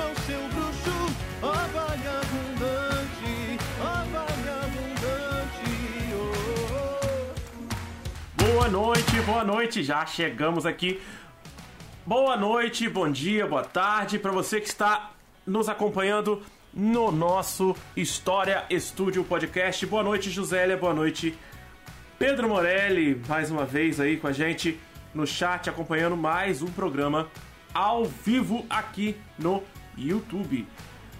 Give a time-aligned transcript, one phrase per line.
[0.00, 0.96] ao seu bruxo,
[1.42, 3.34] ó abundante,
[3.80, 3.86] ó
[4.56, 5.70] abundante.
[8.38, 9.82] Oh, Boa noite, boa noite.
[9.82, 11.00] Já chegamos aqui.
[12.06, 15.10] Boa noite, bom dia, boa tarde para você que está
[15.46, 16.42] nos acompanhando
[16.72, 19.84] no nosso História Estúdio Podcast.
[19.86, 20.76] Boa noite, Josélia.
[20.76, 21.36] Boa noite,
[22.18, 24.80] Pedro Morelli, mais uma vez aí com a gente
[25.14, 27.28] no chat acompanhando mais um programa
[27.74, 29.62] ao vivo aqui no
[30.00, 30.66] YouTube.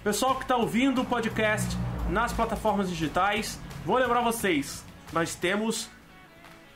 [0.03, 1.77] Pessoal que está ouvindo o podcast
[2.09, 4.83] nas plataformas digitais, vou lembrar vocês,
[5.13, 5.89] nós temos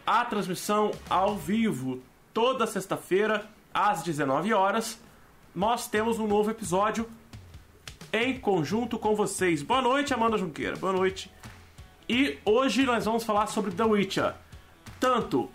[0.05, 2.01] a transmissão ao vivo
[2.33, 4.99] toda sexta-feira às 19 horas.
[5.53, 7.09] Nós temos um novo episódio
[8.13, 9.63] em conjunto com vocês.
[9.63, 10.75] Boa noite, Amanda Junqueira.
[10.75, 11.31] Boa noite.
[12.07, 14.35] E hoje nós vamos falar sobre The Witcher.
[14.99, 15.49] Tanto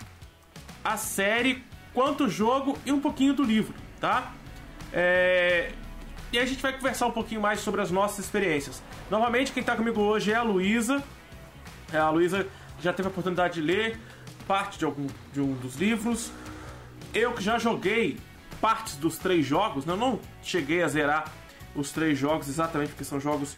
[0.83, 1.63] a série
[1.95, 4.33] quanto o jogo e um pouquinho do livro, tá?
[4.93, 5.73] É...
[6.33, 8.81] E a gente vai conversar um pouquinho mais sobre as nossas experiências.
[9.11, 11.03] Novamente, quem tá comigo hoje é a Luísa.
[11.93, 12.47] É, A Luísa
[12.81, 13.99] já teve a oportunidade de ler
[14.47, 16.31] parte de, algum, de um dos livros.
[17.13, 18.17] Eu que já joguei
[18.61, 19.93] partes dos três jogos, né?
[19.93, 21.33] eu não cheguei a zerar
[21.75, 23.57] os três jogos exatamente porque são jogos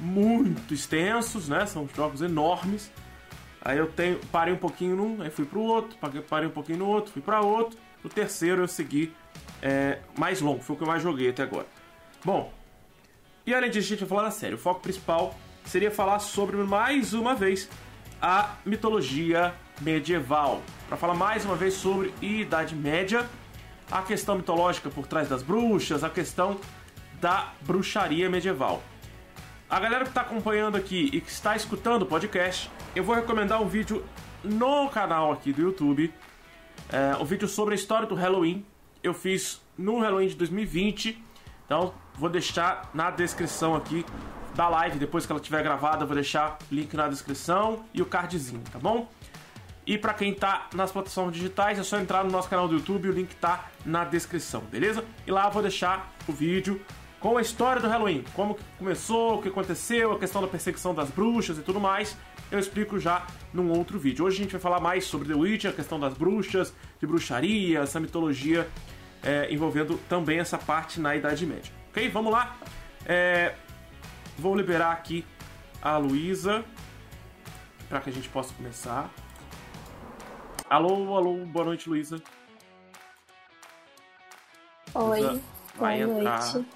[0.00, 1.66] muito extensos, né?
[1.66, 2.90] São jogos enormes.
[3.60, 5.96] Aí eu tenho, parei um pouquinho num, aí fui pro outro,
[6.28, 7.78] parei um pouquinho no outro, fui para outro.
[8.02, 9.12] O terceiro eu segui
[9.60, 11.66] é, mais longo, foi o que eu mais joguei até agora.
[12.24, 12.52] Bom,
[13.46, 14.54] e além disso, a gente vai falar da série.
[14.54, 17.68] O foco principal seria falar sobre, mais uma vez,
[18.20, 20.62] a mitologia medieval.
[20.88, 23.26] Para falar mais uma vez sobre Idade Média,
[23.90, 26.60] a questão mitológica por trás das bruxas, a questão
[27.20, 28.82] da bruxaria medieval.
[29.70, 33.62] A galera que está acompanhando aqui e que está escutando o podcast, eu vou recomendar
[33.62, 34.04] um vídeo
[34.42, 36.12] no canal aqui do YouTube.
[36.90, 38.64] É, um vídeo sobre a história do Halloween.
[39.02, 41.22] Eu fiz no Halloween de 2020.
[41.66, 44.04] Então, vou deixar na descrição aqui
[44.54, 44.98] da live.
[44.98, 49.08] Depois que ela estiver gravada, vou deixar link na descrição e o cardzinho, tá bom?
[49.86, 53.08] E para quem tá nas plataformas digitais, é só entrar no nosso canal do YouTube,
[53.08, 55.02] o link tá na descrição, beleza?
[55.26, 56.80] E lá eu vou deixar o vídeo
[57.20, 60.94] com a história do Halloween, como que começou, o que aconteceu, a questão da perseguição
[60.94, 62.16] das bruxas e tudo mais.
[62.50, 64.24] Eu explico já num outro vídeo.
[64.24, 67.80] Hoje a gente vai falar mais sobre The Witcher, a questão das bruxas, de bruxaria,
[67.80, 68.68] essa mitologia
[69.22, 71.77] é, envolvendo também essa parte na Idade Média.
[71.88, 72.08] Ok?
[72.10, 72.56] Vamos lá?
[73.06, 73.54] É,
[74.38, 75.24] vou liberar aqui
[75.80, 76.64] a Luísa
[77.88, 79.10] para que a gente possa começar.
[80.68, 82.22] Alô, alô, boa noite, Luísa.
[84.94, 85.42] Oi, Luísa
[85.76, 86.52] vai boa entrar.
[86.52, 86.68] noite.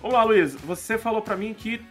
[0.00, 0.58] Olá, Luísa.
[0.58, 1.84] Você falou pra mim que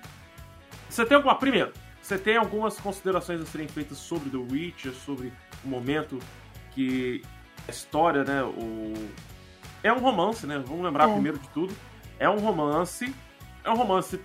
[0.89, 5.31] você tem alguma primeiro, você tem algumas considerações a serem feitas sobre The Witcher, sobre
[5.63, 6.17] o momento
[6.71, 7.21] que
[7.67, 8.93] a história, né, o
[9.83, 10.57] é um romance, né?
[10.65, 11.13] Vamos lembrar É.
[11.13, 11.73] primeiro de tudo.
[12.19, 13.13] É um romance,
[13.63, 14.19] é um romance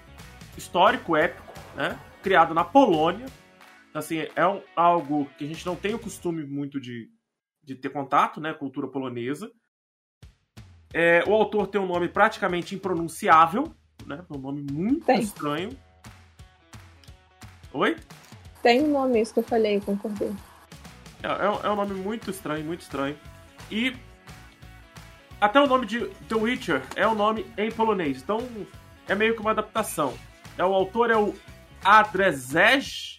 [0.56, 1.98] histórico, épico, né?
[2.22, 3.26] Criado na Polônia.
[3.94, 7.10] Assim, é um- algo que a gente não tem o costume muito de,
[7.62, 8.52] de ter contato, né?
[8.54, 9.50] Cultura polonesa.
[10.94, 13.74] É, o autor tem um nome praticamente impronunciável,
[14.06, 14.24] né?
[14.30, 15.20] Um nome muito Tem.
[15.20, 15.70] estranho.
[17.72, 17.96] Oi?
[18.62, 20.32] Tem um nome isso que eu falei, concordei.
[21.22, 23.18] É, é um- é um nome muito estranho, muito estranho.
[23.70, 23.96] E
[25.42, 28.48] até o nome de The Witcher é um nome em polonês, então
[29.08, 30.14] é meio que uma adaptação.
[30.56, 31.34] É, o autor é o
[31.84, 33.16] Adrzej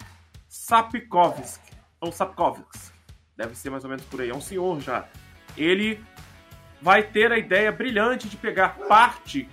[0.48, 2.94] Sapkowski, ou Sapkowski,
[3.36, 5.06] deve ser mais ou menos por aí, é um senhor já.
[5.58, 6.02] Ele
[6.82, 9.50] vai ter a ideia brilhante de pegar parte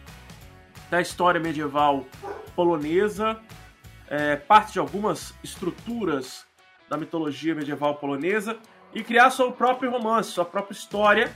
[0.89, 2.07] da história medieval
[2.55, 3.41] polonesa,
[4.09, 6.47] é, parte de algumas estruturas
[6.89, 8.57] da mitologia medieval polonesa
[8.95, 11.35] e criar seu próprio romance, sua própria história,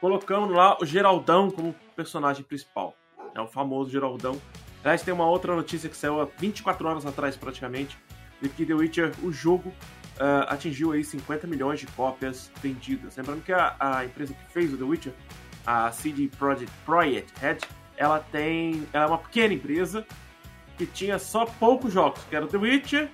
[0.00, 2.96] colocando lá o Geraldão como personagem principal.
[3.34, 4.40] É o famoso Geraldão.
[4.82, 7.98] Aliás, tem uma outra notícia que saiu há 24 horas atrás, praticamente,
[8.40, 9.72] de que The Witcher, o jogo,
[10.18, 13.16] ah, atingiu aí 50 milhões de cópias vendidas.
[13.16, 15.12] Lembrando que a, a empresa que fez o The Witcher,
[15.66, 17.58] a CD Projekt Projekt Red,
[17.96, 20.06] ela tem, ela é uma pequena empresa
[20.78, 23.10] que tinha só poucos jogos, que era o The Witcher,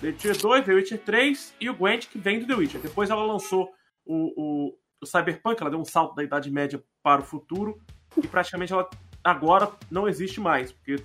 [0.00, 2.80] The Witcher 2, The Witcher 3 e o Gwent, que vem do The Witcher.
[2.80, 3.72] Depois ela lançou
[4.06, 7.80] o, o, o Cyberpunk, ela deu um salto da Idade Média para o futuro
[8.16, 8.88] e praticamente ela
[9.22, 11.02] agora não existe mais, porque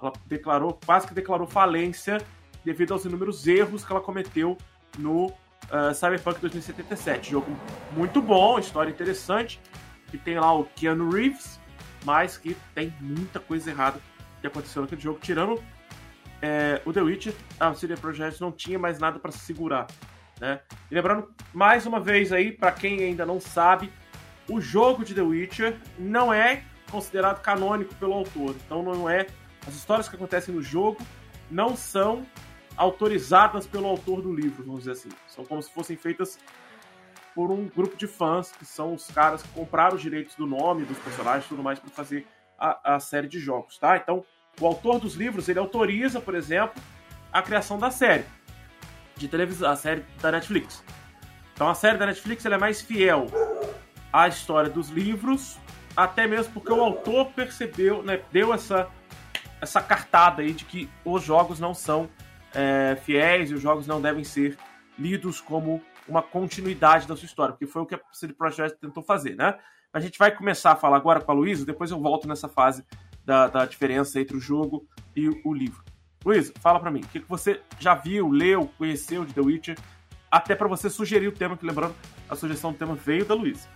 [0.00, 2.18] ela declarou, quase que declarou falência
[2.64, 4.56] devido aos inúmeros erros que ela cometeu
[4.98, 5.32] no
[5.70, 7.30] ah, Cyberpunk 2077.
[7.30, 7.56] Jogo
[7.92, 9.60] muito bom, história interessante,
[10.08, 11.60] que tem lá o Keanu Reeves,
[12.04, 14.00] mas que tem muita coisa errada
[14.40, 15.62] que aconteceu naquele jogo, tirando
[16.42, 19.86] é, o The Witcher, a CD Projekt não tinha mais nada para se segurar.
[20.40, 20.60] Né?
[20.90, 23.90] E lembrando, mais uma vez aí, para quem ainda não sabe,
[24.48, 28.54] o jogo de The Witcher não é considerado canônico pelo autor.
[28.64, 29.26] Então não é.
[29.66, 30.98] As histórias que acontecem no jogo
[31.50, 32.24] não são
[32.76, 35.08] autorizadas pelo autor do livro, vamos dizer assim.
[35.26, 36.38] São como se fossem feitas
[37.34, 40.84] por um grupo de fãs, que são os caras que compraram os direitos do nome,
[40.84, 42.26] dos personagens e tudo mais para fazer
[42.58, 43.96] a, a, série de jogos, tá?
[43.96, 44.24] Então,
[44.58, 46.80] o autor dos livros, ele autoriza, por exemplo,
[47.30, 48.24] a criação da série
[49.16, 50.82] de televisão, a série da Netflix.
[51.54, 53.26] Então, a série da Netflix é mais fiel
[54.12, 55.58] à história dos livros,
[55.96, 58.90] até mesmo porque o autor percebeu, né, deu essa
[59.60, 62.08] essa cartada aí de que os jogos não são
[62.54, 64.56] é, fiéis e os jogos não devem ser
[64.98, 69.02] lidos como uma continuidade da sua história, porque foi o que a CD Projekt tentou
[69.02, 69.58] fazer, né?
[69.92, 72.84] A gente vai começar a falar agora com a Luísa, depois eu volto nessa fase
[73.24, 75.82] da, da diferença entre o jogo e o livro.
[76.26, 79.78] Luísa, fala para mim, o que, que você já viu, leu, conheceu de The Witcher,
[80.28, 81.94] até para você sugerir o tema, que lembrando,
[82.28, 83.68] a sugestão do tema veio da Luísa.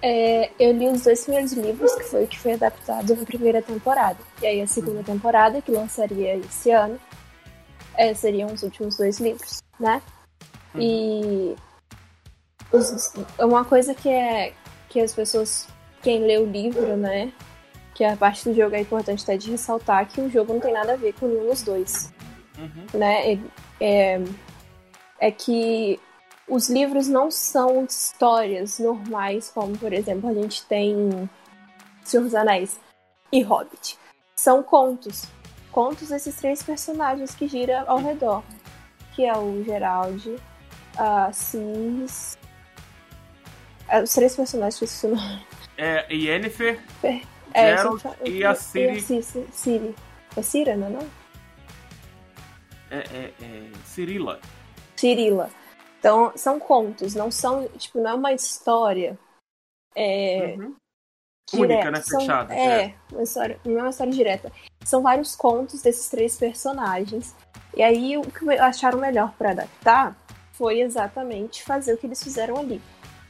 [0.00, 3.60] É, eu li os dois primeiros livros, que foi o que foi adaptado na primeira
[3.60, 4.18] temporada.
[4.40, 6.96] E aí a segunda temporada, que lançaria esse ano,
[7.96, 10.00] é, seriam os últimos dois livros, né?
[10.74, 10.80] Uhum.
[10.80, 11.56] E
[12.70, 14.52] os, uma coisa que é
[14.88, 15.66] que as pessoas,
[16.02, 17.32] quem lê o livro, né?
[17.96, 20.72] Que a parte do jogo é importante até de ressaltar que o jogo não tem
[20.72, 22.12] nada a ver com nenhum dos dois.
[22.58, 22.98] Uhum.
[22.98, 23.32] Né?
[23.32, 23.38] É,
[23.80, 24.24] é,
[25.18, 25.98] é que
[26.46, 31.28] os livros não são histórias normais, como, por exemplo, a gente tem
[32.04, 32.78] Senhor dos Anéis
[33.32, 33.98] e Hobbit.
[34.36, 35.24] São contos.
[35.72, 38.42] Contos desses três personagens que gira ao redor.
[39.14, 40.36] Que é o Gerald,
[40.98, 42.36] a Cis...
[43.88, 45.46] É, os três personagens que eu esqueci o nome.
[45.78, 47.20] É, Yennefer, é,
[47.56, 49.00] Gerald e a Ciri.
[49.00, 49.94] Ciri.
[50.36, 51.10] É Cira, não é não?
[52.90, 54.40] É, é, é Cirila.
[54.96, 55.50] Cirila.
[55.98, 59.18] Então, são contos, não são, tipo, não é uma história.
[59.94, 60.76] É, uhum.
[61.54, 62.00] Única, né?
[62.02, 62.54] São, Fechada.
[62.54, 64.52] É, é, uma história, não é uma história direta.
[64.84, 67.34] São vários contos desses três personagens.
[67.74, 70.16] E aí, o que acharam melhor para adaptar
[70.52, 72.80] foi exatamente fazer o que eles fizeram ali.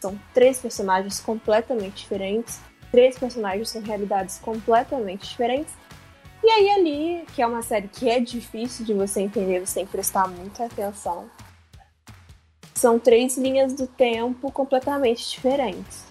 [0.00, 2.61] São três personagens completamente diferentes,
[2.96, 5.75] três personagens com realidades completamente diferentes.
[6.43, 9.84] E aí ali, que é uma série que é difícil de você entender, você tem
[9.84, 11.28] que prestar muita atenção.
[12.72, 16.06] São três linhas do tempo completamente diferentes.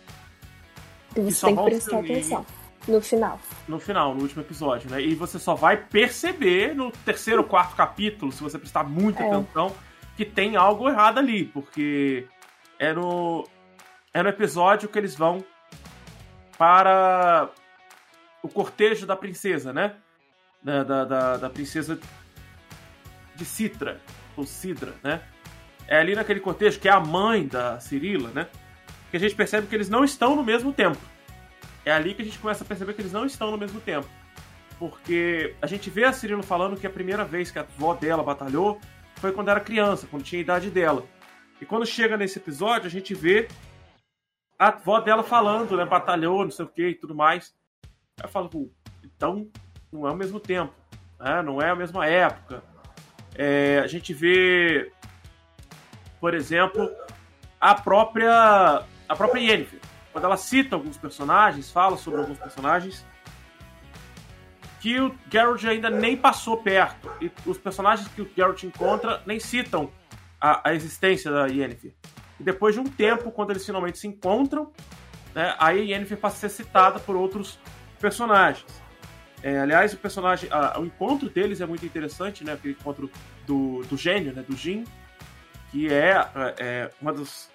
[1.16, 2.46] E você tem que prestar atenção.
[2.88, 3.40] No final.
[3.68, 5.02] No final, no último episódio, né?
[5.02, 9.32] E você só vai perceber no terceiro ou quarto capítulo, se você prestar muita é.
[9.32, 9.74] atenção,
[10.16, 12.28] que tem algo errado ali, porque
[12.78, 13.44] é no,
[14.14, 15.44] é no episódio que eles vão
[16.58, 17.50] para
[18.42, 19.96] o cortejo da princesa, né?
[20.64, 22.00] Da, da, da, princesa
[23.36, 24.02] de Citra,
[24.36, 25.22] ou Sidra, né?
[25.88, 28.48] É ali naquele cortejo que é a mãe da Cirila, né?
[29.12, 30.98] Que a gente percebe que eles não estão no mesmo tempo.
[31.84, 34.08] É ali que a gente começa a perceber que eles não estão no mesmo tempo.
[34.80, 38.24] Porque a gente vê a Cirila falando que a primeira vez que a avó dela
[38.24, 38.82] batalhou
[39.16, 41.06] foi quando era criança, quando tinha a idade dela.
[41.62, 43.48] E quando chega nesse episódio, a gente vê
[44.58, 45.86] a avó dela falando, né?
[45.86, 47.54] Batalhou, não sei o que e tudo mais.
[48.18, 48.50] Ela fala,
[49.04, 49.50] então
[49.92, 50.74] não é o mesmo tempo,
[51.20, 51.42] né?
[51.42, 52.64] não é a mesma época.
[53.36, 54.92] É, a gente vê,
[56.20, 56.90] por exemplo,
[57.60, 59.80] a própria a própria Yennefer.
[60.12, 63.06] Quando ela cita alguns personagens, fala sobre alguns personagens,
[64.80, 67.12] que o Geralt ainda nem passou perto.
[67.20, 69.92] E os personagens que o Geralt encontra nem citam
[70.40, 71.94] a, a existência da Yennefer.
[72.40, 74.72] E depois de um tempo, quando eles finalmente se encontram,
[75.34, 77.60] né, aí Yennefer passa a ser citada por outros
[78.00, 78.86] personagens.
[79.44, 82.54] É, aliás, o personagem, a, o encontro deles é muito interessante, né?
[82.54, 83.12] Aquele encontro
[83.46, 84.42] do, do gênio, né?
[84.42, 84.86] Do Jin,
[85.70, 86.16] que é,
[86.58, 87.48] é uma dos,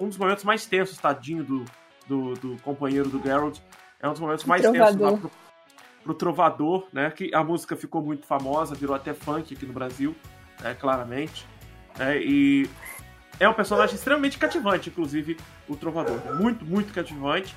[0.00, 1.64] um dos momentos mais tensos, tadinho do,
[2.06, 3.58] do, do companheiro do Geralt.
[4.00, 5.30] É um dos momentos mais tensos lá pro,
[6.02, 7.10] pro Trovador, né?
[7.10, 10.16] Que a música ficou muito famosa, virou até funk aqui no Brasil,
[10.62, 11.46] né, claramente.
[11.98, 12.70] É, e
[13.38, 15.36] é um personagem extremamente cativante, inclusive,
[15.68, 16.36] o Trovador.
[16.36, 17.54] Muito, muito cativante.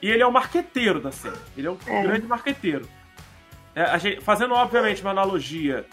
[0.00, 1.36] E ele é o marqueteiro da série.
[1.56, 2.02] Ele é um é.
[2.02, 2.88] grande marqueteiro.
[3.74, 5.86] É, gente, fazendo, obviamente, uma analogia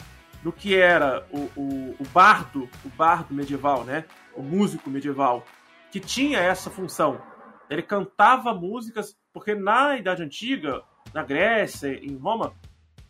[0.44, 4.06] do que era o, o, o, bardo, o bardo medieval, né?
[4.36, 5.46] O músico medieval,
[5.92, 7.22] que tinha essa função.
[7.70, 10.82] Ele cantava músicas, porque na Idade Antiga,
[11.14, 12.54] na Grécia, em Roma,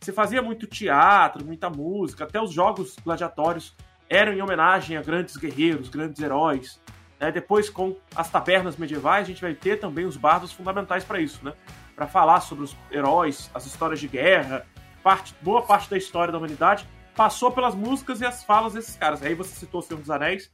[0.00, 3.74] se fazia muito teatro, muita música, até os jogos gladiatórios
[4.12, 6.78] eram em homenagem a grandes guerreiros, grandes heróis.
[7.18, 7.32] Né?
[7.32, 11.42] Depois, com as tabernas medievais, a gente vai ter também os bardos fundamentais para isso,
[11.42, 11.54] né?
[11.96, 14.66] Para falar sobre os heróis, as histórias de guerra,
[15.02, 19.22] parte, boa parte da história da humanidade passou pelas músicas e as falas desses caras.
[19.22, 20.50] Aí você citou o Senhor dos Anéis.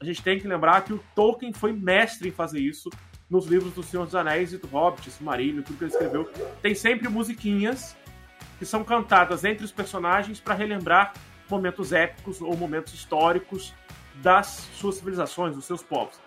[0.00, 2.90] a gente tem que lembrar que o Tolkien foi mestre em fazer isso
[3.28, 6.30] nos livros do Senhor dos Anéis e do Hobbit, Silmarillion, tudo que ele escreveu.
[6.60, 7.96] Tem sempre musiquinhas
[8.58, 11.14] que são cantadas entre os personagens para relembrar
[11.52, 13.74] momentos épicos ou momentos históricos
[14.22, 16.18] das suas civilizações, dos seus povos.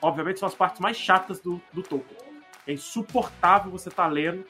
[0.00, 2.18] Obviamente são as partes mais chatas do, do Tolkien.
[2.66, 4.44] É insuportável você estar tá lendo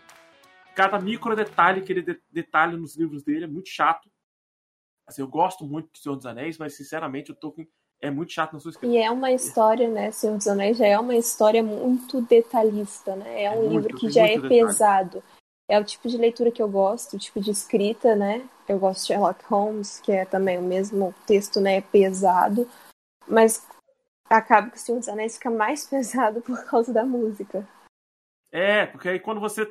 [0.75, 4.09] cada micro detalhe que ele de, detalha nos livros dele é muito chato.
[5.07, 7.69] Assim, eu gosto muito do Senhor dos Anéis, mas sinceramente o Tolkien
[8.01, 8.93] é muito chato na sua escrita.
[8.93, 10.11] E é uma história, né?
[10.11, 13.45] Senhor dos Anéis já é uma história muito detalhista, né?
[13.45, 14.49] É um é livro que já é detalhe.
[14.49, 15.23] pesado.
[15.69, 18.49] É o tipo de leitura que eu gosto, o tipo de escrita, né?
[18.69, 21.81] Eu gosto de Sherlock Holmes, que é também o mesmo texto, né?
[21.81, 22.69] Pesado.
[23.27, 23.67] Mas
[24.29, 27.67] acaba que o Senhor dos Anéis fica mais pesado por causa da música.
[28.53, 29.67] É, porque aí quando você.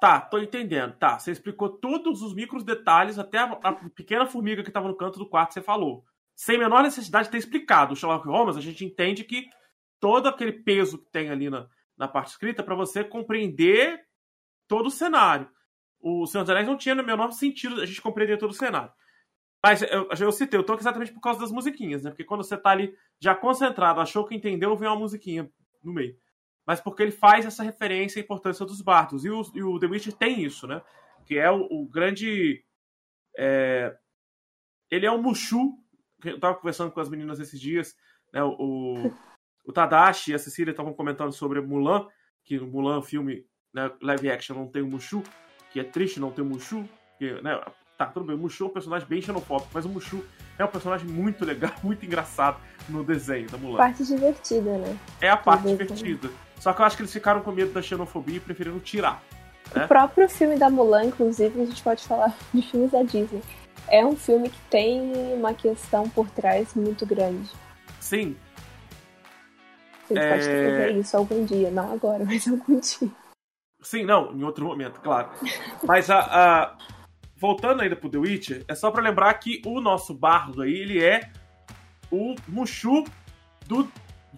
[0.00, 0.96] Tá, tô entendendo.
[0.96, 4.96] Tá, você explicou todos os micros detalhes, até a, a pequena formiga que estava no
[4.96, 6.04] canto do quarto, você falou.
[6.34, 7.92] Sem menor necessidade de ter explicado.
[7.92, 9.48] O Sherlock Holmes, a gente entende que
[10.00, 14.04] todo aquele peso que tem ali na, na parte escrita para você compreender
[14.66, 15.48] todo o cenário.
[16.02, 18.92] O Senhor dos Anéis não tinha no menor sentido a gente compreender todo o cenário.
[19.64, 22.10] Mas eu, eu citei, eu tô exatamente por causa das musiquinhas, né?
[22.10, 25.48] Porque quando você tá ali já concentrado, achou que entendeu, vem uma musiquinha
[25.82, 26.16] no meio
[26.66, 29.24] mas porque ele faz essa referência à importância dos bardos.
[29.24, 30.80] E o, e o The Witcher tem isso, né?
[31.26, 32.64] Que é o, o grande.
[33.36, 33.96] É...
[34.90, 35.78] Ele é um Mushu.
[36.24, 37.96] Eu estava conversando com as meninas esses dias,
[38.32, 38.42] né?
[38.44, 39.12] O,
[39.64, 42.06] o Tadashi e a Cecília estavam comentando sobre Mulan,
[42.44, 43.44] que no Mulan, filme
[43.74, 45.22] né, live action, não tem o Mushu,
[45.72, 46.84] que é triste não ter o Mushu,
[47.18, 47.60] que, né,
[48.02, 50.24] Tá, tudo bem, o Mushu é um personagem bem xenofóbico, mas o Mushu
[50.58, 52.56] é um personagem muito legal, muito engraçado
[52.88, 53.76] no desenho da Mulan.
[53.76, 54.96] Parte divertida, né?
[55.20, 56.28] É a parte divertida.
[56.58, 59.22] Só que eu acho que eles ficaram com medo da xenofobia e preferiram tirar.
[59.74, 59.84] Né?
[59.84, 63.42] O próprio filme da Mulan, inclusive, a gente pode falar de filmes da Disney.
[63.88, 65.00] É um filme que tem
[65.34, 67.48] uma questão por trás muito grande.
[68.00, 68.36] Sim.
[70.08, 70.28] Gente é...
[70.28, 73.21] pode fazer isso algum dia, não agora, mas algum dia.
[73.82, 75.30] Sim, não, em outro momento, claro.
[75.82, 76.76] Mas a, a...
[77.36, 81.02] voltando ainda pro The Witcher, é só para lembrar que o nosso bardo aí, ele
[81.02, 81.30] é
[82.10, 83.04] o Mushu
[83.66, 83.88] do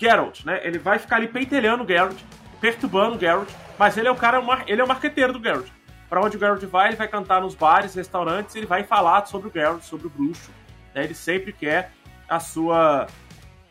[0.00, 0.60] Geralt, né?
[0.64, 2.18] Ele vai ficar ali pentelhando o Geralt,
[2.60, 5.68] perturbando o Geralt, mas ele é o cara, ele é o marqueteiro do Geralt.
[6.08, 9.48] Para onde o Geralt vai, ele vai cantar nos bares, restaurantes, ele vai falar sobre
[9.48, 10.50] o Geralt, sobre o bruxo.
[10.94, 11.04] Né?
[11.04, 11.92] Ele sempre quer
[12.28, 13.06] a sua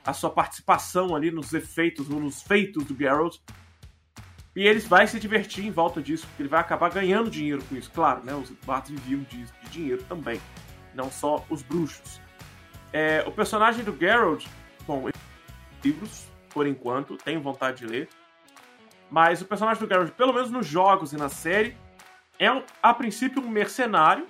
[0.05, 3.37] a sua participação ali nos efeitos, nos feitos do Geralt.
[4.55, 7.75] E ele vai se divertir em volta disso, porque ele vai acabar ganhando dinheiro com
[7.75, 7.91] isso.
[7.91, 8.35] Claro, né?
[8.35, 10.39] Os bardos viviam de, de dinheiro também,
[10.93, 12.21] não só os bruxos.
[12.91, 14.45] É, o personagem do Geralt,
[14.85, 15.09] bom,
[15.83, 18.09] livros, por enquanto, tenho vontade de ler.
[19.09, 21.75] Mas o personagem do Geralt, pelo menos nos jogos e na série,
[22.37, 24.27] é um, a princípio um mercenário,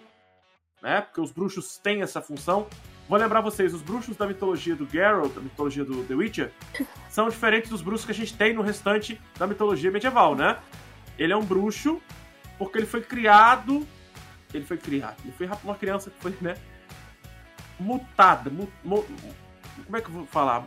[0.81, 1.01] né?
[1.01, 2.67] Porque os bruxos têm essa função.
[3.07, 6.51] Vou lembrar vocês, os bruxos da mitologia do Geralt, da mitologia do The Witcher,
[7.10, 10.57] são diferentes dos bruxos que a gente tem no restante da mitologia medieval, né?
[11.17, 12.01] Ele é um bruxo
[12.57, 13.86] porque ele foi criado.
[14.53, 15.17] Ele foi criado.
[15.24, 16.55] Ele foi uma criança que foi, né?
[17.79, 18.50] Mutada.
[18.50, 19.03] Mu, mu,
[19.83, 20.63] como é que eu vou falar?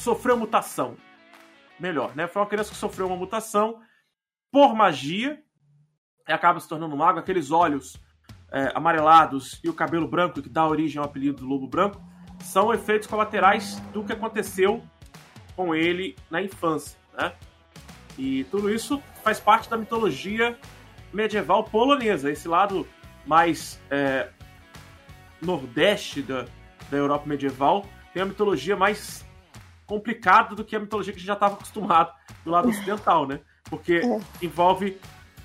[0.00, 0.96] sofreu mutação.
[1.78, 2.26] Melhor, né?
[2.26, 3.80] Foi uma criança que sofreu uma mutação
[4.50, 5.42] por magia
[6.28, 7.18] e acaba se tornando um mago.
[7.18, 7.96] Aqueles olhos
[8.52, 12.02] é, amarelados e o cabelo branco que dá origem ao apelido do Lobo Branco
[12.40, 14.82] são efeitos colaterais do que aconteceu
[15.54, 17.32] com ele na infância, né?
[18.18, 20.58] E tudo isso faz parte da mitologia
[21.12, 22.86] medieval polonesa, esse lado
[23.26, 24.28] mais é,
[25.40, 26.46] nordeste da,
[26.90, 29.24] da Europa medieval tem a mitologia mais
[29.86, 32.12] complicado do que a mitologia que a gente já estava acostumado
[32.44, 33.40] do lado ocidental, né?
[33.64, 34.20] Porque é.
[34.44, 34.98] envolve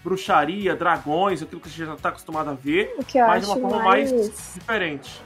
[0.06, 2.96] bruxaria, dragões, aquilo que a gente já está acostumado a ver,
[3.28, 5.22] mas de uma forma mais, mais diferente.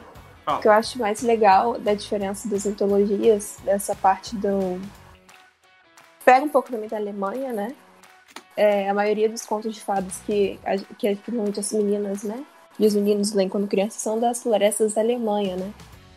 [0.46, 0.58] Fala.
[0.58, 4.80] O que eu acho mais legal da diferença das mitologias, dessa parte do.
[6.24, 7.76] Pega um pouco também da Alemanha, né?
[8.56, 10.58] É, a maioria dos contos de fadas que,
[10.98, 12.42] que, que as meninas, né?
[12.80, 15.74] E os meninos leem quando crianças são das florestas da Alemanha, né?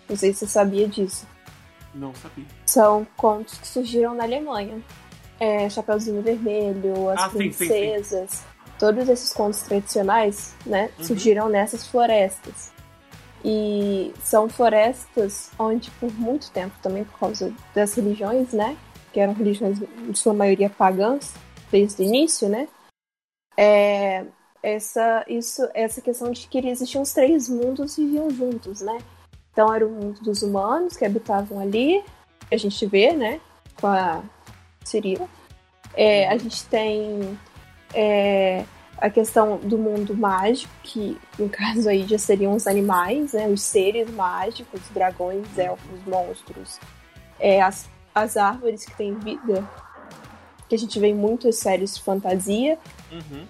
[0.09, 1.27] Não sei se você sabia disso.
[1.93, 2.45] Não sabia.
[2.65, 4.81] São contos que surgiram na Alemanha.
[5.41, 8.31] É, Chapeuzinho Vermelho, As ah, Princesas.
[8.31, 8.52] Sim, sim, sim.
[8.83, 11.05] Todos esses contos tradicionais, né, uhum.
[11.05, 12.73] surgiram nessas florestas.
[13.45, 18.77] E são florestas onde, por muito tempo, também por causa das religiões, né,
[19.13, 21.33] que eram religiões, de sua maioria, pagãs,
[21.71, 22.67] desde o início, né,
[23.57, 24.25] é,
[24.61, 28.99] essa, isso, essa questão de que existiam os três mundos viviam juntos, né?
[29.53, 32.03] Então era o mundo dos humanos que habitavam ali,
[32.49, 33.41] que a gente vê, né?
[33.81, 34.25] Com a
[34.85, 35.29] Cirila.
[35.95, 37.39] É, a gente tem
[37.95, 38.65] é,
[38.99, 43.49] a questão do mundo mágico, que no caso aí já seriam os animais, né?
[43.49, 46.79] Os seres mágicos, dragões, elfos, monstros
[47.43, 49.69] é, as, as árvores que têm vida,
[50.69, 52.79] que a gente vê em muitas séries de fantasia,
[53.11, 53.45] Uhum.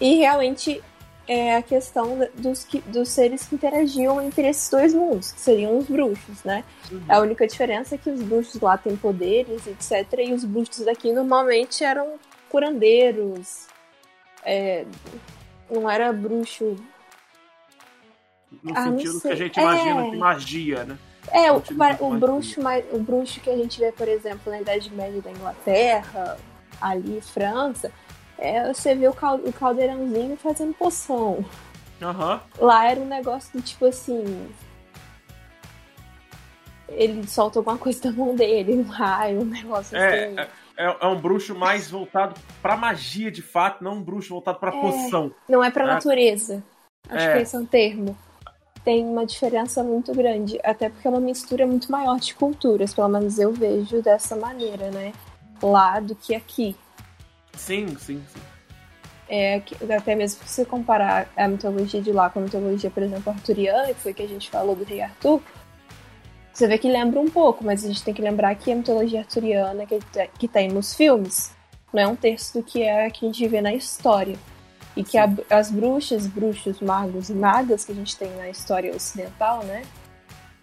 [0.00, 0.82] e realmente
[1.28, 5.78] é a questão dos, que, dos seres que interagiam entre esses dois mundos, que seriam
[5.78, 6.64] os bruxos, né?
[6.90, 7.02] Uhum.
[7.08, 10.18] A única diferença é que os bruxos lá têm poderes, etc.
[10.18, 12.14] E os bruxos daqui normalmente eram
[12.54, 13.66] curandeiros.
[14.46, 14.84] é,
[15.70, 16.76] não era bruxo.
[18.62, 19.62] No Ah, sentido que a gente É.
[19.62, 20.98] imagina de magia, né?
[21.32, 22.18] É, o, o magia.
[22.20, 26.36] bruxo, mais- o bruxo que a gente vê, por exemplo, na Idade Média da Inglaterra,
[26.80, 27.90] ali, França,
[28.38, 31.42] é, você vê o, cal- o caldeirãozinho fazendo poção.
[32.02, 32.40] Aham.
[32.58, 34.48] Lá era um negócio do tipo assim.
[36.88, 40.38] Ele solta alguma coisa da mão dele, um raio, um negócio É, assim.
[40.38, 44.58] é, é, é um bruxo mais voltado pra magia, de fato, não um bruxo voltado
[44.58, 45.32] pra poção.
[45.48, 45.86] Não é pra É.
[45.86, 46.62] natureza.
[47.08, 47.32] Acho É.
[47.36, 48.16] que esse é um termo.
[48.84, 53.08] Tem uma diferença muito grande, até porque é uma mistura muito maior de culturas, pelo
[53.08, 55.12] menos eu vejo dessa maneira, né?
[55.62, 56.76] Lá do que aqui.
[57.54, 58.40] Sim, sim, sim.
[59.26, 63.02] É, que- até mesmo se você comparar a mitologia de lá com a mitologia, por
[63.02, 65.40] exemplo, arturiana, que foi que a gente falou do rei Arthur,
[66.54, 69.20] você vê que lembra um pouco, mas a gente tem que lembrar que a mitologia
[69.20, 69.98] arturiana que,
[70.38, 71.52] que tem nos filmes
[71.92, 74.36] não é um terço do que é a que a gente vê na história.
[74.96, 78.94] E que a- as bruxas, bruxos, magos e magas que a gente tem na história
[78.94, 79.82] ocidental, né?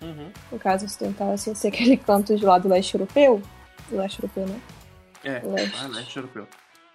[0.02, 0.32] Uhum.
[0.52, 3.42] No caso ocidental, assim, ser aquele canto de lá do leste europeu.
[3.90, 4.62] Do leste europeu, né?
[5.24, 5.84] É, Leste.
[5.84, 6.48] é leste europeu.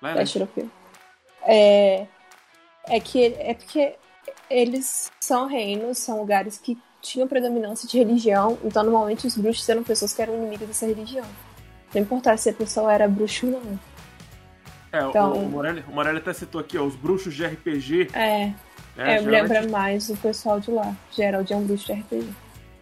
[0.02, 0.58] Lá é leste leste.
[0.58, 0.70] europeu.
[1.46, 2.06] É,
[2.88, 3.94] é que é porque
[4.50, 6.76] eles são reinos, são lugares que
[7.06, 11.24] tinham predominância de religião, então normalmente os bruxos eram pessoas que eram inimigas dessa religião.
[11.94, 13.78] Não importava se a pessoa era bruxo ou não.
[14.92, 18.08] É, o- Então- o, Morelli, o Morelli até citou aqui, ó, os bruxos de RPG.
[18.12, 18.54] É, Né,
[18.96, 20.94] é geralmente- lembra mais o pessoal de lá.
[21.12, 22.28] Gerald é um bruxo de RPG.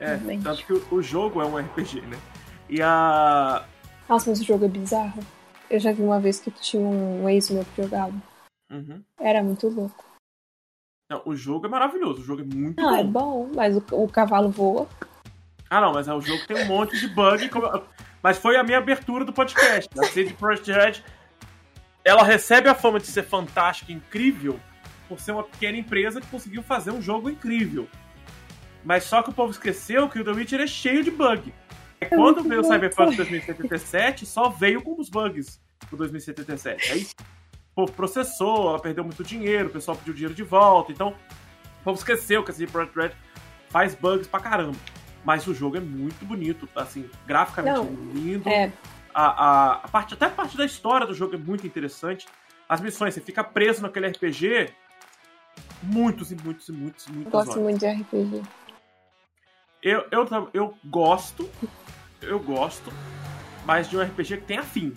[0.00, 0.43] É, realmente.
[0.45, 2.16] tanto que o, o jogo é um RPG, né?
[2.69, 3.64] E a.
[4.09, 5.21] Nossa, mas o jogo é bizarro.
[5.71, 8.12] Eu já vi uma vez que tinha um ex meu que jogava.
[8.71, 9.02] Uhum.
[9.19, 10.04] Era muito louco.
[11.08, 12.97] Não, o jogo é maravilhoso, o jogo é muito Ah, bom.
[12.99, 14.88] é bom, mas o, o cavalo voa.
[15.69, 17.50] Ah, não, mas é, o jogo tem um monte de bug.
[18.23, 19.88] Mas foi a minha abertura do podcast.
[19.99, 21.02] A CD Projekt Red,
[22.04, 24.58] ela recebe a fama de ser fantástica e incrível
[25.08, 27.86] por ser uma pequena empresa que conseguiu fazer um jogo incrível.
[28.82, 31.52] Mas só que o povo esqueceu que o The Witcher é cheio de bug.
[32.00, 32.64] E quando muito veio o.
[32.64, 36.93] Cyberpunk 2077, só veio com os bugs do 2077.
[36.93, 37.06] Aí o
[37.75, 40.93] povo processou, ela perdeu muito dinheiro, o pessoal pediu dinheiro de volta.
[40.93, 41.15] Então,
[41.80, 43.10] o povo esqueceu que a CD Projekt Red
[43.69, 44.78] faz bugs pra caramba.
[45.25, 48.49] Mas o jogo é muito bonito, assim, graficamente Não, lindo.
[48.49, 48.71] É,
[49.13, 52.26] A, a, a parte, até a parte da história do jogo é muito interessante.
[52.69, 54.73] As missões, você fica preso naquele RPG
[55.82, 57.63] muitos e muitos e muitos e muitas gosto horas.
[57.63, 58.43] muito de RPG.
[59.82, 61.49] Eu, eu, eu gosto,
[62.23, 62.91] eu gosto,
[63.67, 64.95] mas de um RPG que tenha fim.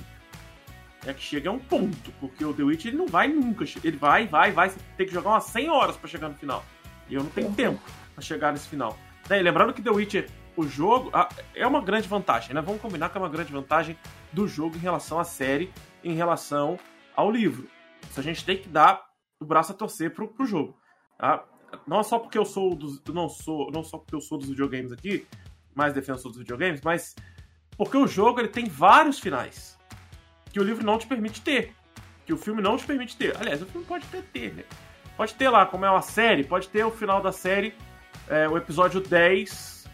[1.08, 3.64] É que chega a um ponto, porque o The Witch ele não vai nunca.
[3.82, 6.66] Ele vai, vai, vai, você tem que jogar umas 100 horas pra chegar no final.
[7.08, 7.82] E eu não tenho tempo
[8.14, 8.98] pra chegar nesse final.
[9.30, 11.10] Né, e lembrando que The Witcher, o jogo,
[11.56, 12.60] é uma grande vantagem, né?
[12.60, 13.98] Vamos combinar que é uma grande vantagem
[14.34, 15.72] do jogo em relação à série,
[16.04, 16.78] em relação
[17.16, 17.70] ao livro.
[18.10, 19.06] Isso a gente tem que dar
[19.40, 20.78] o braço a torcer pro, pro jogo.
[21.18, 21.46] Tá?
[21.88, 23.02] Não só porque eu sou dos.
[23.06, 23.72] Não sou.
[23.72, 25.26] Não só porque eu sou dos videogames aqui,
[25.74, 27.16] mais defensor dos videogames, mas
[27.78, 29.77] porque o jogo ele tem vários finais.
[30.58, 31.76] Que o livro não te permite ter.
[32.26, 33.38] Que o filme não te permite ter.
[33.38, 34.64] Aliás, o filme pode até ter, né?
[35.16, 37.76] Pode ter lá, como é uma série, pode ter o final da série,
[38.28, 39.86] é, o episódio 10.1,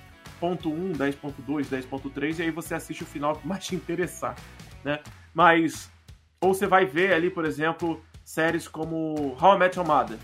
[0.95, 4.38] 10.2, 10.3, e aí você assiste o final que mais te interessar,
[4.86, 5.02] né?
[5.34, 5.91] Mas,
[6.39, 10.17] ou você vai ver ali, por exemplo, séries como How I Met Your Mother,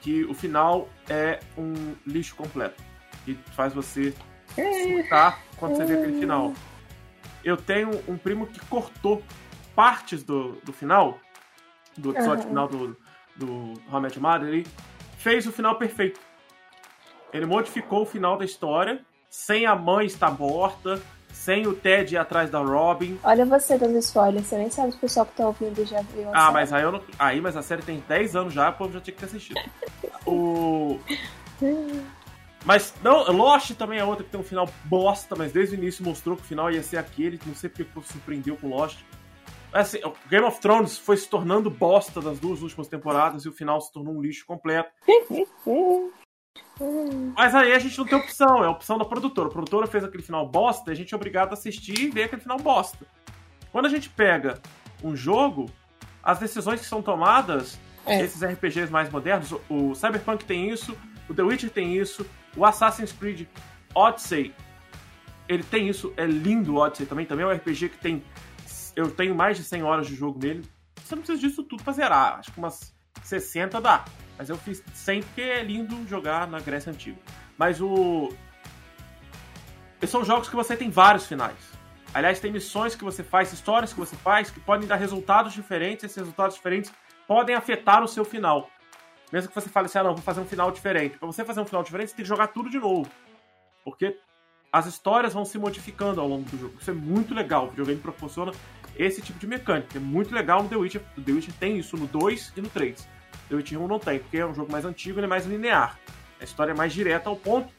[0.00, 2.80] que o final é um lixo completo,
[3.24, 4.14] que faz você
[4.54, 6.54] surtar quando você vê aquele final.
[7.44, 9.22] Eu tenho um primo que cortou
[9.74, 11.18] partes do, do final,
[11.96, 12.48] do episódio Aham.
[12.48, 12.96] final do,
[13.36, 14.66] do How I Mother, ele
[15.18, 16.20] fez o final perfeito.
[17.32, 21.00] Ele modificou o final da história, sem a mãe estar morta,
[21.32, 23.18] sem o Ted ir atrás da Robin.
[23.22, 26.40] Olha você dando spoiler, você nem sabe o pessoal que tá ouvindo já viu Ah,
[26.42, 26.52] série.
[26.52, 27.02] mas aí eu não.
[27.18, 29.60] Aí, mas a série tem 10 anos já, o povo já tinha que ter assistido.
[30.26, 30.98] o.
[32.64, 36.04] Mas, não, Lost também é outra que tem um final bosta, mas desde o início
[36.04, 38.98] mostrou que o final ia ser aquele, não sei porque surpreendeu com Lost.
[39.72, 43.80] Assim, Game of Thrones foi se tornando bosta das duas últimas temporadas e o final
[43.80, 44.90] se tornou um lixo completo.
[47.36, 49.48] Mas aí a gente não tem opção, é a opção da produtora.
[49.48, 52.24] A produtora fez aquele final bosta e a gente é obrigado a assistir e ver
[52.24, 53.06] aquele final bosta.
[53.70, 54.60] Quando a gente pega
[55.02, 55.66] um jogo,
[56.22, 58.20] as decisões que são tomadas, É.
[58.22, 60.96] esses RPGs mais modernos, o Cyberpunk tem isso,
[61.28, 63.46] o The Witcher tem isso, o Assassin's Creed
[63.94, 64.54] Odyssey,
[65.48, 68.22] ele tem isso, é lindo o Odyssey também, também é um RPG que tem
[68.96, 70.68] eu tenho mais de 100 horas de jogo nele.
[71.02, 74.04] Você não precisa disso tudo pra zerar, acho que umas 60 dá.
[74.36, 77.18] Mas eu fiz 100 porque é lindo jogar na Grécia Antiga.
[77.58, 78.32] Mas o
[80.06, 81.58] são jogos que você tem vários finais.
[82.12, 86.04] Aliás, tem missões que você faz, histórias que você faz, que podem dar resultados diferentes.
[86.04, 86.92] Esses resultados diferentes
[87.26, 88.68] podem afetar o seu final.
[89.32, 91.18] Mesmo que você fale assim, ah, não, vou fazer um final diferente.
[91.18, 93.10] Para você fazer um final diferente, você tem que jogar tudo de novo.
[93.84, 94.16] Porque
[94.72, 96.74] as histórias vão se modificando ao longo do jogo.
[96.80, 97.66] Isso é muito legal.
[97.66, 98.52] O videogame proporciona
[98.96, 99.96] esse tipo de mecânica.
[99.96, 101.02] É muito legal no The Witcher.
[101.16, 103.08] O The Witcher tem isso no 2 e no 3.
[103.48, 105.98] The Witcher 1 não tem, porque é um jogo mais antigo e é mais linear.
[106.40, 107.72] A história é mais direta ao ponto.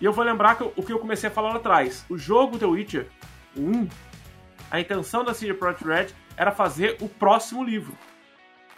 [0.00, 2.04] E eu vou lembrar que o que eu comecei a falar lá atrás.
[2.08, 3.08] O jogo The Witcher
[3.56, 3.88] 1,
[4.70, 6.06] a intenção da CD Projekt Red
[6.36, 7.96] era fazer o próximo livro.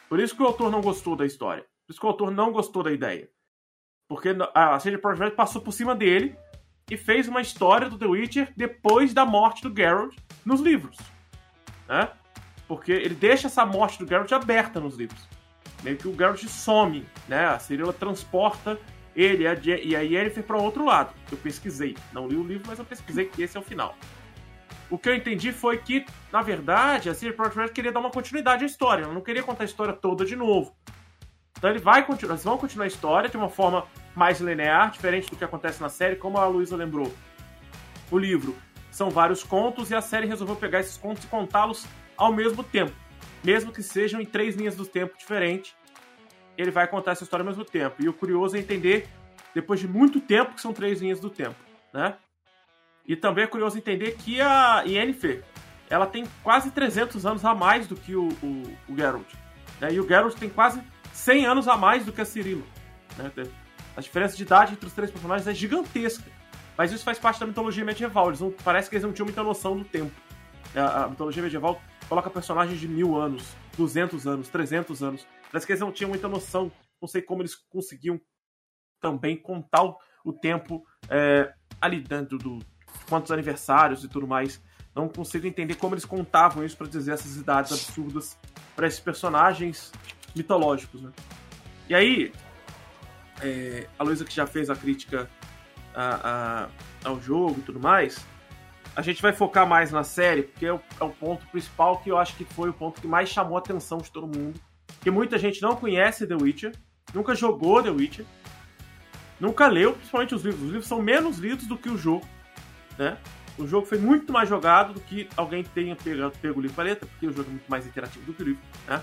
[0.09, 1.67] Por isso que o autor não gostou da história.
[1.89, 3.31] Por isso que o autor não gostou da ideia.
[4.07, 6.37] Porque a CD Projekt passou por cima dele
[6.91, 10.99] e fez uma história do The Witcher depois da morte do Geralt nos livros.
[11.89, 12.11] Né?
[12.67, 15.27] Porque ele deixa essa morte do Geralt aberta nos livros.
[15.83, 17.47] Meio que o Geralt some, né?
[17.47, 18.79] A Cirilla transporta
[19.17, 21.15] ele e a Yennefer para outro lado.
[21.33, 21.97] Eu pesquisei.
[22.13, 23.97] Não li o livro, mas eu pesquisei que esse é o final.
[24.91, 28.11] O que eu entendi foi que, na verdade, a CD Projekt Red queria dar uma
[28.11, 29.05] continuidade à história.
[29.05, 30.77] Ela não queria contar a história toda de novo.
[31.59, 35.29] Então ele vai continuar, eles vão continuar a história de uma forma mais linear, diferente
[35.29, 37.13] do que acontece na série, como a Luísa lembrou.
[38.11, 38.57] O livro
[38.93, 41.85] são vários contos e a série resolveu pegar esses contos e contá-los
[42.17, 42.93] ao mesmo tempo.
[43.43, 45.75] Mesmo que sejam em três linhas do tempo diferentes,
[46.57, 47.97] ele vai contar essa história ao mesmo tempo.
[48.01, 49.09] E o curioso é entender,
[49.55, 51.57] depois de muito tempo, que são três linhas do tempo,
[51.93, 52.17] né?
[53.07, 55.43] E também é curioso entender que a Yennefer,
[55.89, 59.33] ela tem quase 300 anos a mais do que o, o, o Geralt.
[59.81, 59.95] Né?
[59.95, 60.83] E o Geralt tem quase
[61.19, 62.65] 100 anos a mais do que a Cirilo.
[63.17, 63.33] Né?
[63.97, 66.31] A diferença de idade entre os três personagens é gigantesca.
[66.77, 68.29] Mas isso faz parte da mitologia medieval.
[68.29, 70.13] Eles não, parece que eles não tinham muita noção do tempo.
[70.77, 75.27] A, a mitologia medieval coloca personagens de mil anos, 200 anos, 300 anos.
[75.51, 76.71] Parece que eles não tinham muita noção.
[77.03, 78.21] Não sei como eles conseguiam
[79.01, 82.61] também contar o, o tempo é, ali dentro do
[83.09, 84.63] quantos aniversários e tudo mais.
[84.95, 88.39] Não consigo entender como eles contavam isso para dizer essas idades absurdas
[88.77, 89.93] para esses personagens
[90.35, 91.11] mitológicos, né?
[91.89, 92.33] E aí,
[93.41, 95.29] é, a Luísa que já fez a crítica
[95.95, 96.69] a,
[97.05, 98.25] a, ao jogo e tudo mais,
[98.95, 102.11] a gente vai focar mais na série, porque é o, é o, ponto principal que
[102.11, 104.61] eu acho que foi o ponto que mais chamou a atenção de todo mundo.
[105.01, 106.73] Que muita gente não conhece The Witcher,
[107.15, 108.27] nunca jogou The Witcher,
[109.39, 110.63] nunca leu, principalmente os livros.
[110.63, 112.27] Os livros são menos lidos do que o jogo,
[112.99, 113.17] né?
[113.57, 117.27] O jogo foi muito mais jogado do que alguém tenha pego o livro paleta, porque
[117.27, 119.03] o jogo é muito mais interativo do que o livro, né?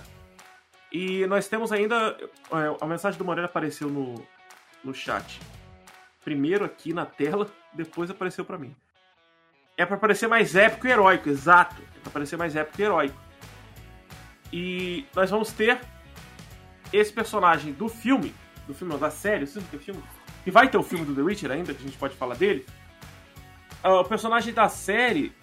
[0.95, 2.17] E nós temos ainda.
[2.53, 4.15] É, a mensagem do Moreira apareceu no,
[4.81, 5.41] no chat.
[6.23, 8.73] Primeiro aqui na tela, depois apareceu para mim.
[9.75, 11.75] É para parecer mais épico e heróico, exato.
[11.97, 13.19] É pra parecer mais épico e heróico.
[14.53, 15.81] E nós vamos ter
[16.93, 18.34] esse personagem do filme,
[18.65, 20.01] do filme da série, você que é filme?
[20.45, 22.65] E vai ter o filme do The Witcher ainda, que a gente pode falar dele.
[23.84, 25.36] Ah, o personagem da série,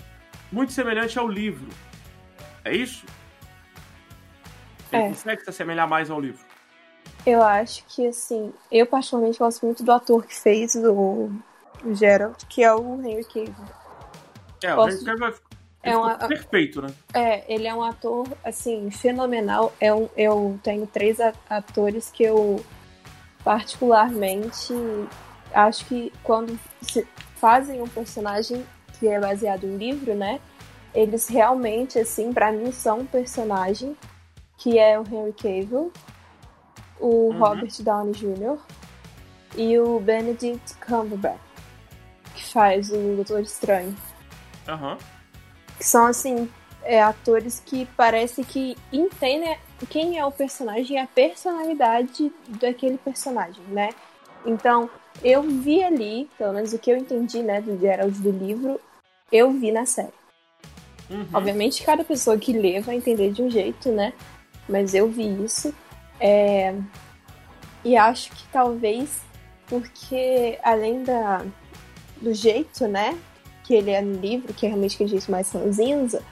[0.51, 1.69] muito semelhante ao livro.
[2.65, 3.05] É isso?
[4.93, 5.09] Ele é.
[5.09, 6.45] consegue se assemelhar mais ao livro.
[7.25, 11.31] Eu acho que, assim, eu particularmente gosto muito do ator que fez o,
[11.85, 13.55] o Geralt, que é o Henry Cavill.
[14.63, 15.35] É, o Henry Cavill
[15.83, 16.95] é um, perfeito, né?
[17.13, 19.73] É, ele é um ator, assim, fenomenal.
[19.81, 21.19] É um, eu tenho três
[21.51, 22.65] atores que eu
[23.43, 24.73] particularmente
[25.53, 26.57] acho que quando
[27.37, 28.65] fazem um personagem
[28.99, 30.41] que é baseado em livro, né?
[30.95, 33.97] Eles realmente, assim, para mim são um personagem
[34.62, 35.92] que é o Henry Cavill,
[37.01, 37.38] o uhum.
[37.38, 38.59] Robert Downey Jr.
[39.57, 41.40] e o Benedict Cumberbatch,
[42.33, 43.96] que faz o Doutor Estranho.
[44.68, 44.96] Uhum.
[45.77, 46.48] Que são, assim,
[46.85, 49.59] é, atores que parece que entendem
[49.90, 53.90] quem é o personagem e a personalidade daquele personagem, né?
[54.46, 54.88] Então,
[55.25, 58.81] eu vi ali, pelo menos o que eu entendi, né, do Gerald do livro,
[59.33, 60.12] eu vi na série.
[61.11, 61.27] Uhum.
[61.35, 64.12] Obviamente, cada pessoa que lê vai entender de um jeito, né?
[64.73, 65.73] Mas eu vi isso.
[66.19, 66.75] É...
[67.85, 69.21] E acho que talvez
[69.73, 71.47] porque além da,
[72.21, 73.19] do jeito, né,
[73.65, 76.23] que ele é no livro, que é realmente aquele jeito mais ranzinza,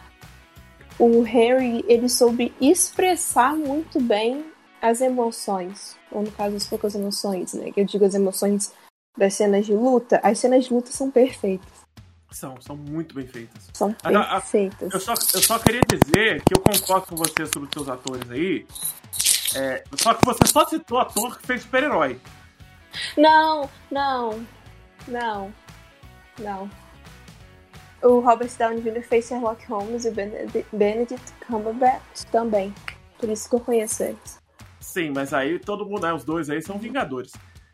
[0.98, 4.44] o Harry, ele soube expressar muito bem
[4.82, 8.72] as emoções, ou no caso as poucas emoções, né, que eu digo as emoções
[9.16, 11.79] das cenas de luta, as cenas de luta são perfeitas.
[12.30, 13.68] São, são muito bem feitas.
[13.72, 14.92] São perfeitas.
[14.92, 18.30] Eu só, eu só queria dizer que eu concordo com você sobre os seus atores
[18.30, 18.66] aí.
[19.56, 22.20] É, só que você só citou ator que fez super-herói.
[23.16, 24.46] Não, não,
[25.08, 25.52] não,
[26.38, 26.70] não.
[28.02, 29.02] O Robert Downey Jr.
[29.02, 32.72] fez Sherlock Holmes e o Benedict, Benedict Cumberbatch também.
[33.18, 34.40] Por isso que eu conheço eles.
[34.80, 37.32] Sim, mas aí todo mundo, né, os dois aí são Vingadores.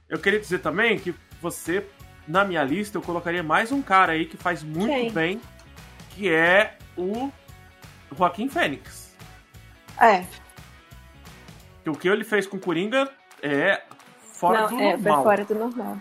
[0.08, 1.86] Eu queria dizer também que você,
[2.26, 5.10] na minha lista, eu colocaria mais um cara aí que faz muito Quem?
[5.12, 5.40] bem,
[6.10, 7.30] que é o
[8.16, 9.14] Joaquim Fênix.
[10.00, 10.24] É,
[11.82, 13.08] Que o que ele fez com Coringa
[13.42, 13.82] é
[14.20, 15.22] fora não, do é, foi normal.
[15.22, 15.98] fora do normal.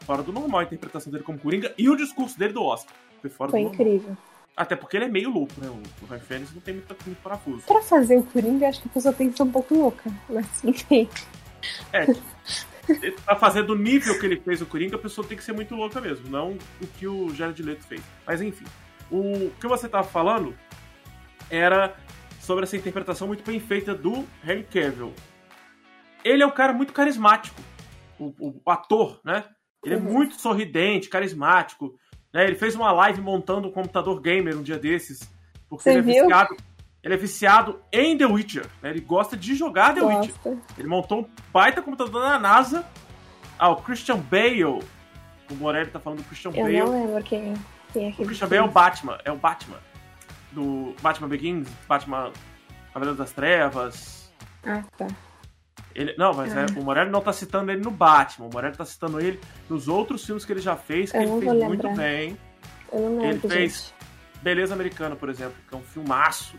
[0.00, 2.94] Fora do normal a interpretação dele como Coringa e o discurso dele do Oscar.
[3.20, 3.86] Foi fora Foi do normal.
[3.86, 4.16] incrível.
[4.56, 5.68] Até porque ele é meio louco, né?
[5.68, 7.66] O Joaquim Fênix não tem muito, muito parafuso.
[7.66, 10.10] Pra fazer o Coringa, acho que a pessoa tem que ser um pouco louca.
[10.30, 11.08] Mas enfim.
[11.92, 12.06] É.
[13.24, 15.74] pra fazer do nível que ele fez o Coringa, a pessoa tem que ser muito
[15.74, 18.02] louca mesmo, não o que o Jared Leto fez.
[18.26, 18.64] Mas enfim,
[19.10, 20.54] o que você tava falando
[21.50, 21.94] era
[22.40, 25.12] sobre essa interpretação muito bem feita do Henry Cavill.
[26.24, 27.60] Ele é um cara muito carismático,
[28.18, 29.44] o, o- o ator, né?
[29.84, 30.04] Ele é Uhum.
[30.04, 31.96] muito sorridente, carismático.
[32.32, 32.44] Né?
[32.44, 35.30] Ele fez uma live montando um computador gamer um dia desses.
[35.68, 36.22] Porque Você ele é viu?
[36.24, 36.56] viciado.
[37.06, 38.66] Ele é viciado em The Witcher.
[38.82, 38.90] né?
[38.90, 40.34] Ele gosta de jogar The Witcher.
[40.42, 40.58] Gosta.
[40.76, 42.84] Ele montou um baita computador na NASA.
[43.56, 44.64] Ah, o Christian Bale.
[44.64, 44.80] O
[45.52, 46.80] Morelli tá falando do Christian Eu Bale.
[46.80, 47.54] não lembro quem é.
[47.92, 49.18] Quem é O Christian Bale é o Batman.
[49.24, 49.78] É o Batman.
[50.50, 52.32] Do Batman Begins, Batman
[52.92, 54.32] Cavaleiro das Trevas.
[54.64, 55.06] Ah, tá.
[55.94, 56.80] Ele, não, mas é, Ah.
[56.80, 58.46] o Morelli não tá citando ele no Batman.
[58.48, 59.38] O Morelli tá citando ele
[59.70, 62.36] nos outros filmes que ele já fez, que Eu ele fez muito bem.
[62.92, 64.42] Eu não Ele lembro, fez- gente.
[64.42, 66.58] Beleza Americana, por exemplo, que é um filmaço.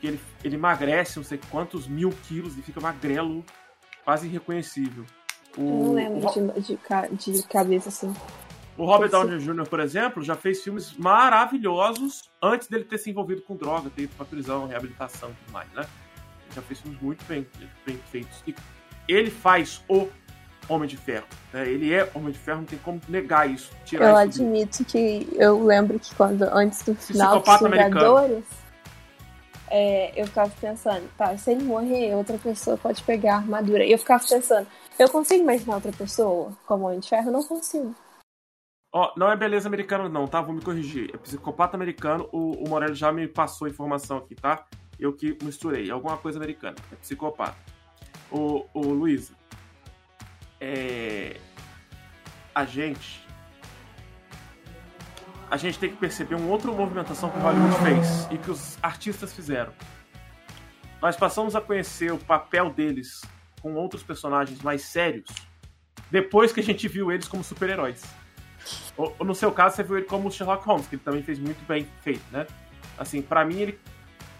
[0.00, 3.44] Que ele, ele emagrece não sei quantos mil quilos e fica magrelo,
[4.04, 5.04] quase irreconhecível.
[5.56, 8.14] O, Eu não o lembro Ro- de, de, de cabeça assim.
[8.76, 13.42] O Robert Downey Jr., por exemplo, já fez filmes maravilhosos antes dele ter se envolvido
[13.42, 15.82] com droga, ter ido pra prisão, reabilitação e tudo mais, né?
[15.82, 17.46] Ele já fez filmes muito bem,
[17.84, 18.42] bem feitos.
[18.46, 18.54] E
[19.08, 20.08] ele faz o
[20.68, 21.26] Homem de Ferro.
[21.52, 21.68] né?
[21.68, 23.70] Ele é Homem de Ferro, não tem como negar isso.
[23.84, 24.50] Tirar Eu isso dele.
[24.50, 27.60] admito que eu lembro que quando antes do final dos.
[27.60, 28.44] Vingadores,
[29.70, 33.84] é, eu ficava pensando, tá, se ele morrer, outra pessoa pode pegar a armadura.
[33.84, 34.66] E eu ficava pensando,
[34.98, 37.28] eu consigo imaginar outra pessoa como Homem de Ferro?
[37.28, 37.94] Eu não consigo.
[38.92, 40.40] Ó, não é beleza americano, não, tá?
[40.40, 41.14] Vou me corrigir.
[41.14, 42.28] É psicopata americano.
[42.32, 44.66] O, o Morelli já me passou a informação aqui, tá?
[44.98, 45.90] Eu que misturei.
[45.90, 46.76] Alguma coisa americana.
[46.90, 47.56] É psicopata.
[48.30, 49.32] O, o Luiz.
[50.60, 51.36] É.
[52.54, 53.27] A gente.
[55.50, 58.78] A gente tem que perceber uma outra movimentação que o Hollywood fez e que os
[58.82, 59.72] artistas fizeram.
[61.00, 63.22] Nós passamos a conhecer o papel deles
[63.62, 65.28] com outros personagens mais sérios
[66.10, 68.02] depois que a gente viu eles como super-heróis.
[68.96, 71.22] Ou, ou no seu caso, você viu ele como o Sherlock Holmes, que ele também
[71.22, 72.46] fez muito bem feito, né?
[72.98, 73.78] Assim, pra mim, ele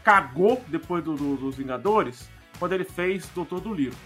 [0.04, 3.96] cagou depois do, do- dos Vingadores quando ele fez Doutor do Livro.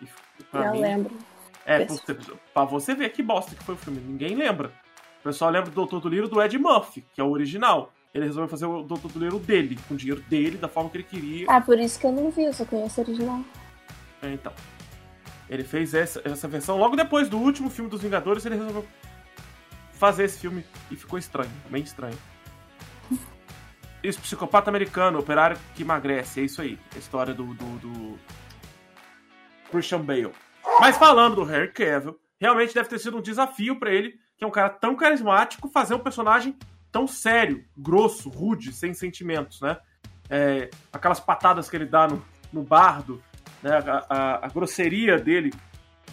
[0.00, 0.06] E,
[0.54, 1.18] eu mim, lembro.
[1.66, 2.00] é, Desse.
[2.02, 4.00] pra você, pra você ver que bosta que foi o filme.
[4.00, 4.72] Ninguém lembra.
[5.20, 7.92] O pessoal lembra do Doutor do Livro do Ed Murphy, que é o original.
[8.14, 10.96] Ele resolveu fazer o Doutor do Livro dele, com o dinheiro dele, da forma que
[10.98, 11.46] ele queria.
[11.48, 13.40] Ah, por isso que eu não vi, eu só conheço o original.
[14.22, 14.52] É, Então.
[15.50, 18.44] Ele fez essa, essa versão logo depois do último filme dos Vingadores.
[18.44, 18.86] Ele resolveu
[19.92, 22.16] fazer esse filme e ficou estranho, bem estranho.
[24.02, 26.78] Isso, psicopata americano, operário que emagrece, é isso aí.
[26.94, 28.18] A história do, do, do
[29.70, 30.32] Christian Bale.
[30.80, 34.46] Mas falando do Harry Cavill, realmente deve ter sido um desafio pra ele, que é
[34.46, 36.56] um cara tão carismático, fazer um personagem
[36.92, 39.76] tão sério, grosso, rude, sem sentimentos, né?
[40.30, 43.22] É, aquelas patadas que ele dá no, no bardo,
[43.62, 43.78] né?
[43.78, 45.52] a, a- a grosseria dele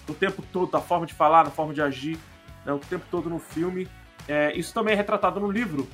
[0.10, 2.18] o tempo todo, da forma de falar, da forma de agir,
[2.66, 2.74] né?
[2.74, 3.88] o tempo todo no filme.
[4.28, 5.88] É, isso também é retratado no livro.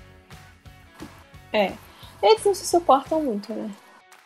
[1.51, 1.73] É.
[2.23, 3.69] Eles não se suportam muito, né?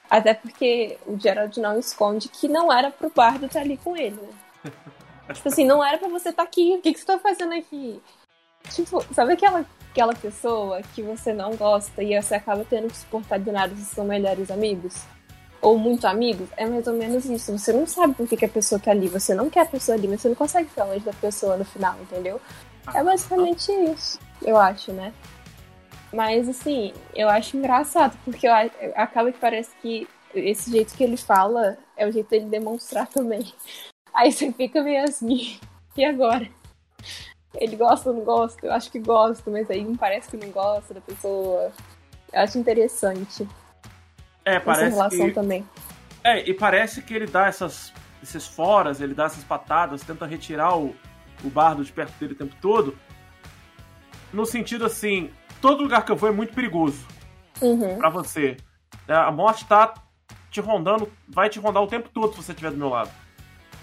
[0.09, 4.19] Até porque o Gerald não esconde que não era pro Bardo estar ali com ele,
[4.21, 4.71] né?
[5.33, 6.75] tipo assim, não era pra você estar aqui.
[6.77, 8.01] O que, que você tá fazendo aqui?
[8.69, 13.39] Tipo, sabe aquela, aquela pessoa que você não gosta e você acaba tendo que suportar
[13.39, 15.03] de nada se são melhores amigos?
[15.61, 16.47] Ou muito amigos?
[16.57, 17.57] É mais ou menos isso.
[17.57, 19.07] Você não sabe por que, que a pessoa tá ali.
[19.07, 21.65] Você não quer a pessoa ali, mas você não consegue ficar longe da pessoa no
[21.65, 22.39] final, entendeu?
[22.93, 25.11] É basicamente isso, eu acho, né?
[26.13, 28.53] Mas assim, eu acho engraçado, porque eu,
[28.95, 33.51] acaba que parece que esse jeito que ele fala é o jeito dele demonstrar também.
[34.15, 35.59] Aí você fica meio assim,
[35.97, 36.47] e agora?
[37.55, 38.65] Ele gosta ou não gosta?
[38.65, 41.71] Eu acho que gosta, mas aí não parece que não gosta da pessoa.
[42.33, 43.47] Eu acho interessante
[44.43, 45.65] É, essa parece relação que, também.
[46.23, 50.77] é, e parece que ele dá essas, esses foras, ele dá essas patadas, tenta retirar
[50.77, 50.93] o,
[51.43, 52.97] o bardo de perto dele o tempo todo.
[54.33, 57.05] No sentido assim, todo lugar que eu vou é muito perigoso.
[57.61, 57.97] Uhum.
[57.97, 58.57] pra você.
[59.07, 59.93] É, A morte tá
[60.51, 63.09] te rondando, vai te rondar o tempo todo se você estiver do meu lado.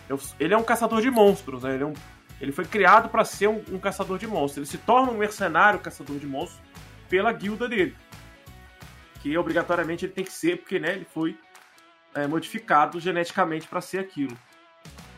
[0.09, 1.75] Eu- ele é um caçador de monstros, né?
[1.75, 1.95] Ele é um,
[2.41, 4.57] Ele foi criado para ser um, um, caçador de monstros.
[4.57, 6.61] Ele se torna um mercenário caçador de monstros
[7.09, 7.97] pela guilda dele.
[9.21, 11.39] Que obrigatoriamente ele tem que ser, porque né, ele foi
[12.13, 14.37] é, modificado geneticamente para ser aquilo.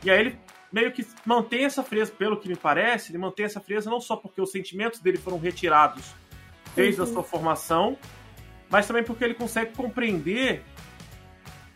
[0.03, 0.38] E aí ele
[0.70, 4.16] meio que mantém essa frieza, pelo que me parece, ele mantém essa frieza não só
[4.16, 6.12] porque os sentimentos dele foram retirados
[6.75, 7.07] desde uhum.
[7.07, 7.97] a sua formação,
[8.68, 10.64] mas também porque ele consegue compreender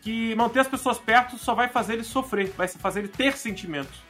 [0.01, 4.01] que manter as pessoas perto só vai fazer ele sofrer, vai fazer ele ter sentimentos.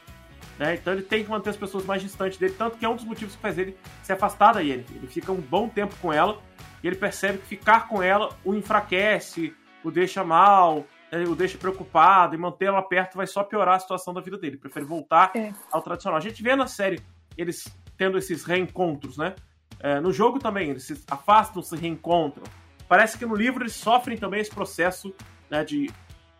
[0.58, 0.74] Né?
[0.74, 3.04] Então ele tem que manter as pessoas mais distantes dele, tanto que é um dos
[3.04, 4.96] motivos que faz ele se afastar da Yennefer.
[4.96, 6.38] Ele fica um bom tempo com ela
[6.82, 11.24] e ele percebe que ficar com ela o enfraquece, o deixa mal, né?
[11.24, 14.54] o deixa preocupado e manter ela perto vai só piorar a situação da vida dele.
[14.54, 15.52] Ele prefere voltar é.
[15.72, 16.18] ao tradicional.
[16.18, 17.00] A gente vê na série
[17.38, 17.64] eles
[17.96, 19.34] tendo esses reencontros, né?
[19.78, 22.44] É, no jogo também, eles se afastam, se reencontram.
[22.86, 25.14] Parece que no livro eles sofrem também esse processo
[25.50, 25.90] né, de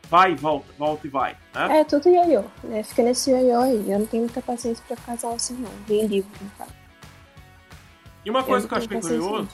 [0.08, 1.36] vai e volta, volta e vai.
[1.54, 1.80] Né?
[1.80, 2.82] É, tudo ioiô, né?
[2.82, 3.90] Fica nesse ioiô aí.
[3.90, 5.70] Eu não tenho muita paciência pra casal assim, não.
[5.86, 6.72] Vem livro, no caso.
[8.24, 9.48] E uma coisa que eu achei curioso.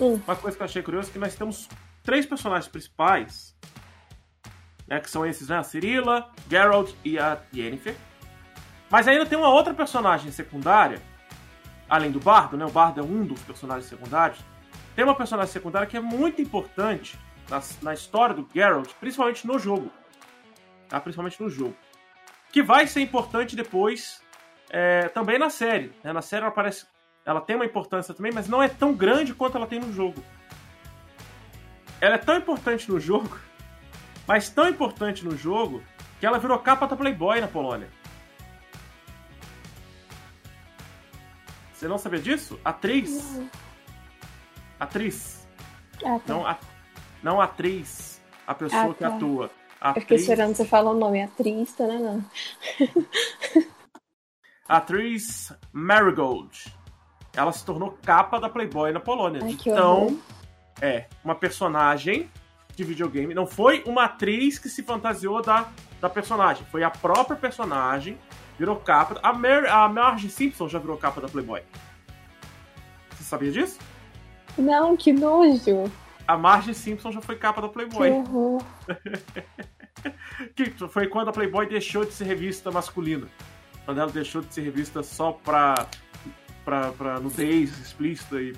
[0.00, 0.20] Hum.
[0.24, 1.68] Uma coisa que eu achei curioso é que nós temos
[2.02, 3.56] três personagens principais.
[4.86, 5.58] Né, que são esses, né?
[5.58, 7.94] A Cirilla, Geralt e a Yennefer.
[8.88, 11.02] Mas ainda tem uma outra personagem secundária,
[11.90, 12.64] além do Bardo, né?
[12.64, 14.38] O Bardo é um dos personagens secundários.
[14.96, 19.58] Tem uma personagem secundária que é muito importante na, na história do Geralt, principalmente no
[19.58, 19.90] jogo.
[20.88, 21.00] Tá?
[21.00, 21.76] Principalmente no jogo.
[22.50, 24.22] Que vai ser importante depois
[24.70, 25.92] é, também na série.
[26.02, 26.12] Né?
[26.12, 26.86] Na série ela parece.
[27.24, 30.22] Ela tem uma importância também, mas não é tão grande quanto ela tem no jogo.
[32.00, 33.38] Ela é tão importante no jogo,
[34.26, 35.82] mas tão importante no jogo,
[36.20, 37.88] que ela virou capa da Playboy na Polônia.
[41.72, 42.58] Você não sabia disso?
[42.64, 43.40] Atriz.
[44.80, 45.46] Atriz.
[46.04, 46.32] Ah, tá.
[46.32, 46.58] Não, a,
[47.22, 49.08] não atriz, a pessoa ah, que tá.
[49.08, 49.50] atua.
[49.80, 49.96] Atriz...
[49.96, 51.98] Eu fiquei esperando você falar o nome, atriz, tá, né?
[51.98, 52.24] Não.
[54.68, 56.76] atriz Marigold.
[57.34, 59.40] Ela se tornou capa da Playboy na Polônia.
[59.42, 60.18] Ai, então,
[60.80, 62.28] é, uma personagem
[62.74, 63.34] de videogame.
[63.34, 65.68] Não foi uma atriz que se fantasiou da,
[66.00, 66.64] da personagem.
[66.70, 68.18] Foi a própria personagem,
[68.58, 69.18] virou capa.
[69.22, 71.62] A, Mar a Marge Simpson já virou capa da Playboy.
[73.10, 73.78] Você sabia disso?
[74.56, 75.90] Não, que nojo
[76.28, 78.10] a Marge Simpson já foi capa da Playboy.
[78.10, 78.58] Uhum.
[80.54, 83.26] que foi quando a Playboy deixou de ser revista masculina.
[83.86, 85.86] Quando ela deixou de ser revista só pra,
[86.66, 88.42] pra, pra nudez explícita.
[88.42, 88.52] E...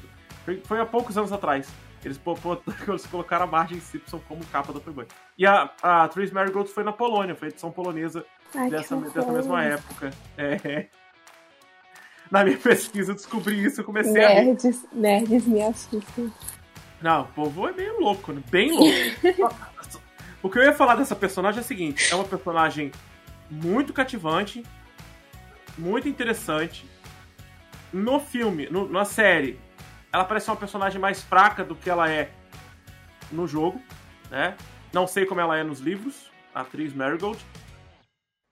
[0.44, 1.68] Foi, foi há poucos anos atrás.
[2.04, 2.20] Eles,
[2.88, 5.06] eles colocaram a Marge Simpson como capa da Playboy.
[5.38, 9.30] E a, a Trace Marigold foi na Polônia, foi a edição polonesa Ai, dessa, dessa
[9.30, 10.11] mesma época.
[10.37, 10.88] É.
[12.30, 14.94] Na minha pesquisa eu descobri isso, e comecei nerds, a.
[14.94, 16.33] Nerds me assustam.
[17.00, 18.42] Não, o povo é meio louco, né?
[18.50, 19.56] Bem louco.
[20.42, 22.92] o que eu ia falar dessa personagem é o seguinte: é uma personagem
[23.50, 24.64] muito cativante,
[25.78, 26.88] muito interessante.
[27.92, 29.58] No filme, no, na série,
[30.12, 32.30] ela parece uma personagem mais fraca do que ela é
[33.32, 33.80] no jogo,
[34.30, 34.56] né?
[34.92, 37.38] Não sei como ela é nos livros, a atriz Marigold.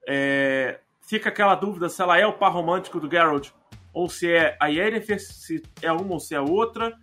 [0.07, 3.49] É, fica aquela dúvida se ela é o par romântico do Geralt
[3.93, 6.97] ou se é a Yennefer, se é uma ou se é outra.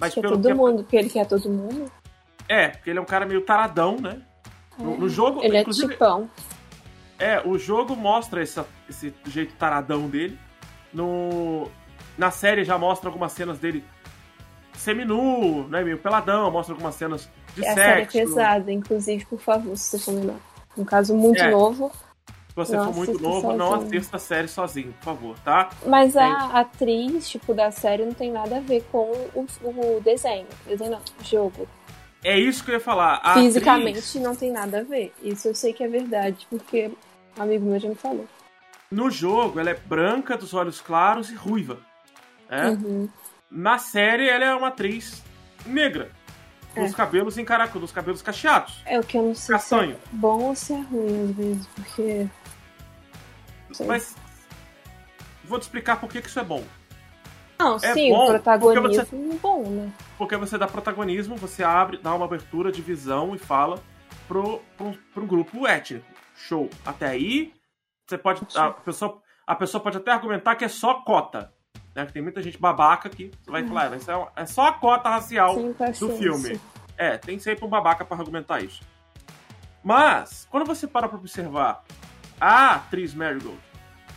[0.00, 0.54] Mas que é todo que...
[0.54, 1.90] mundo, porque ele quer todo mundo.
[2.48, 4.20] É, porque ele é um cara meio taradão, né?
[4.78, 4.82] É.
[4.82, 5.40] No, no, jogo.
[5.42, 6.28] Ele é tipão.
[7.18, 10.38] É, o jogo mostra esse, esse jeito taradão dele.
[10.92, 11.68] No,
[12.16, 13.84] na série já mostra algumas cenas dele
[14.72, 15.82] seminu, né?
[15.84, 17.80] Meio peladão, mostra algumas cenas de é, sexo.
[17.80, 20.34] A série é pesada, inclusive, por favor, se você for.
[20.78, 21.50] Um caso muito é.
[21.50, 21.92] novo.
[22.64, 23.58] Se você não for muito novo, sozinho.
[23.58, 25.70] não assista a série sozinho, por favor, tá?
[25.86, 26.60] Mas a é.
[26.60, 30.46] atriz, tipo, da série não tem nada a ver com o, o desenho.
[30.66, 31.68] Desenho não, jogo.
[32.22, 33.20] É isso que eu ia falar.
[33.22, 34.14] A Fisicamente atriz...
[34.16, 35.12] não tem nada a ver.
[35.22, 36.90] Isso eu sei que é verdade, porque
[37.38, 38.26] um amigo meu já me falou.
[38.90, 41.78] No jogo, ela é branca, dos olhos claros e ruiva.
[42.48, 42.70] Né?
[42.70, 43.08] Uhum.
[43.50, 45.22] Na série, ela é uma atriz
[45.64, 46.10] negra.
[46.74, 46.84] Com é.
[46.84, 48.82] os cabelos encaracados, dos cabelos cacheados.
[48.84, 49.92] É o que eu não sei Castanho.
[49.92, 52.28] se é bom ou se é ruim, às vezes, porque
[53.86, 54.16] mas
[55.44, 56.64] vou te explicar por que, que isso é bom.
[57.58, 59.92] Não, é sim, bom o protagonismo você, é bom, né?
[60.16, 63.82] Porque você dá protagonismo, você abre, dá uma abertura de visão e fala
[64.26, 66.06] pro, pro, pro grupo étnico.
[66.34, 66.70] Show.
[66.86, 67.52] Até aí,
[68.06, 68.46] você pode.
[68.56, 71.52] A pessoa, a pessoa pode até argumentar que é só cota.
[71.94, 72.06] Né?
[72.06, 73.98] Tem muita gente babaca que vai falar, é,
[74.42, 76.58] é só a cota racial sim, do filme.
[76.96, 78.82] É, tem sempre um babaca para argumentar isso.
[79.82, 81.84] Mas, quando você para pra observar
[82.40, 83.58] a atriz Marigold,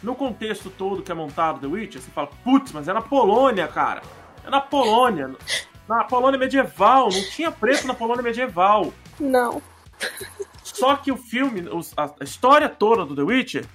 [0.04, 3.68] no contexto todo que é montado The Witcher, você fala, putz, mas é na Polônia,
[3.68, 4.02] cara.
[4.46, 5.32] É na Polônia.
[5.86, 7.10] Na Polônia medieval.
[7.12, 8.94] Não tinha preto na Polônia medieval.
[9.20, 9.62] Não.
[10.64, 11.62] Só que o filme,
[11.98, 13.66] a história toda do The Witcher,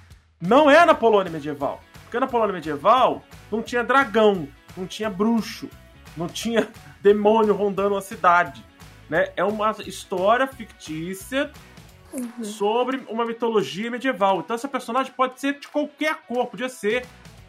[0.41, 1.79] não é na Polônia medieval.
[2.03, 5.69] Porque na Polônia medieval não tinha dragão, não tinha bruxo,
[6.17, 6.67] não tinha
[6.99, 8.65] demônio rondando a cidade.
[9.07, 9.31] Né?
[9.35, 11.51] É uma história fictícia
[12.11, 12.43] Uhum.
[12.43, 14.39] sobre uma mitologia medieval.
[14.39, 17.05] Então essa personagem pode ser de qualquer cor, podia ser.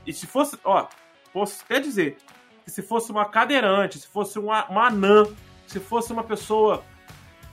[0.06, 0.86] E se fosse, ó,
[1.32, 2.18] posso até dizer
[2.64, 5.26] que se fosse uma cadeirante, se fosse uma, uma anã,
[5.66, 6.84] se fosse uma pessoa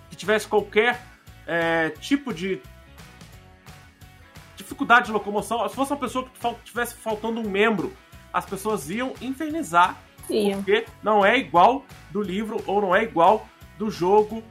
[0.09, 1.01] que tivesse qualquer
[1.45, 2.61] é, tipo de
[4.55, 7.93] dificuldade de locomoção, se fosse uma pessoa que tivesse faltando um membro,
[8.33, 9.97] as pessoas iam infernizar
[10.29, 10.61] Iam.
[10.61, 13.47] porque não é igual do livro ou não é igual
[13.77, 14.43] do jogo.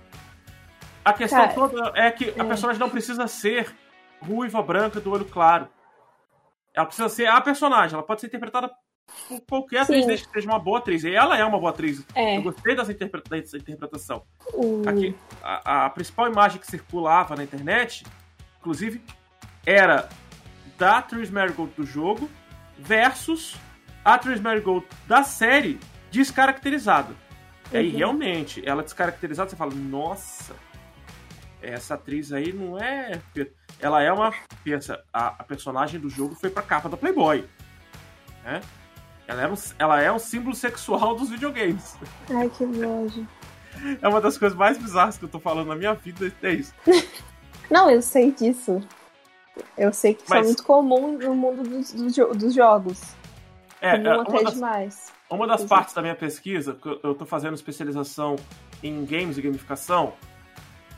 [1.06, 2.46] A questão Cara, toda é que a é.
[2.46, 3.72] personagem não precisa ser
[4.20, 5.68] ruiva, branca, do olho claro.
[6.74, 8.70] Ela precisa ser a personagem, ela pode ser interpretada
[9.28, 10.06] por qualquer atriz, Sim.
[10.08, 11.04] desde que seja uma boa atriz.
[11.04, 12.04] E ela é uma boa atriz.
[12.14, 12.36] É.
[12.36, 14.24] Eu gostei dessa, interpre- dessa interpretação.
[14.86, 18.04] Aqui, a, a principal imagem que circulava na internet,
[18.58, 19.00] inclusive,
[19.64, 20.08] era
[20.76, 22.28] da Tris Marigold do jogo
[22.78, 23.56] versus
[24.04, 25.78] a Tris Marigold da série
[26.10, 27.14] descaracterizada.
[27.72, 27.96] E aí, Uhum.
[27.96, 30.54] realmente, ela descaracterizada, você fala, nossa,
[31.70, 33.20] essa atriz aí não é...
[33.80, 34.32] Ela é uma...
[34.64, 37.44] Pensa, a, a personagem do jogo foi pra capa da Playboy.
[38.44, 38.60] Né?
[39.28, 41.96] Ela, é um, ela é um símbolo sexual dos videogames.
[42.30, 43.26] Ai, que nojo.
[44.00, 46.72] É uma das coisas mais bizarras que eu tô falando na minha vida, é isso.
[47.70, 48.80] Não, eu sei disso.
[49.76, 53.02] Eu sei que isso é Mas- muito comum no mundo dos, dos, dos jogos.
[53.80, 55.12] É, comum é, até uma das, demais.
[55.28, 55.68] uma das Exato.
[55.68, 58.36] partes da minha pesquisa, que eu- eu tô fazendo especialização
[58.82, 60.14] em games e gamificação,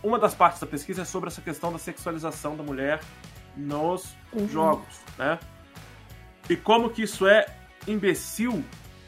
[0.03, 3.01] uma das partes da pesquisa é sobre essa questão da sexualização da mulher
[3.57, 4.49] nos Uhum.
[4.49, 5.39] jogos, né?
[6.49, 7.47] E como que isso é
[7.87, 8.65] imbecil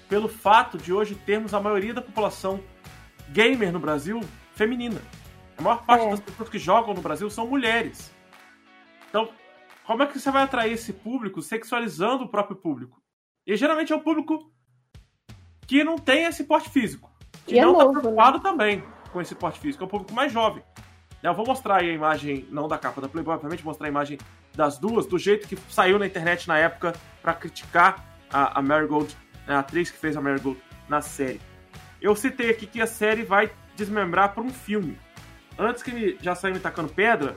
[0.09, 2.61] pelo fato de hoje termos a maioria da população
[3.29, 4.21] gamer no Brasil
[4.55, 5.01] feminina.
[5.57, 6.11] A maior parte É.
[6.11, 8.13] das pessoas que jogam no Brasil são mulheres.
[9.09, 9.29] Então,
[9.87, 13.01] como é que você vai atrair esse público sexualizando o próprio público?
[13.47, 14.51] E geralmente é o público
[15.67, 17.11] que não tem esse porte físico.
[17.47, 18.83] Que E é não novo, tá preocupado também
[19.13, 19.85] com esse porte físico.
[19.85, 20.63] É o público mais jovem.
[21.23, 24.19] Eu vou mostrar aí a imagem, não da capa da Playboy, obviamente, mostrar a imagem
[24.55, 29.15] das duas, do jeito que saiu na internet na época pra criticar a, a Marigold,
[29.47, 31.41] né, a atriz que fez a Marigold na série.
[32.01, 34.99] Eu citei aqui que a série vai desmembrar para um filme.
[35.59, 37.37] Antes que ele já saia me tacando pedra,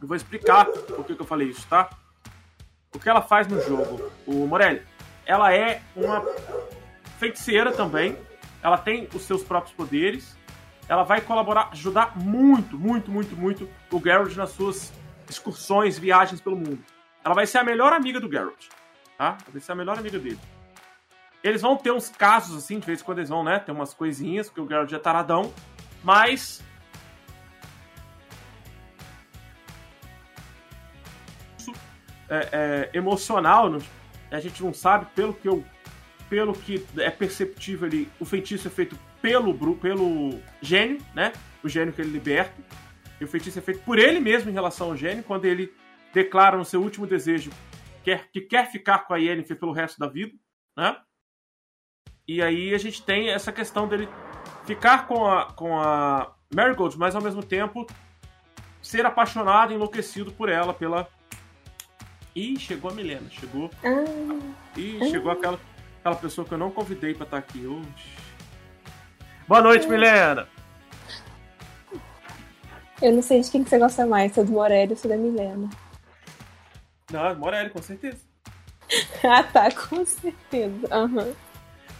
[0.00, 1.90] eu vou explicar por que, que eu falei isso, tá?
[2.94, 4.82] O que ela faz no jogo, o Morelli,
[5.26, 6.24] ela é uma
[7.18, 8.16] feiticeira também.
[8.62, 10.36] Ela tem os seus próprios poderes.
[10.90, 14.92] Ela vai colaborar, ajudar muito, muito, muito, muito o Geralt nas suas
[15.28, 16.84] excursões, viagens pelo mundo.
[17.24, 18.66] Ela vai ser a melhor amiga do Geralt,
[19.16, 19.38] tá?
[19.52, 20.40] Vai ser a melhor amiga dele.
[21.44, 23.60] Eles vão ter uns casos assim, de vez em quando eles vão, né?
[23.60, 25.54] Ter umas coisinhas, porque o Geralt é taradão.
[26.02, 26.60] Mas
[32.28, 33.80] é, é, emocional, não-
[34.28, 35.64] a gente não sabe, pelo que eu.
[36.28, 41.32] Pelo que é perceptível ali, o feitiço é feito pelo, pelo gênio, né?
[41.62, 42.54] O gênio que ele liberta.
[43.20, 45.72] E o feitiço é feito por ele mesmo em relação ao gênio, quando ele
[46.12, 47.50] declara no seu último desejo
[48.02, 50.34] quer, que quer ficar com a Yennefer pelo resto da vida,
[50.76, 50.96] né?
[52.26, 54.08] E aí a gente tem essa questão dele
[54.64, 57.86] ficar com a, com a Marigold, mas ao mesmo tempo
[58.80, 61.08] ser apaixonado, enlouquecido por ela, pela.
[62.34, 63.70] Ih, chegou a Milena, chegou.
[63.84, 65.58] Ah, Ih, chegou aquela,
[65.98, 68.16] aquela pessoa que eu não convidei pra estar aqui hoje.
[69.50, 70.46] Boa noite, Milena!
[73.02, 75.08] eu não sei de quem que você gosta mais, se é do Morelli ou se
[75.08, 75.68] é da Milena.
[77.10, 78.20] Não, Morelli, com certeza.
[79.28, 80.86] ah, tá, com certeza.
[80.92, 81.34] Aham.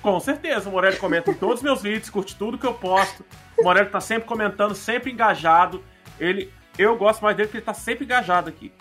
[0.01, 3.27] Com certeza, o Morelli comenta em todos os meus vídeos, curte tudo que eu posto.
[3.59, 5.83] O Morelli tá sempre comentando, sempre engajado.
[6.21, 8.73] Ele, eu gosto mais dele porque ele tá sempre engajado aqui.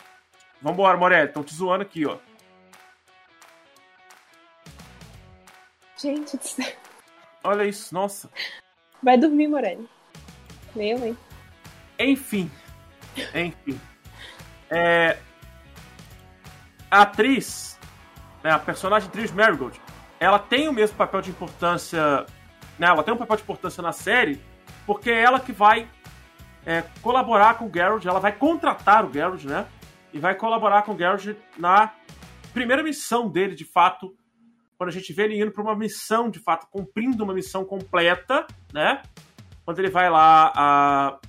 [0.61, 2.19] Vambora, Morelli, estão te zoando aqui, ó.
[5.97, 6.88] Gente do céu.
[7.43, 8.29] Olha isso, nossa.
[9.01, 9.87] Vai dormir, Morelli.
[10.75, 11.17] Meu, hein?
[11.97, 12.51] Enfim.
[13.33, 13.79] Enfim.
[14.69, 15.17] É,
[16.91, 17.79] a atriz,
[18.43, 19.79] né, a personagem Trish Marigold,
[20.19, 22.25] ela tem o mesmo papel de importância.
[22.77, 24.41] Né, ela tem um papel de importância na série,
[24.85, 25.89] porque é ela que vai
[26.65, 29.65] é, colaborar com o Geralt, ela vai contratar o Geralt, né?
[30.13, 31.91] E vai colaborar com o Geralt na
[32.53, 34.15] primeira missão dele, de fato.
[34.79, 38.47] Quando a gente vê ele indo para uma missão, de fato, cumprindo uma missão completa,
[38.71, 39.01] né?
[39.65, 41.19] Quando ele vai lá a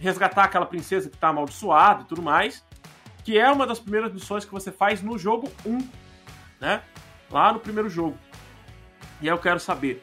[0.00, 2.66] resgatar aquela princesa que tá amaldiçoada e tudo mais,
[3.22, 5.78] que é uma das primeiras missões que você faz no jogo 1,
[6.60, 6.82] né?
[7.30, 8.18] Lá no primeiro jogo.
[9.20, 10.02] E aí eu quero saber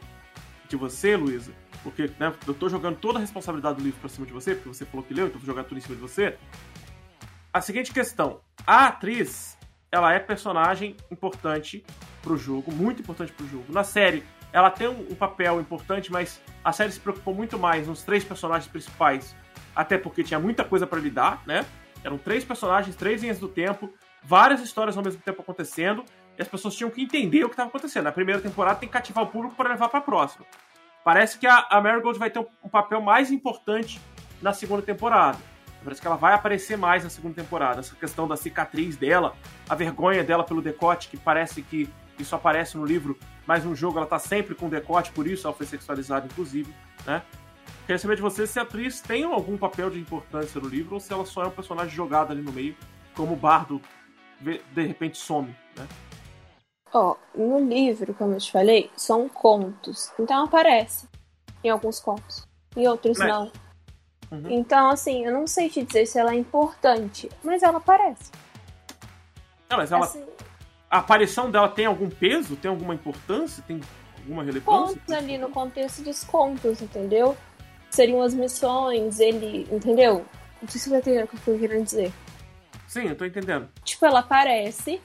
[0.70, 1.52] de você, Luísa,
[1.84, 4.70] porque né, eu tô jogando toda a responsabilidade do livro pra cima de você, porque
[4.70, 6.38] você falou que leu, então eu vou jogar tudo em cima de você.
[7.52, 9.55] A seguinte questão: a atriz,
[9.96, 11.84] ela é personagem importante
[12.22, 13.72] pro jogo, muito importante pro jogo.
[13.72, 18.04] Na série, ela tem um, papel importante, mas a série se preocupou muito mais nos
[18.04, 19.34] três personagens principais,
[19.74, 21.66] até porque tinha muita coisa para lidar, né?
[22.04, 23.90] Eram três personagens, três linhas do tempo,
[24.22, 26.04] várias histórias ao mesmo tempo acontecendo,
[26.38, 28.04] e as pessoas tinham que entender o que estava acontecendo.
[28.04, 30.46] Na primeira temporada tem que cativar o público para levar para a próxima.
[31.06, 34.02] Parece que a, Marigold vai ter um papel mais importante
[34.42, 35.38] na segunda temporada.
[35.86, 37.80] Parece que ela vai aparecer mais na segunda temporada.
[37.80, 39.36] Essa questão da cicatriz dela,
[39.70, 44.00] a vergonha dela pelo decote, que parece que isso aparece no livro, mas no jogo
[44.00, 46.74] ela tá sempre com decote, por isso ela foi sexualizada, inclusive,
[47.06, 47.22] né?
[47.86, 51.00] Queria saber de você se a atriz tem algum papel de importância no livro ou
[51.00, 52.76] se ela só é um personagem jogado ali no meio,
[53.16, 53.80] como o bardo
[54.40, 55.88] de repente some, né?
[56.92, 60.12] Ó, no livro, como eu te falei, são contos.
[60.20, 61.08] Então aparece
[61.64, 62.48] em alguns contos.
[62.76, 63.28] Em outros É.
[63.28, 63.52] não.
[64.36, 64.52] Uhum.
[64.52, 68.32] Então, assim, eu não sei te dizer se ela é importante, mas ela aparece.
[69.70, 70.24] Não, mas ela, Assim,
[70.90, 72.56] a aparição dela tem algum peso?
[72.56, 73.64] Tem alguma importância?
[73.66, 73.82] Tem
[74.20, 74.96] alguma relevância?
[74.96, 77.36] contos ali no contexto dos contos, entendeu?
[77.90, 79.68] Seriam as missões, ele.
[79.72, 80.26] Entendeu?
[80.62, 82.12] Não sei se você vai entender o que eu tô querendo dizer.
[82.88, 83.70] Sim, eu tô entendendo.
[83.84, 85.02] Tipo, ela aparece,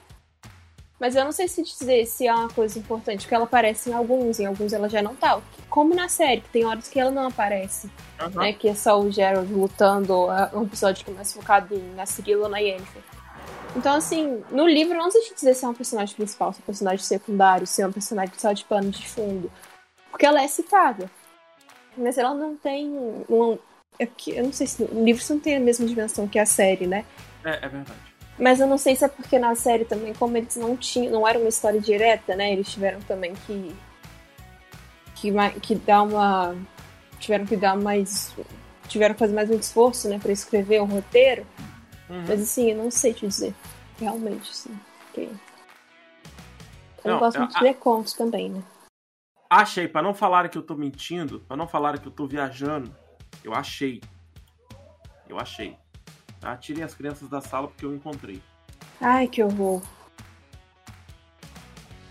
[1.01, 3.93] mas eu não sei se dizer se é uma coisa importante, porque ela aparece em
[3.93, 5.41] alguns, em alguns ela já não tá.
[5.67, 7.89] Como na série, que tem horas que ela não aparece,
[8.19, 8.39] Aham.
[8.39, 8.53] né?
[8.53, 12.43] Que é só o Gerald lutando, um episódio que é mais focado em, na Cirilla
[12.43, 13.01] ou na Yennefer.
[13.75, 16.59] Então, assim, no livro eu não sei te dizer se é um personagem principal, se
[16.59, 19.51] é um personagem secundário, se é um personagem só de pano de fundo.
[20.11, 21.09] Porque ela é citada.
[21.97, 23.57] Mas ela não tem um.
[23.97, 24.83] é Eu não sei se.
[24.83, 27.05] O livro não tem a mesma dimensão que a série, né?
[27.43, 28.10] É, é verdade.
[28.39, 31.27] Mas eu não sei se é porque na série também, como eles não tinham, não
[31.27, 32.51] era uma história direta, né?
[32.53, 33.75] Eles tiveram também que
[35.15, 36.55] que, que dar uma
[37.19, 38.35] tiveram que dar mais
[38.87, 41.45] tiveram que fazer mais um esforço, né, para escrever o roteiro.
[42.09, 42.25] Uhum.
[42.27, 43.53] Mas assim, eu não sei te dizer,
[43.97, 44.77] realmente, sim.
[45.05, 45.29] porque
[47.05, 48.61] Eu Não, gosto muito de ler contos também, né?
[49.49, 52.93] Achei, pra não falarem que eu tô mentindo, pra não falarem que eu tô viajando,
[53.43, 54.01] eu achei.
[55.27, 55.77] Eu achei.
[56.41, 56.57] Tá?
[56.57, 58.41] Tirem as crianças da sala porque eu encontrei.
[58.99, 59.81] Ai, que horror.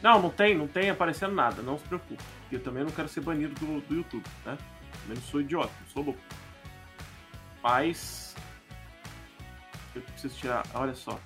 [0.03, 2.23] Não, não tem, não tem aparecendo nada, não se preocupe.
[2.43, 4.57] Porque eu também não quero ser banido do, do YouTube, né?
[5.03, 6.21] Também não sou idiota, não sou louco.
[7.63, 8.35] Mas.
[9.95, 10.65] Eu preciso tirar.
[10.75, 11.21] Olha só.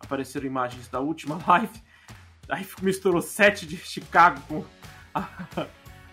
[0.00, 1.82] Apareceram imagens da última live.
[2.48, 4.64] Aí misturou sete de Chicago com
[5.14, 5.28] a,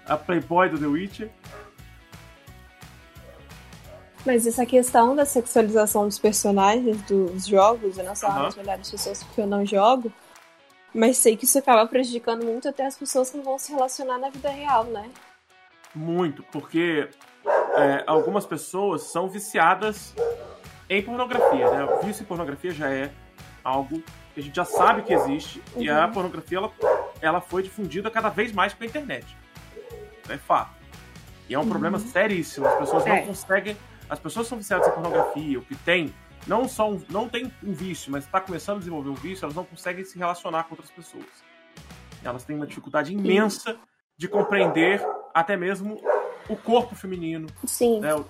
[0.06, 1.32] a Playboy do The Witcher.
[4.26, 8.46] Mas essa questão da sexualização dos personagens dos jogos, eu não sou uma Aham.
[8.46, 10.12] das melhores pessoas porque eu não jogo,
[10.94, 14.20] mas sei que isso acaba prejudicando muito até as pessoas que não vão se relacionar
[14.20, 15.10] na vida real, né?
[15.96, 17.10] Muito, porque
[17.76, 20.14] é, algumas pessoas são viciadas
[20.88, 21.84] em pornografia, né?
[21.86, 23.12] O vício em pornografia já é
[23.64, 24.04] algo
[24.34, 26.12] que a gente já sabe que existe e a Uhum.
[26.12, 26.72] pornografia ela,
[27.22, 29.36] ela foi difundida cada vez mais pela internet.
[30.30, 30.72] É fato.
[31.50, 32.68] E é um problema seríssimo.
[32.68, 33.22] As pessoas não É.
[33.22, 33.76] conseguem.
[34.12, 36.14] As pessoas são viciadas em pornografia, o que tem
[36.46, 39.56] não só um, não tem um vício, mas está começando a desenvolver um vício, elas
[39.56, 41.24] não conseguem se relacionar com outras pessoas.
[42.24, 43.78] Elas têm uma dificuldade imensa
[44.18, 45.02] de compreender
[45.34, 45.98] até mesmo
[46.50, 48.02] o corpo feminino, Sim.
[48.02, 48.26] né, o,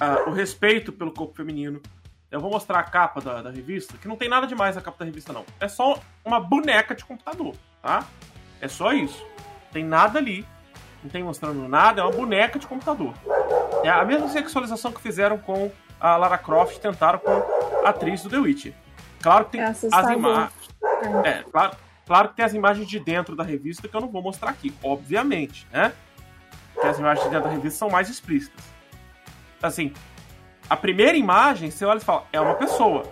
[0.00, 1.82] a- o respeito pelo corpo feminino.
[2.30, 4.98] Eu vou mostrar a capa da, da revista, que não tem nada demais na capa
[4.98, 5.44] da revista, não.
[5.60, 8.06] É só uma boneca de computador, tá?
[8.60, 9.24] É só isso.
[9.70, 10.46] Tem nada ali.
[11.02, 13.12] Não tem mostrando nada, é uma boneca de computador.
[13.84, 15.70] É a mesma sexualização que fizeram com
[16.00, 17.30] a Lara Croft, tentaram com
[17.84, 18.74] a atriz do The Witcher.
[19.22, 20.52] Claro que tem É as imagens.
[21.24, 21.76] É, claro,
[22.06, 24.74] claro que tem as imagens de dentro da revista que eu não vou mostrar aqui,
[24.82, 25.92] obviamente, né?
[26.72, 28.64] Porque as imagens de dentro da revista são mais explícitas.
[29.62, 29.92] Assim,
[30.68, 33.04] a primeira imagem, você olha e fala, é uma pessoa.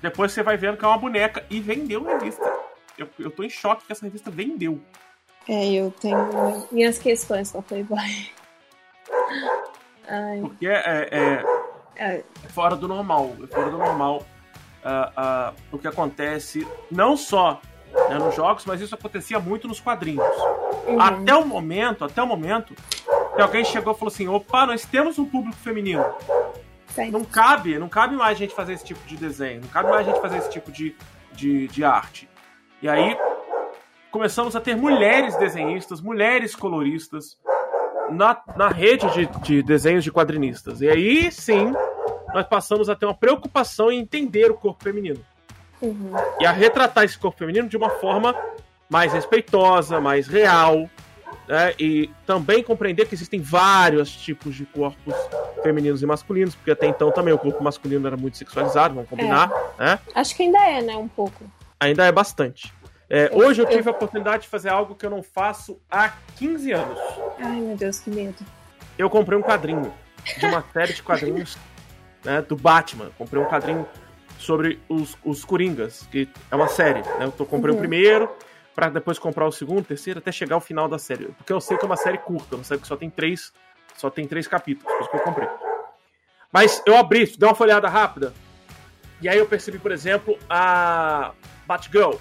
[0.00, 2.50] Depois você vai vendo que é uma boneca e vendeu a revista.
[2.98, 4.80] Eu, eu tô em choque que essa revista vendeu.
[5.48, 8.30] É, eu tenho minhas questões com a Playboy.
[10.12, 11.44] Ai, Porque é, é-
[11.96, 13.32] é, é fora do normal.
[13.42, 14.22] É fora do normal
[14.84, 17.60] ah, ah, o que acontece, não só
[18.10, 20.26] né, nos jogos, mas isso acontecia muito nos quadrinhos.
[20.86, 21.00] uhum.
[21.00, 22.74] Até o momento, até o momento,
[23.34, 26.04] que alguém chegou e falou assim: opa, nós temos um público feminino.
[27.10, 30.06] Não cabe, não cabe mais a gente fazer esse tipo de desenho, não cabe mais
[30.06, 30.94] a gente fazer esse tipo de,
[31.32, 32.28] de, de arte.
[32.82, 33.16] E aí
[34.10, 37.38] começamos a ter mulheres desenhistas, mulheres coloristas
[38.12, 40.80] na, na rede de, de desenhos de quadrinistas.
[40.80, 41.72] E aí sim
[42.34, 45.20] nós passamos a ter uma preocupação em entender o corpo feminino
[45.82, 46.12] Uhum.
[46.38, 48.36] e a retratar esse corpo feminino de uma forma
[48.88, 50.88] mais respeitosa, mais real,
[51.48, 51.74] né?
[51.76, 55.14] e também compreender que existem vários tipos de corpos
[55.60, 59.50] femininos e masculinos, porque até então também o corpo masculino era muito sexualizado, vamos combinar,
[59.76, 59.98] né?
[60.14, 60.96] Acho que ainda é, né?
[60.96, 61.44] Um pouco.
[61.80, 62.72] Ainda é bastante.
[63.14, 66.72] É, hoje eu tive a oportunidade de fazer algo que eu não faço há 15
[66.72, 66.98] anos.
[67.38, 68.42] Ai, meu Deus, que medo.
[68.96, 69.92] Eu comprei um quadrinho
[70.38, 71.58] de uma série de quadrinhos
[72.24, 73.10] né, do Batman.
[73.18, 73.86] Comprei um quadrinho
[74.38, 77.02] sobre os, os Coringas, que é uma série.
[77.02, 77.26] Né?
[77.26, 77.76] Eu tô, comprei Uhum.
[77.76, 78.30] o primeiro,
[78.74, 81.26] pra depois comprar o segundo, o terceiro, até chegar ao final da série.
[81.26, 83.52] Porque eu sei que é uma série curta, uma série que só tem três,
[83.94, 85.48] só tem três capítulos, por isso que eu comprei.
[86.50, 88.32] Mas eu abri, dei uma folhada rápida,
[89.20, 91.32] e aí eu percebi, por exemplo, a
[91.66, 92.14] Batgirl.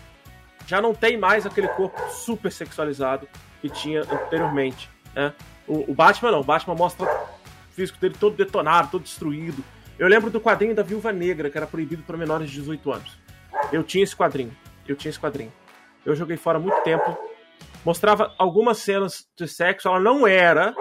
[0.66, 3.28] Já não tem mais aquele corpo super sexualizado
[3.62, 4.90] que tinha anteriormente.
[5.14, 5.34] Né?
[5.68, 9.64] O, o Batman não, o Batman mostra o físico dele todo detonado, todo destruído.
[9.98, 13.20] Eu lembro do quadrinho da Viúva Negra, que era proibido para menores de 18 anos.
[13.72, 14.56] Eu tinha esse quadrinho.
[14.88, 15.54] Eu tinha esse quadrinho.
[16.06, 17.18] Eu joguei fora há muito tempo.
[17.86, 19.88] Mostrava algumas cenas de sexo.
[19.88, 20.74] Ela não era.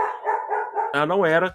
[0.95, 1.55] Ela não era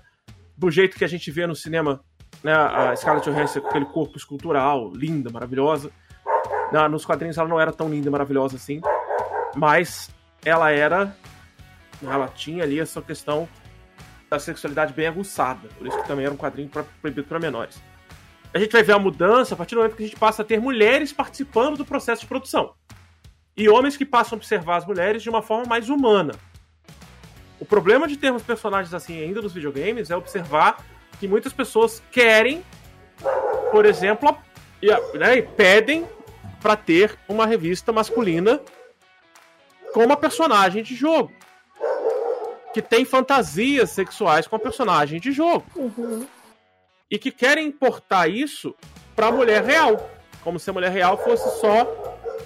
[0.58, 2.04] do jeito que a gente vê no cinema.
[2.44, 5.92] Né, a Scarlett Johansson com aquele corpo escultural, linda, maravilhosa.
[6.72, 8.82] Na- nos quadrinhos ela não era tão linda e maravilhosa assim.
[9.56, 10.10] Mas
[10.44, 11.16] ela era.
[12.04, 13.48] Ela tinha ali essa questão
[14.30, 15.68] da sexualidade bem aguçada.
[15.78, 17.82] Por isso que também era um quadrinho pra, proibido para menores.
[18.54, 20.46] A gente vai ver a mudança a partir do momento que a gente passa a
[20.46, 22.74] ter mulheres participando do processo de produção.
[23.56, 26.34] E homens que passam a observar as mulheres de uma forma mais humana.
[27.60, 30.84] O problema de termos personagens assim ainda nos videogames é observar
[31.20, 32.64] que muitas pessoas querem,
[33.72, 34.38] por exemplo,
[34.82, 34.88] e,
[35.18, 36.06] né, e pedem
[36.66, 38.60] para ter uma revista masculina
[39.94, 41.32] com uma personagem de jogo.
[42.74, 45.64] Que tem fantasias sexuais com a personagem de jogo.
[45.76, 46.26] Uhum.
[47.08, 48.74] E que querem importar isso
[49.16, 50.10] pra mulher real.
[50.44, 51.86] Como se a mulher real fosse só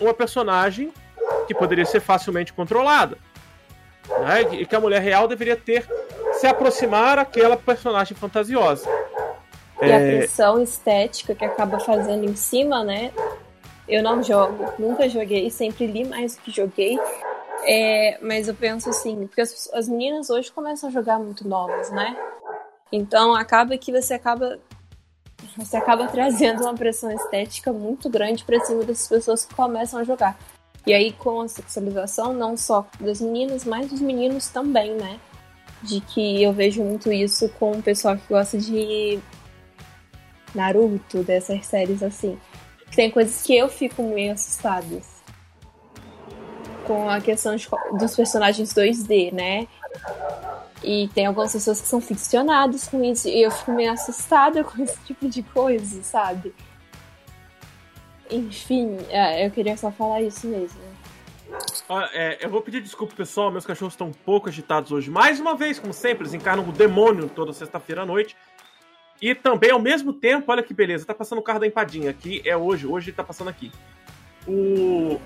[0.01, 0.91] uma personagem
[1.47, 3.17] que poderia ser facilmente controlada.
[4.19, 4.59] Né?
[4.59, 5.87] E que a mulher real deveria ter
[6.33, 8.85] se aproximar daquela personagem fantasiosa.
[9.81, 13.13] E a É, pressão estética que acaba fazendo em cima, né?
[13.89, 16.97] Eu não jogo, nunca joguei, sempre li mais do que joguei.
[17.63, 21.89] É, mas eu penso assim, porque as, as meninas hoje começam a jogar muito novas,
[21.89, 22.15] né?
[22.91, 24.59] Então acaba que você acaba
[25.57, 30.03] você acaba trazendo uma pressão estética muito grande pra cima dessas pessoas que começam a
[30.03, 30.37] jogar.
[30.85, 35.19] E aí com a sexualização não só das meninas, mas dos meninos também, né?
[35.81, 39.19] De que eu vejo muito isso com o pessoal que gosta de
[40.53, 42.37] Naruto, dessas séries assim.
[42.99, 45.01] Tem coisas que eu fico meio assustada.
[46.85, 47.65] Com a questão de
[47.97, 49.69] dos personagens 2D, né?
[50.83, 53.29] E tem algumas pessoas que são ficcionadas com isso.
[53.29, 56.53] E eu fico meio assustada com esse tipo de coisa, sabe?
[58.29, 60.81] Enfim, é, eu queria só falar isso mesmo.
[61.87, 63.49] Olha, é, eu vou pedir desculpa, pessoal.
[63.49, 65.09] Meus cachorros estão um pouco agitados hoje.
[65.09, 68.35] Mais uma vez, como sempre, eles encarnam o demônio toda sexta-feira à noite.
[69.21, 72.41] E também, ao mesmo tempo, olha que beleza, tá passando o carro da empadinha aqui.
[72.45, 73.71] É hoje, hoje tá passando aqui.
[74.47, 75.19] O...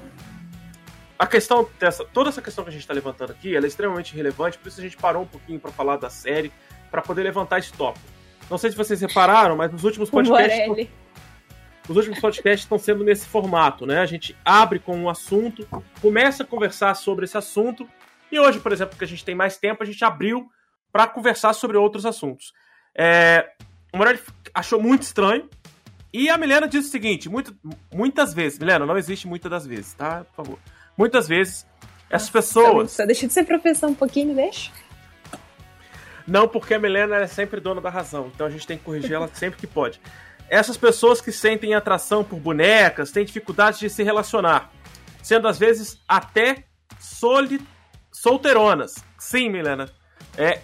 [1.18, 2.04] A questão dessa.
[2.06, 4.80] Toda essa questão que a gente tá levantando aqui ela é extremamente relevante, por isso
[4.80, 6.52] a gente parou um pouquinho para falar da série,
[6.89, 8.06] para poder levantar esse tópico.
[8.50, 10.68] Não sei se vocês repararam, mas nos últimos podcasts.
[10.68, 10.89] Morelli.
[11.88, 14.00] Os últimos podcasts estão sendo nesse formato, né?
[14.00, 15.68] A gente abre com um assunto,
[16.02, 17.88] começa a conversar sobre esse assunto,
[18.32, 20.50] e hoje, por exemplo, que a gente tem mais tempo, a gente abriu
[20.91, 22.54] para conversar sobre outros assuntos.
[22.96, 23.50] É,
[23.94, 24.20] o Morelli
[24.54, 25.48] achou muito estranho,
[26.12, 27.56] e a Milena disse o seguinte: muito-
[27.94, 30.26] muitas vezes, Milena, não existe muitas das vezes, tá?
[30.26, 30.60] Por favor.
[30.98, 31.66] Muitas vezes,
[32.10, 32.91] essas pessoas.
[32.91, 34.72] Só deixa de ser professor um pouquinho, deixa.
[36.28, 39.12] Não, porque a Milena é sempre dona da razão, então a gente tem que corrigir
[39.14, 40.00] ela sempre que pode.
[40.50, 44.72] Essas pessoas que sentem atração por bonecas têm dificuldade de se relacionar,
[45.22, 46.64] sendo às vezes até
[47.00, 47.62] soli-
[48.12, 48.94] solteironas.
[49.20, 49.89] Sim, Milena.
[50.38, 50.62] É,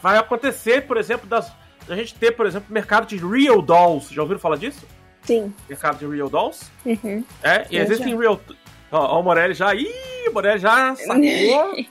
[0.00, 1.52] vai acontecer, por exemplo, das,
[1.88, 4.12] a gente ter, por exemplo, mercado de real dolls.
[4.14, 4.86] Já ouviram falar disso?
[5.22, 5.52] Sim.
[5.68, 6.70] Mercado de real dolls?
[6.84, 7.24] Uhum.
[7.42, 8.40] É, e Eu existem real.
[8.92, 9.74] Ó, ó, o Morelli já.
[9.74, 11.16] Ih, o Morelli já sacou.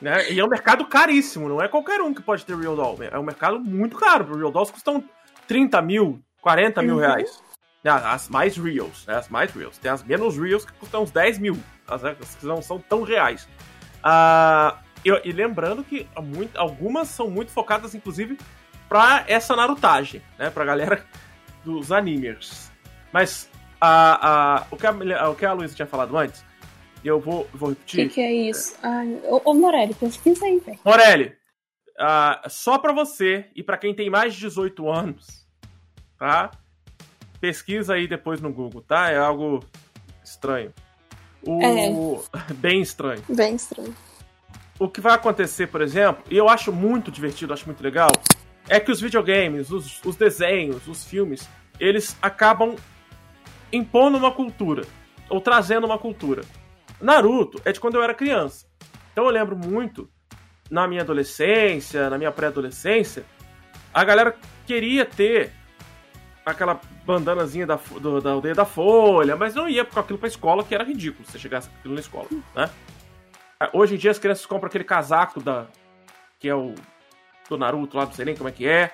[0.00, 0.30] né?
[0.30, 2.98] E é um mercado caríssimo, não é qualquer um que pode ter real doll.
[3.10, 4.36] É um mercado muito caro.
[4.36, 5.02] Real dolls custam
[5.48, 7.00] 30 mil, 40 mil Uhum.
[7.00, 7.42] reais.
[7.82, 9.14] Né, As mais reals, né?
[9.16, 9.78] As mais reals.
[9.78, 11.56] Tem as menos reals que custam uns 10 mil.
[11.86, 12.02] As
[12.36, 13.48] que não são tão reais.
[14.02, 18.36] Ah, e, e lembrando que muito- algumas são muito focadas, inclusive,
[18.88, 20.50] pra essa narutagem, né?
[20.50, 21.04] Pra galera
[21.64, 22.70] dos animers.
[23.12, 23.48] Mas
[23.80, 26.44] a, a, o, que a, o que a Luísa tinha falado antes,
[27.04, 28.08] e eu vou, vou O repetir.
[28.08, 28.76] que, que é isso?
[28.82, 30.78] Ai, ô, ô Morelli, pesquisa aí, velho.
[30.84, 31.32] Morelli,
[31.98, 35.46] ah, só pra você e pra quem tem mais de 18 anos,
[36.18, 36.50] tá?
[37.40, 39.10] Pesquisa aí depois no Google, tá?
[39.10, 39.64] É algo
[40.24, 40.72] estranho.
[41.46, 42.22] O...
[42.56, 43.22] Bem estranho.
[43.28, 43.94] Bem estranho.
[44.78, 48.10] O que vai acontecer, por exemplo, e eu acho muito divertido, acho muito legal,
[48.68, 51.48] é que os videogames, os, os desenhos, os filmes,
[51.78, 52.76] eles acabam
[53.72, 54.84] impondo uma cultura.
[55.28, 56.42] ou trazendo uma cultura.
[57.00, 58.66] Naruto é de quando eu era criança.
[59.12, 60.08] Então eu lembro muito,
[60.70, 63.24] na minha adolescência, na minha pré-adolescência,
[63.92, 64.36] a galera
[64.66, 65.52] queria ter
[66.44, 70.62] aquela bandanazinha da, do, da aldeia da Folha, mas não ia com aquilo pra escola,
[70.62, 72.70] que era ridículo você chegasse com aquilo na escola, né?
[73.72, 75.66] Hoje em dia as crianças compram aquele casaco da.
[76.38, 76.74] que é o.
[77.48, 78.92] do Naruto lá, não sei nem como é que é,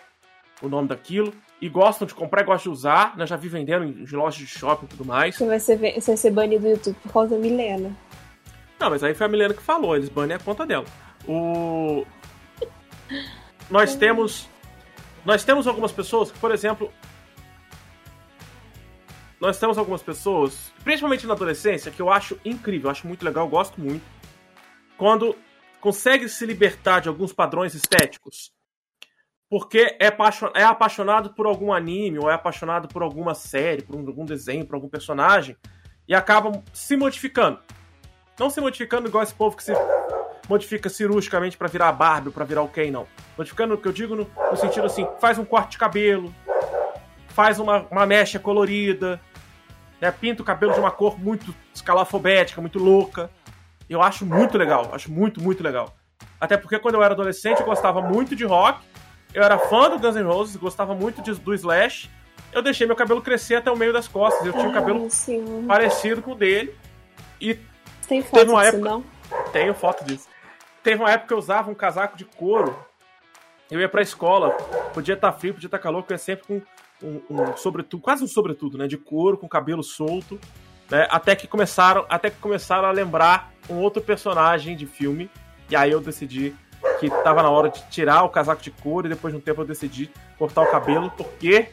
[0.60, 3.26] o nome daquilo, e gostam de comprar e gostam de usar, né?
[3.26, 5.36] Já vi vendendo em lojas de shopping e tudo mais.
[5.36, 7.96] Você vai ser, você vai ser banido do YouTube por causa da Milena.
[8.78, 10.84] Não, mas aí foi a Milena que falou, eles banem a conta dela.
[11.26, 12.04] O.
[13.70, 14.48] Nós temos.
[15.24, 16.92] Nós temos algumas pessoas que, por exemplo.
[19.40, 23.44] Nós temos algumas pessoas, principalmente na adolescência, que eu acho incrível, eu acho muito legal,
[23.44, 24.04] eu gosto muito.
[24.96, 25.36] Quando
[25.82, 28.52] consegue se libertar de alguns padrões estéticos.
[29.50, 30.14] Porque é,
[30.54, 34.76] é apaixonado por algum anime, ou é apaixonado por alguma série, por algum desenho, por
[34.76, 35.56] algum personagem,
[36.06, 37.58] e acabam se modificando.
[38.38, 39.72] Não se modificando igual esse povo que se
[40.48, 43.06] modifica cirurgicamente para virar Barbie ou pra virar o Ken, não.
[43.36, 46.32] Modificando o que eu digo no, no, sentido assim, faz um corte de cabelo,
[47.28, 49.20] faz uma, uma mecha colorida,
[50.00, 53.28] né, pinta o cabelo de uma cor muito escalafobética, muito louca.
[53.92, 55.94] Eu acho muito legal, acho muito, muito legal.
[56.40, 58.82] Até porque quando eu era adolescente eu gostava muito de rock,
[59.34, 62.10] eu era fã do Guns N' Roses, gostava muito de, do Slash.
[62.52, 64.46] Eu deixei meu cabelo crescer até o meio das costas.
[64.46, 65.64] Eu tinha um cabelo sim.
[65.66, 66.74] parecido com o dele.
[67.40, 67.58] E
[68.08, 68.90] tem foto teve uma disso, época...
[68.90, 69.04] não?
[69.52, 70.28] Tenho foto disso.
[70.82, 72.76] Teve uma época que eu usava um casaco de couro.
[73.70, 74.50] Eu ia pra escola,
[74.92, 76.62] podia estar tá frio, podia estar tá calor, eu ia sempre com
[77.02, 78.86] um, um, sobretudo, quase um sobretudo, né?
[78.86, 80.38] De couro, com cabelo solto.
[80.92, 85.30] Né, até que começaram até que começaram a lembrar um outro personagem de filme
[85.70, 86.54] e aí eu decidi
[87.00, 89.62] que tava na hora de tirar o casaco de couro e depois de um tempo
[89.62, 91.70] eu decidi cortar o cabelo porque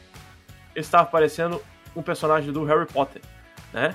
[0.74, 1.62] estava parecendo
[1.94, 3.20] um personagem do Harry Potter,
[3.74, 3.94] né?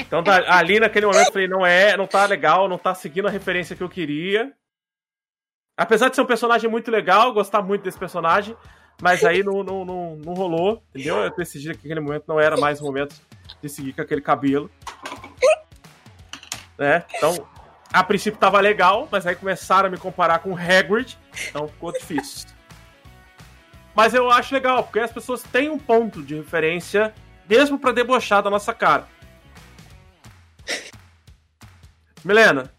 [0.00, 3.28] Então tá, ali naquele momento eu falei, não é, não tá legal, não tá seguindo
[3.28, 4.52] a referência que eu queria.
[5.76, 8.56] Apesar de ser um personagem muito legal, gostar muito desse personagem,
[9.00, 11.16] mas aí não, não, não, não rolou, entendeu?
[11.18, 13.14] Eu decidi que aquele momento não era mais o momento
[13.62, 14.70] de seguir com aquele cabelo.
[16.76, 17.04] Né?
[17.16, 17.46] Então,
[17.92, 21.18] a princípio tava legal, mas aí começaram a me comparar com o Hagrid,
[21.48, 22.48] então ficou difícil.
[23.94, 27.12] Mas eu acho legal, porque as pessoas têm um ponto de referência,
[27.48, 29.06] mesmo para debochar da nossa cara.
[32.24, 32.72] Milena,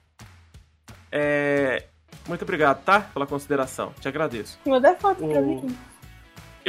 [1.11, 1.85] é...
[2.27, 3.01] muito obrigado, tá?
[3.01, 3.93] Pela consideração.
[3.99, 4.59] Te agradeço.
[4.65, 5.29] Manda foto o...
[5.29, 5.77] pra mim.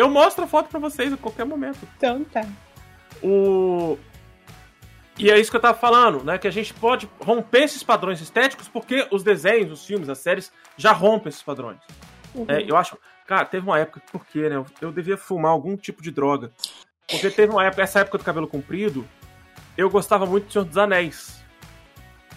[0.00, 1.86] Eu mostro a foto pra vocês a qualquer momento.
[1.96, 2.46] Então tá.
[3.22, 3.98] O...
[5.18, 6.38] E é isso que eu tava falando, né?
[6.38, 10.50] Que a gente pode romper esses padrões estéticos porque os desenhos, os filmes, as séries
[10.74, 11.78] já rompem esses padrões.
[12.34, 12.46] Uhum.
[12.48, 12.96] É, eu acho.
[13.26, 14.64] Cara, teve uma época, por quê, né?
[14.80, 16.50] Eu devia fumar algum tipo de droga.
[17.06, 19.06] Porque teve uma época, essa época do cabelo comprido,
[19.76, 21.44] eu gostava muito do Senhor dos Anéis.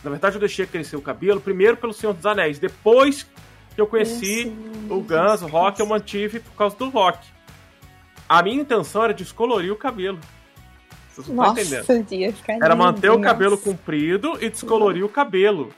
[0.03, 2.59] Na verdade, eu deixei crescer o cabelo primeiro pelo Senhor dos Anéis.
[2.59, 3.26] Depois
[3.74, 4.53] que eu conheci
[4.89, 7.33] o Guns, o rock, eu mantive por causa do rock.
[8.28, 10.20] A minha intenção era descolorir o cabelo.
[11.10, 12.36] Vocês não Nossa, estão entendendo?
[12.48, 15.70] Era manter o cabelo comprido e descolorir o cabelo.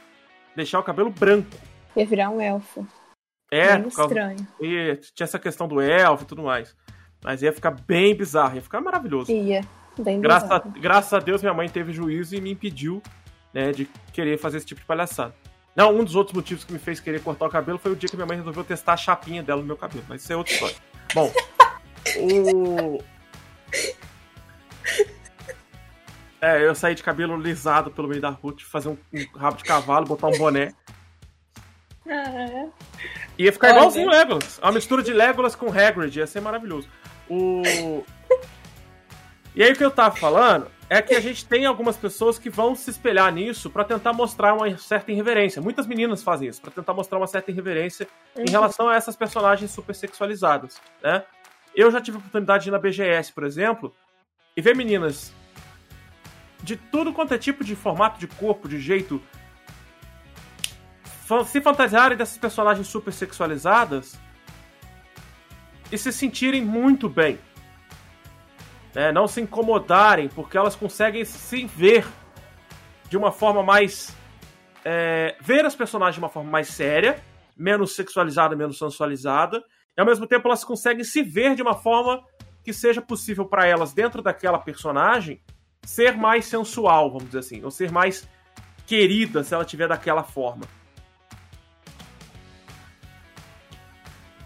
[0.55, 1.49] Deixar o cabelo branco.
[1.95, 2.87] Ia virar um elfo.
[3.51, 4.47] É, bem estranho.
[4.61, 6.75] E tinha essa questão do elfo e tudo mais.
[7.23, 9.31] Mas ia ficar bem bizarro, ia ficar maravilhoso.
[9.31, 9.61] Ia,
[9.97, 10.73] bem graças bizarro.
[10.75, 13.01] A, graças a Deus minha mãe teve juízo e me impediu
[13.53, 15.33] né, de querer fazer esse tipo de palhaçada.
[15.75, 18.07] Não, um dos outros motivos que me fez querer cortar o cabelo foi o dia
[18.07, 20.53] que minha mãe resolveu testar a chapinha dela no meu cabelo, mas isso é outra
[20.53, 20.75] história.
[21.13, 21.31] Bom,
[22.17, 22.99] o.
[26.41, 29.63] É, eu saí de cabelo lisado pelo meio da rua, fazer um, um, rabo de
[29.63, 30.73] cavalo, botar um boné.
[32.07, 32.67] Ah.
[33.37, 33.77] Ia ficar Olha.
[33.77, 34.59] igualzinho Legolas.
[34.59, 36.87] Uma mistura de Legolas com Hagrid, ia ser maravilhoso.
[37.27, 37.63] O...
[39.55, 42.49] E aí o que eu tava falando é que a gente tem algumas pessoas que
[42.49, 45.61] vão se espelhar nisso para tentar mostrar uma certa irreverência.
[45.61, 48.43] Muitas meninas fazem isso, para tentar mostrar uma certa irreverência uhum.
[48.47, 51.23] em relação a essas personagens super sexualizadas, né?
[51.75, 53.93] Eu já tive a oportunidade de ir na BGS, por exemplo,
[54.55, 55.33] e ver meninas
[56.63, 59.21] de tudo quanto é tipo de formato de corpo, de jeito,
[61.45, 64.19] se fantasiarem dessas personagens super sexualizadas
[65.91, 67.37] e se sentirem muito bem
[68.95, 72.07] né, não se incomodarem, porque elas conseguem se ver
[73.09, 74.15] de uma forma mais.
[74.85, 77.21] É, ver as personagens de uma forma mais séria,
[77.57, 79.63] menos sexualizada, menos sensualizada,
[79.97, 82.23] e ao mesmo tempo elas conseguem se ver de uma forma
[82.63, 85.39] que seja possível para elas, dentro daquela personagem,
[85.83, 88.27] ser mais sensual, vamos dizer assim, ou ser mais
[88.87, 90.65] querida se ela tiver daquela forma.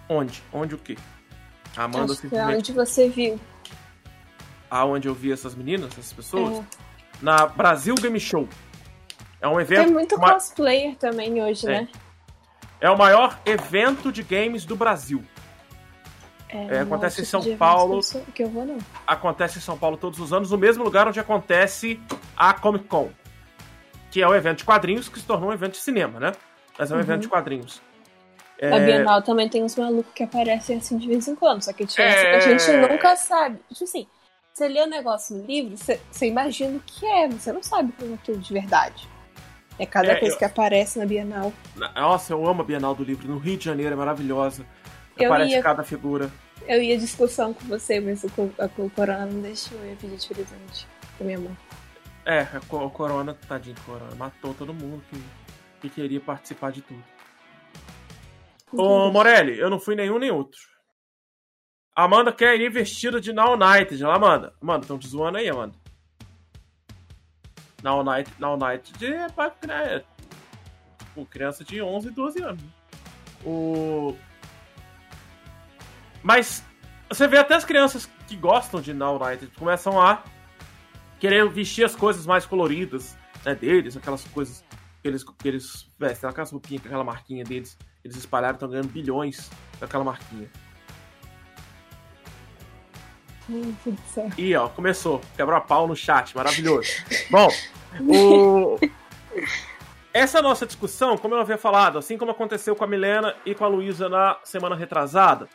[0.07, 0.41] Onde?
[0.51, 0.97] Onde o quê?
[1.77, 3.39] Amanda Acho é onde você viu.
[4.69, 6.63] aonde eu vi essas meninas, essas pessoas, É.
[7.21, 8.47] na Brasil Game Show.
[9.39, 9.91] É um Tem evento.
[9.93, 11.81] muito ma- cosplayer também hoje, É.
[11.81, 11.87] né?
[12.81, 15.23] é o maior evento de games do Brasil.
[16.49, 18.01] É, É, acontece em tipo São Paulo.
[18.33, 18.77] Que eu, vou, não.
[19.05, 21.99] Acontece em São Paulo todos os anos, no mesmo lugar onde acontece
[22.35, 23.09] a Comic Con.
[24.11, 26.31] Que é o evento de quadrinhos que se tornou um evento de cinema, né?
[26.77, 27.03] Mas é um Uhum.
[27.03, 27.81] evento de quadrinhos.
[28.61, 31.71] A É, Bienal também tem uns malucos que aparecem assim de vez em quando, só
[31.71, 32.37] que a diferença é, É.
[32.37, 33.59] a gente nunca sabe.
[33.71, 34.07] Tipo assim,
[34.53, 37.93] você lê o negócio no livro, você, você imagina o que é, você não sabe
[37.97, 39.07] como é aquilo de verdade.
[39.77, 41.53] É cada É, coisa eu- que aparece na Bienal.
[41.95, 43.29] Nossa, eu amo a Bienal do Livro.
[43.29, 44.65] No Rio de Janeiro é maravilhosa.
[45.19, 46.31] Eu Aparece ia- cada figura.
[46.67, 48.27] Eu ia discussão com você, mas o,
[48.77, 51.57] o Corona não deixou eu ia pedir de presente pra minha mãe.
[52.25, 55.21] É, o Corona, tadinho do Corona, matou todo mundo que,
[55.81, 57.03] que queria participar de tudo.
[58.71, 60.59] Ô, Morelli, eu não fui nenhum nem outro.
[61.95, 64.01] Amanda quer ir vestida de Now United.
[64.01, 64.53] Ela, Amanda.
[64.61, 65.75] Amanda, estão te zoando aí, Amanda.
[67.83, 70.03] Now United, Now United é pra né,
[71.29, 72.61] criança de 11, 12 anos.
[73.43, 74.15] O...
[76.23, 76.63] Mas
[77.09, 80.23] você vê até as crianças que gostam de Now United começam a
[81.19, 84.63] querer vestir as coisas mais coloridas né, deles, aquelas coisas
[85.01, 87.77] que eles, que eles vestem, aquelas roupinhas com aquela marquinha deles.
[88.03, 90.49] Eles espalharam, estão ganhando bilhões com aquela marquinha.
[94.37, 95.21] E ó, começou.
[95.35, 96.89] Quebrou a pau no chat, maravilhoso.
[97.31, 97.49] Bom,
[98.01, 98.79] o...
[100.13, 103.65] essa nossa discussão, como eu havia falado, assim como aconteceu com a Milena e com
[103.65, 105.49] a Luísa na semana retrasada,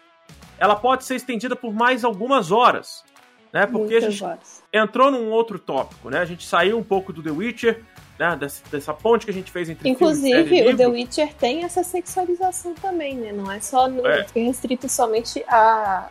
[0.59, 3.05] ela pode ser estendida por mais algumas horas.
[3.53, 3.67] Né?
[3.67, 4.63] Porque a Muitas gente horas.
[4.73, 6.19] entrou num outro tópico, né?
[6.19, 7.85] A gente saiu um pouco do The Witcher,
[8.19, 8.35] né?
[8.37, 10.77] Dessa, dessa ponte que a gente fez entre filme, Inclusive, o livro.
[10.77, 13.33] The Witcher tem essa sexualização também, né?
[13.33, 14.27] Não é só no, É.
[14.35, 16.09] restrito somente a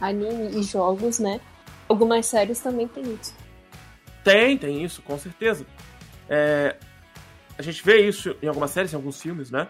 [0.00, 1.38] anime e jogos, né?
[1.86, 3.34] Algumas séries também tem isso.
[4.24, 5.66] Tem, tem isso, com certeza.
[6.30, 6.76] É,
[7.58, 9.68] a gente vê isso em algumas séries, em alguns filmes, né?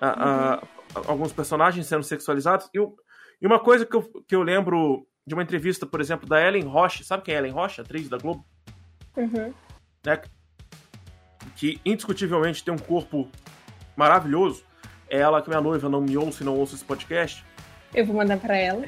[0.00, 0.62] A- a-
[1.06, 2.68] alguns personagens sendo sexualizados.
[2.74, 2.94] E, o-
[3.42, 6.62] e uma coisa que eu, que eu lembro de uma entrevista, por exemplo, da Ellen
[6.62, 7.02] Roche.
[7.02, 7.80] Sabe quem é Ellen Roche?
[7.80, 8.46] Atriz da Globo?
[9.16, 9.52] Uhum.
[10.06, 10.22] Né?
[11.56, 13.28] Que indiscutivelmente tem um corpo
[13.96, 14.64] maravilhoso.
[15.10, 17.44] É ela que minha noiva não me ouça e não ouça esse podcast.
[17.92, 18.86] Eu vou mandar pra ela.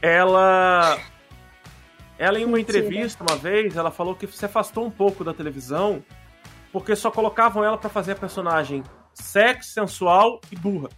[0.00, 0.98] Ela.
[2.16, 2.78] Ela, em uma Mentira.
[2.78, 6.02] entrevista uma vez, ela falou que se afastou um pouco da televisão
[6.72, 8.82] porque só colocavam ela pra fazer a personagem
[9.12, 10.88] sexy, sensual e burra.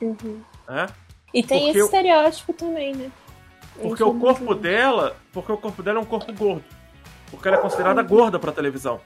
[0.00, 0.42] Uhum.
[0.68, 0.86] Né?
[1.32, 3.10] E tem Porque esse eu- estereótipo também, né?
[3.80, 5.16] Porque o corpo dela.
[5.32, 6.64] Porque o corpo dela é um corpo gordo.
[7.30, 9.00] Porque ela é considerada gorda pra televisão.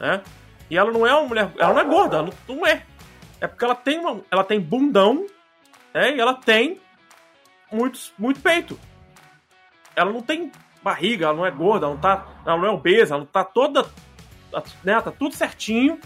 [0.00, 0.20] Né?
[0.68, 1.52] E ela não é uma mulher.
[1.58, 2.82] Ela não é gorda, ela não, não é.
[3.40, 4.20] É porque ela tem uma.
[4.30, 5.24] Ela tem bundão,
[5.94, 6.16] né?
[6.16, 6.80] E ela tem
[7.70, 8.78] muitos, muito peito.
[9.94, 10.50] Ela não tem
[10.82, 13.44] barriga, ela não é gorda, ela não, tá, ela não é obesa, ela não tá
[13.44, 13.84] toda.
[14.82, 16.00] Né, tá tudo certinho.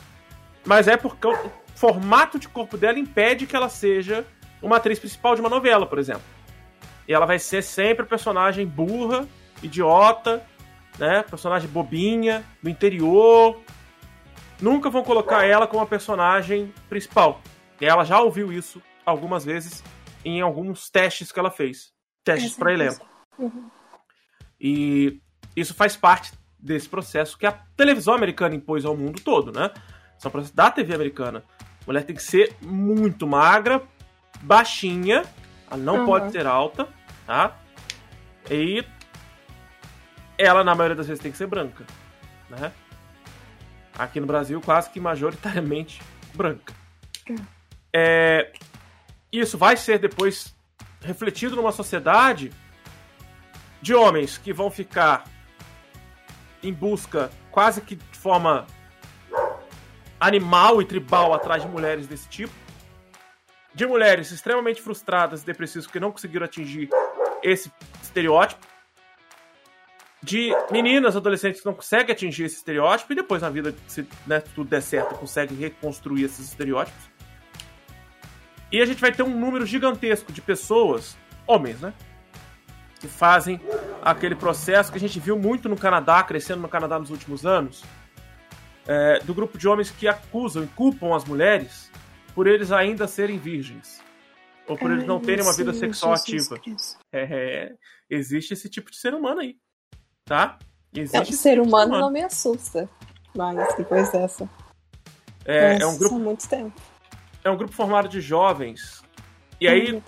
[0.66, 4.26] Mas é porque o formato de corpo dela impede que ela seja
[4.62, 6.22] uma atriz principal de uma novela, por exemplo.
[7.06, 9.26] E ela vai ser sempre personagem burra,
[9.62, 10.42] idiota,
[10.98, 11.22] né?
[11.22, 13.60] Personagem bobinha, do interior.
[14.60, 17.40] Nunca vão colocar ela como a personagem principal.
[17.80, 19.82] E ela já ouviu isso algumas vezes
[20.24, 21.92] em alguns testes que ela fez.
[22.24, 23.06] Testes para é elenco.
[23.38, 23.68] Uhum.
[24.60, 25.20] E
[25.56, 29.72] isso faz parte desse processo que a televisão americana impôs ao mundo todo, né?
[30.18, 31.42] São processos da TV americana.
[31.60, 33.82] A mulher tem que ser muito magra,
[34.42, 35.22] baixinha,
[35.70, 36.06] ela não Uhum.
[36.06, 36.88] pode ser alta,
[37.26, 37.56] tá?
[38.50, 38.84] E
[40.36, 41.84] ela, na maioria das vezes, tem que ser branca,
[42.50, 42.72] né?
[43.98, 46.02] Aqui no Brasil, quase que majoritariamente
[46.34, 46.74] branca.
[47.92, 48.52] É,
[49.30, 50.54] isso vai ser depois
[51.02, 52.52] refletido numa sociedade
[53.80, 55.24] de homens que vão ficar
[56.62, 58.66] em busca quase que de forma
[60.20, 62.52] animal e tribal atrás de mulheres desse tipo.
[63.74, 66.88] De mulheres extremamente frustradas e depressivas que não conseguiram atingir
[67.42, 68.66] esse estereótipo.
[70.22, 74.40] De meninas, adolescentes que não conseguem atingir esse estereótipo e depois na vida, se né,
[74.40, 77.10] tudo der certo, conseguem reconstruir esses estereótipos.
[78.70, 81.16] E a gente vai ter um número gigantesco de pessoas,
[81.46, 81.92] homens, né?
[83.00, 83.60] Que fazem
[84.00, 87.82] aquele processo que a gente viu muito no Canadá, crescendo no Canadá nos últimos anos,
[88.86, 91.90] é, do grupo de homens que acusam e culpam as mulheres
[92.34, 94.02] por eles ainda serem virgens.
[94.66, 96.60] Ou por eles não terem uma vida sexual Jesus ativa.
[96.60, 96.98] Cristo.
[97.12, 97.72] É,
[98.08, 99.56] existe esse tipo de ser humano aí.
[100.24, 100.58] Tá?
[100.94, 102.88] Existe Não, ser tipo de humano não me assusta.
[103.34, 104.48] Mas depois dessa.
[105.44, 106.80] É, é Nossa, um grupo, muito tempo.
[107.42, 109.02] é um grupo formado de jovens.
[109.60, 110.02] E aí, Ai.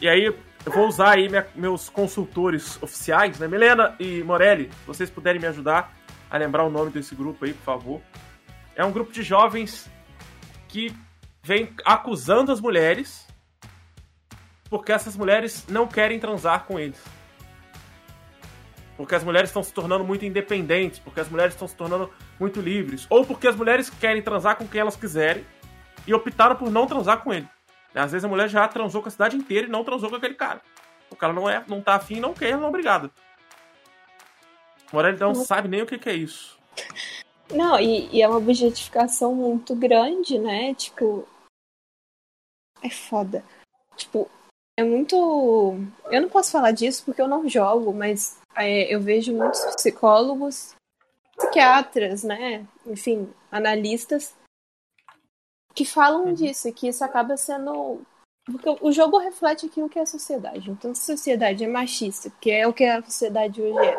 [0.00, 3.46] E aí eu vou usar aí minha, meus consultores oficiais, né?
[3.46, 5.94] Milena e Morelli, se vocês puderem me ajudar
[6.30, 8.00] a lembrar o nome desse grupo aí, por favor.
[8.74, 9.88] É um grupo de jovens
[10.70, 10.96] que
[11.42, 13.26] vem acusando as mulheres
[14.70, 17.02] porque essas mulheres não querem transar com eles.
[18.96, 22.60] Porque as mulheres estão se tornando muito independentes, porque as mulheres estão se tornando muito
[22.60, 25.44] livres, ou porque as mulheres querem transar com quem elas quiserem
[26.06, 27.48] e optaram por não transar com ele.
[27.92, 30.34] Às vezes a mulher já transou com a cidade inteira e não transou com aquele
[30.34, 30.60] cara.
[31.10, 33.10] O cara não é, não tá afim, não quer, não é obrigado.
[34.92, 36.58] Morelli não sabe nem o que, que é isso.
[37.52, 40.74] Não, e, e, é uma objetificação muito grande, né?
[40.74, 41.26] Tipo.
[42.82, 43.44] É foda.
[43.96, 44.30] Tipo,
[44.78, 45.76] é muito.
[46.10, 50.74] Eu não posso falar disso porque eu não jogo, mas é, eu vejo muitos psicólogos,
[51.36, 52.66] psiquiatras, né?
[52.86, 54.34] Enfim, analistas
[55.74, 56.34] que falam uhum.
[56.34, 58.02] disso, que isso acaba sendo.
[58.44, 60.70] Porque o jogo reflete aquilo que é a sociedade.
[60.70, 63.96] Então, se a sociedade é machista, que é o que a sociedade hoje é,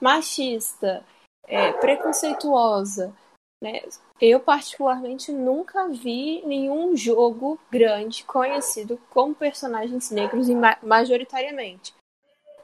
[0.00, 1.04] machista,
[1.46, 3.14] é, preconceituosa,
[3.62, 3.82] né?
[4.20, 10.46] Eu, particularmente, nunca vi nenhum jogo grande conhecido com personagens negros
[10.82, 11.94] majoritariamente.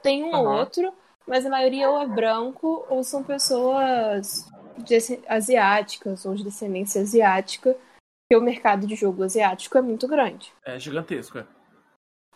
[0.01, 0.39] Tem um uhum.
[0.39, 0.93] ou outro,
[1.27, 4.49] mas a maioria ou é branco ou são pessoas
[5.27, 7.77] asiáticas ou de descendência asiática
[8.29, 10.53] porque o mercado de jogo asiático é muito grande.
[10.63, 11.47] É gigantesco, é.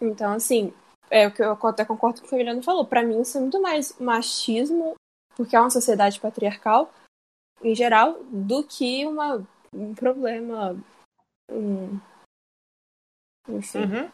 [0.02, 0.74] Então, assim,
[1.12, 2.84] é o que eu até concordo com o que o Emiliano falou.
[2.84, 4.96] Para mim, isso é muito mais machismo,
[5.36, 6.92] porque é uma sociedade patriarcal,
[7.62, 10.76] em geral, do que uma, um problema.
[11.50, 12.00] Um...
[13.48, 13.80] Enfim.
[13.80, 14.12] Uhum.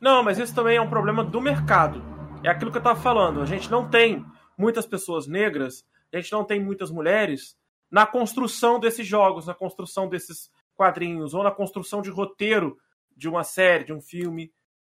[0.00, 2.02] Não, mas isso também é um problema do mercado.
[2.44, 3.40] É aquilo que eu tava falando.
[3.40, 4.24] A gente não tem
[4.56, 7.56] muitas pessoas negras, a gente não tem muitas mulheres
[7.90, 12.78] na construção desses jogos, na construção desses quadrinhos ou na construção de roteiro
[13.16, 14.52] de uma série, de um filme.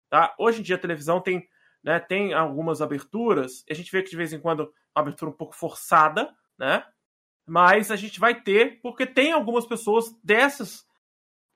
[0.10, 0.34] Tá?
[0.38, 1.48] Hoje em dia a televisão tem,
[1.84, 4.62] né, tem algumas aberturas, a gente vê que de vez em quando
[4.96, 6.84] uma abertura um pouco forçada, né?
[7.48, 10.86] Mas a gente vai ter, porque tem algumas pessoas dessas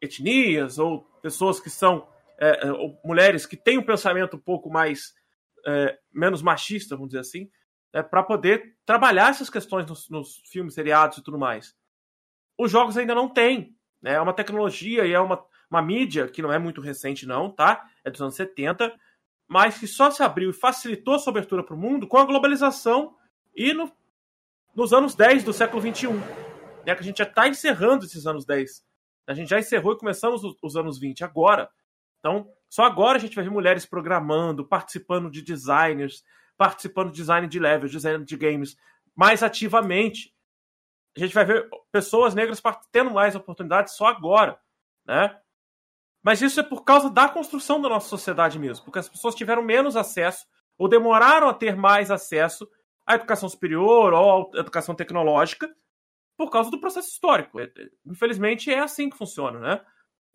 [0.01, 2.07] etnias, ou pessoas que são
[2.39, 5.13] é, é mulheres que têm um pensamento um pouco mais
[5.65, 7.49] é, menos machista, vamos dizer assim,
[7.93, 11.75] é, para poder trabalhar essas questões nos, nos filmes, seriados e tudo mais.
[12.57, 13.77] Os jogos ainda não têm.
[14.01, 14.13] Né?
[14.13, 17.85] É uma tecnologia e é uma, uma mídia que não é muito recente, não, tá?
[18.03, 18.93] É dos anos 70,
[19.47, 23.15] mas que só se abriu e facilitou sua abertura para o mundo com a globalização
[23.55, 23.91] e no,
[24.75, 26.13] nos anos 10 do século 21.
[26.85, 26.95] Né?
[26.95, 28.83] Que a gente já está encerrando esses anos 10.
[29.27, 31.69] A gente já encerrou e começamos os, os anos 20 agora.
[32.19, 36.23] Então, só agora a gente vai ver mulheres programando, participando de designers,
[36.57, 38.77] participando de design de levels, design de games,
[39.15, 40.33] mais ativamente
[41.15, 44.59] a gente vai ver pessoas negras tendo mais oportunidades só agora,
[45.05, 45.39] né?
[46.23, 49.61] Mas isso é por causa da construção da nossa sociedade mesmo, porque as pessoas tiveram
[49.61, 50.45] menos acesso
[50.77, 52.67] ou demoraram a ter mais acesso
[53.05, 55.69] à educação superior ou à educação tecnológica
[56.37, 57.59] por causa do processo histórico.
[57.59, 59.85] É, é, infelizmente é assim que funciona, né?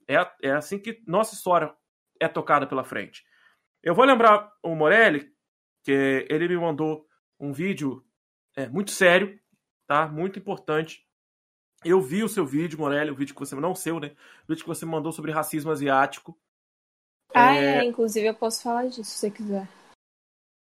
[0.07, 1.75] É, é assim que nossa história
[2.21, 3.25] é tocada pela frente.
[3.83, 5.33] Eu vou lembrar o Morelli,
[5.83, 7.07] que ele me mandou
[7.41, 8.05] um vídeo
[8.57, 9.39] é, muito sério
[9.89, 10.07] tá?
[10.07, 11.03] Muito importante.
[11.85, 14.09] Eu vi o seu vídeo, Morelli, o vídeo que você não seu, né?
[14.45, 16.37] O vídeo que você mandou sobre racismo asiático.
[17.35, 17.79] Ah, é...
[17.79, 19.69] é, inclusive eu posso falar disso se você quiser.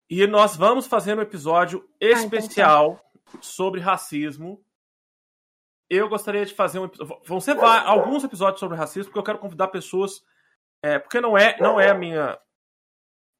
[0.10, 3.40] E nós vamos fazer um episódio especial ah, então tá.
[3.42, 4.64] sobre racismo.
[5.90, 6.90] Eu gostaria de fazer um
[7.26, 10.24] vão ser alguns episódios sobre racismo porque eu quero convidar pessoas
[10.82, 12.40] é, porque não é não é a minha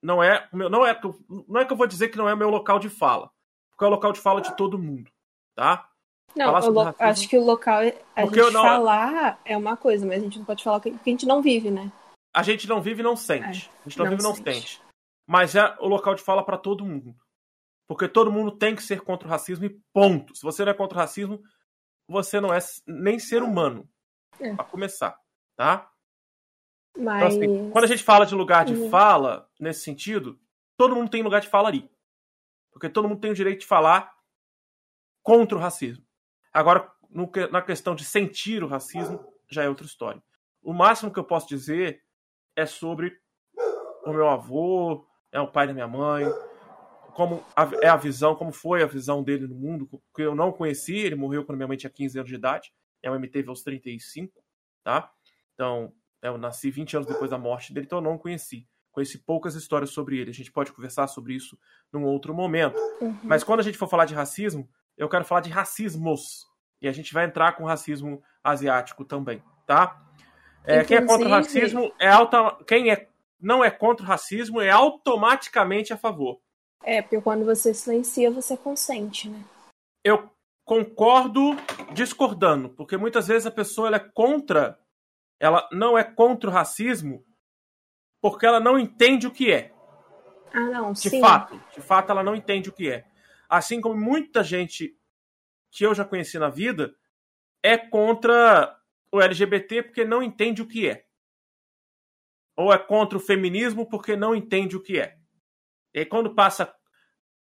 [0.02, 1.00] não é não é
[1.30, 3.32] não é que eu vou dizer que não é meu local de fala
[3.70, 5.10] porque é o local de fala de todo mundo
[5.56, 5.90] tá?
[6.36, 6.56] Não,
[7.00, 7.82] acho que o local,
[8.16, 8.62] a Porque gente não...
[8.62, 11.70] falar é uma coisa, mas a gente não pode falar porque a gente não vive,
[11.70, 11.92] né?
[12.36, 13.70] A gente não vive e não sente.
[13.70, 14.82] É, a gente não, não vive e não sente.
[15.28, 17.16] Mas é o local de fala para todo mundo.
[17.88, 20.36] Porque todo mundo tem que ser contra o racismo e ponto.
[20.36, 21.42] Se você não é contra o racismo,
[22.08, 23.88] você não é nem ser humano.
[24.40, 24.56] É.
[24.56, 25.16] Pra começar,
[25.56, 25.92] tá?
[26.98, 27.36] Mas...
[27.36, 28.90] Então, assim, quando a gente fala de lugar de uhum.
[28.90, 30.40] fala, nesse sentido,
[30.76, 31.90] todo mundo tem lugar de fala ali.
[32.72, 34.12] Porque todo mundo tem o direito de falar
[35.22, 36.03] contra o racismo.
[36.54, 40.22] Agora, no, na questão de sentir o racismo, já é outra história.
[40.62, 42.02] O máximo que eu posso dizer
[42.56, 43.18] é sobre
[44.06, 46.26] o meu avô, é o pai da minha mãe,
[47.14, 50.52] como a, é a visão, como foi a visão dele no mundo, que eu não
[50.52, 53.50] conheci, ele morreu quando minha mãe tinha 15 anos de idade, minha mãe me teve
[53.50, 54.44] aos 35,
[54.84, 55.12] tá?
[55.54, 58.68] Então, eu nasci 20 anos depois da morte dele, então eu não conheci.
[58.92, 60.30] Conheci poucas histórias sobre ele.
[60.30, 61.58] A gente pode conversar sobre isso
[61.92, 62.78] num outro momento.
[63.02, 63.18] Uhum.
[63.24, 66.48] Mas quando a gente for falar de racismo, eu quero falar de racismos.
[66.82, 70.02] E a gente vai entrar com racismo asiático também, tá?
[70.66, 72.58] É, quem é contra o racismo é alta.
[72.66, 76.40] Quem é não é contra o racismo, é automaticamente a favor.
[76.82, 79.44] É, porque quando você silencia, você consente, né?
[80.04, 80.30] Eu
[80.64, 81.58] concordo
[81.92, 84.80] discordando, porque muitas vezes a pessoa é contra,
[85.40, 87.26] ela não é contra o racismo
[88.22, 89.74] porque ela não entende o que é.
[90.54, 91.20] Ah, não, De sim.
[91.20, 93.06] fato, de fato ela não entende o que é.
[93.56, 94.98] Assim como muita gente
[95.72, 96.96] que eu já conheci na vida
[97.62, 98.76] é contra
[99.12, 101.06] o LGBT porque não entende o que é.
[102.58, 105.20] Ou é contra o feminismo porque não entende o que é.
[105.94, 106.76] E quando passa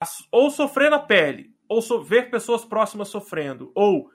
[0.02, 4.10] a ou sofrer na pele, ou so- ver pessoas próximas sofrendo, ou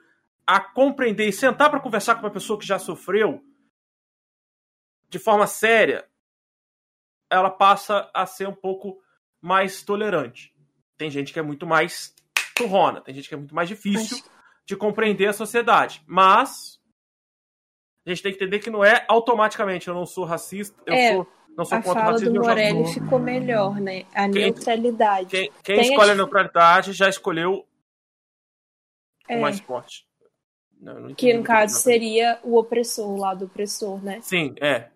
[0.47, 3.45] a compreender e sentar para conversar com uma pessoa que já sofreu
[5.09, 6.09] de forma séria,
[7.29, 8.99] ela passa a ser um pouco
[9.39, 10.52] mais tolerante.
[10.97, 12.13] Tem gente que é muito mais
[12.55, 14.31] turrona, tem gente que é muito mais difícil Mas-
[14.65, 16.03] de compreender a sociedade.
[16.07, 16.79] Mas
[18.05, 21.13] a gente tem que entender que não é automaticamente eu não sou racista, eu É,
[21.13, 21.27] sou
[21.57, 22.93] não sou A contra fala racismo, do Morelli sou.
[22.93, 24.05] ficou melhor, né?
[24.13, 25.29] A Quem- neutralidade.
[25.29, 27.65] Quem, quem escolhe a neutralidade já escolheu
[29.27, 29.37] É.
[29.37, 30.05] o mais forte.
[30.79, 31.81] Não, não Que no caso bem.
[31.83, 34.19] seria o opressor, o lado opressor, né?
[34.21, 34.89] Sim, é.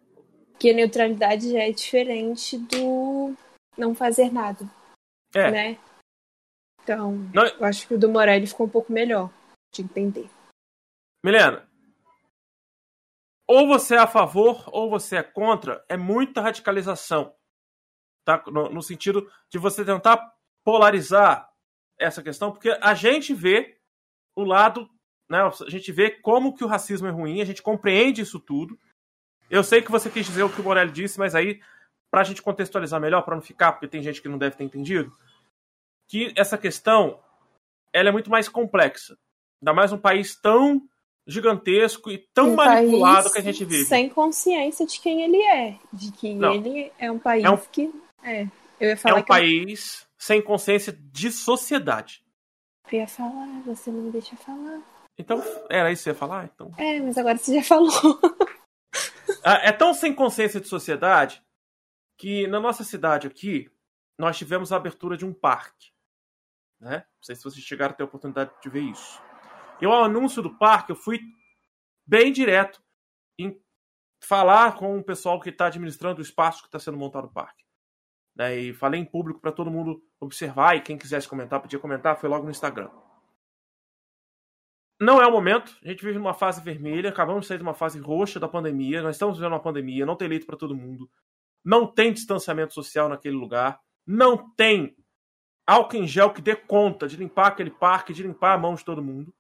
[0.59, 3.35] Que a neutralidade já é diferente do
[3.77, 4.67] não fazer nada,
[5.38, 5.51] É.
[5.51, 5.79] né?
[6.83, 9.29] Então, Não- eu acho que o do Morelli ficou um pouco melhor
[9.73, 10.29] de entender.
[11.23, 11.67] Milena,
[13.47, 17.33] ou você é a favor ou você é contra, é muita radicalização.
[18.25, 18.43] Tá?
[18.47, 20.33] No, no sentido de você tentar
[20.65, 21.49] polarizar
[21.97, 23.77] essa questão, porque a gente vê
[24.35, 24.89] o lado,
[25.29, 25.39] né?
[25.41, 28.77] A gente vê como que o racismo é ruim, a gente compreende isso tudo.
[29.49, 31.61] Eu sei que você quis dizer o que o Morelli disse, mas aí,
[32.11, 35.15] pra gente contextualizar melhor, pra não ficar, porque tem gente que não deve ter entendido,
[36.07, 37.19] que essa questão
[37.93, 39.17] ela é muito mais complexa.
[39.61, 40.87] Ainda mais um país tão
[41.25, 43.85] gigantesco e tão Um manipulado que a gente vive.
[43.85, 45.77] Sem consciência de quem ele é.
[45.91, 46.53] De que Não.
[46.53, 47.93] ele é um país É um- que.
[48.23, 48.43] É.
[48.79, 49.27] Eu ia É falar um que.
[49.27, 52.23] país sem consciência de sociedade.
[52.91, 54.81] Eu ia falar, você não me deixa falar.
[55.17, 56.45] Então, era isso que você ia falar?
[56.45, 56.71] Então.
[56.77, 57.89] É, mas agora você já falou.
[59.43, 61.41] Ah, É tão sem consciência de sociedade
[62.17, 63.69] que na nossa cidade aqui
[64.17, 65.91] nós tivemos a abertura de um parque.
[66.80, 66.97] Né?
[66.97, 69.21] Não sei se vocês chegaram a ter a oportunidade de ver isso.
[69.82, 71.19] E ao anúncio do parque, eu fui
[72.05, 72.82] bem direto
[73.39, 73.59] em
[74.23, 77.63] falar com o pessoal que está administrando o espaço que está sendo montado no parque.
[78.36, 78.55] Né?
[78.57, 82.30] E falei em público para todo mundo observar e quem quisesse comentar, podia comentar, foi
[82.30, 82.89] logo no Instagram.
[84.99, 87.75] Não é o momento, a gente vive numa fase vermelha, acabamos de sair de uma
[87.75, 91.07] fase roxa da pandemia, nós estamos vivendo uma pandemia, não tem leito para todo mundo,
[91.63, 94.95] não tem distanciamento social naquele lugar, não tem
[95.68, 98.86] álcool em gel que dê conta de limpar aquele parque, de limpar a mão de
[98.86, 99.34] todo mundo.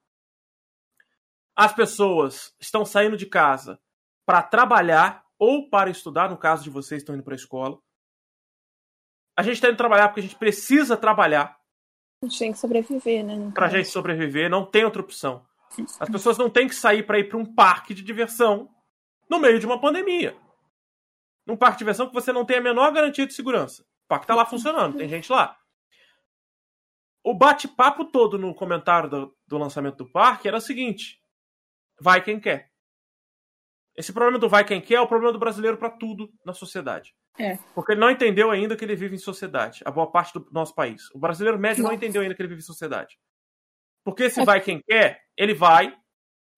[1.55, 3.79] As pessoas estão saindo de casa
[4.25, 7.79] para trabalhar ou para estudar, no caso de vocês estão indo para a escola.
[9.35, 11.57] A gente está indo trabalhar porque a gente precisa trabalhar
[12.21, 13.51] A gente tem que sobreviver, né?
[13.53, 13.77] pra caso.
[13.77, 15.45] gente sobreviver, não tem outra opção.
[15.99, 18.69] As pessoas não têm que sair para ir para um parque de diversão
[19.29, 20.35] no meio de uma pandemia.
[21.45, 23.83] Num parque de diversão que você não tem a menor garantia de segurança.
[23.83, 25.57] O parque tá lá funcionando, tem gente lá.
[27.29, 31.21] O bate-papo todo no comentário do, do lançamento do parque era o seguinte:
[31.99, 32.71] vai quem quer.
[33.97, 37.13] Esse problema do vai quem quer é o problema do brasileiro para tudo na sociedade.
[37.37, 37.57] É.
[37.75, 39.81] Porque ele não entendeu ainda que ele vive em sociedade.
[39.83, 41.11] A boa parte do nosso país.
[41.13, 41.97] O brasileiro médio não Não.
[41.97, 43.19] entendeu ainda que ele vive em sociedade.
[44.05, 44.45] Porque esse É.
[44.45, 45.93] vai quem quer, ele vai,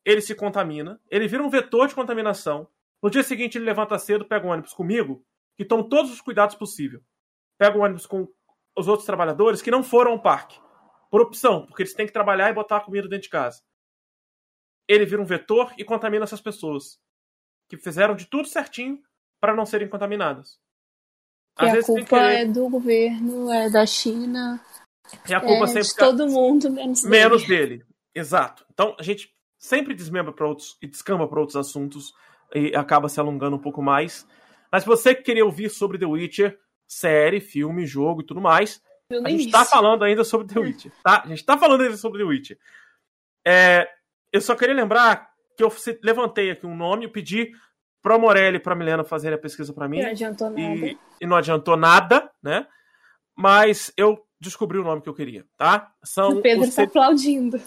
[0.06, 2.70] ele se contamina, ele vira um vetor de contaminação.
[3.02, 5.26] No dia seguinte ele levanta cedo, pega um ônibus comigo,
[5.58, 7.02] que toma todos os cuidados possíveis.
[7.58, 8.28] Pega um ônibus com
[8.80, 10.60] os outros trabalhadores que não foram ao parque.
[11.12, 13.62] Por opção, porque eles têm que trabalhar e botar a comida dentro de casa.
[14.88, 17.00] Ele vira um vetor e contamina essas pessoas.
[17.68, 19.00] Que fizeram de tudo certinho
[19.40, 20.60] para não serem contaminadas.
[21.60, 24.64] E a tem culpa querer- é do governo, é da China,
[25.28, 27.78] e a culpa é sempre de todo mundo, menos, menos dele.
[27.80, 27.86] dele.
[28.16, 28.66] Exato.
[28.72, 32.14] Então a gente sempre desmembra para outros e descamba para outros assuntos
[32.56, 34.26] e acaba se alongando um pouco mais.
[34.72, 36.58] Mas se você queria ouvir sobre The Witcher,
[36.90, 39.52] série, filme, jogo e tudo mais, Eu a gente vi.
[39.52, 41.22] tá falando ainda sobre The Witcher, tá?
[41.24, 42.58] A gente tá falando ainda sobre The Witcher.
[43.46, 43.88] É,
[44.34, 45.72] eu só queria lembrar que eu
[46.04, 47.52] levantei aqui um nome, eu pedi
[48.02, 50.62] pro Morelli e pra Milena fazerem a pesquisa para mim Não adiantou nada.
[50.62, 52.66] e, e não adiantou nada, né?
[53.38, 55.92] Mas eu descobri o nome que eu queria, tá?
[56.04, 57.62] São o Pedro os, tá ce- aplaudindo.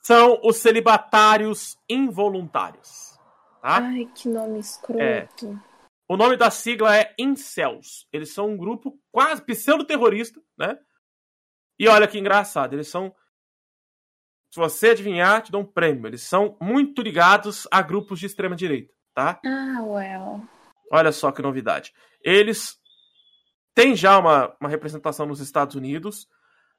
[0.00, 3.18] são os celibatários involuntários,
[3.60, 3.78] tá?
[3.78, 5.60] Ai, que nome escroto.
[6.08, 8.06] O nome da sigla é Incels.
[8.12, 10.78] Eles são um grupo quase pseudo-terrorista, né?
[11.78, 13.14] E olha que engraçado, eles são.
[14.52, 16.06] Se você adivinhar, te dou um prêmio.
[16.06, 19.40] Eles são muito ligados a grupos de extrema-direita, tá?
[19.44, 20.42] Ah, well.
[20.90, 21.92] Olha só que novidade.
[22.22, 22.78] Eles
[23.74, 26.28] têm já uma, uma representação nos Estados Unidos.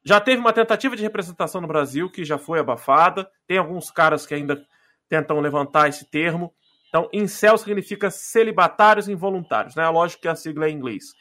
[0.04, 3.30] Já teve uma tentativa de representação no Brasil, que já foi abafada.
[3.46, 4.66] Tem alguns caras que ainda
[5.10, 6.56] tentam levantar esse termo.
[6.90, 9.88] Então, incel significa celibatários involuntários, né?
[9.90, 11.14] Lógico que a sigla é em inglês.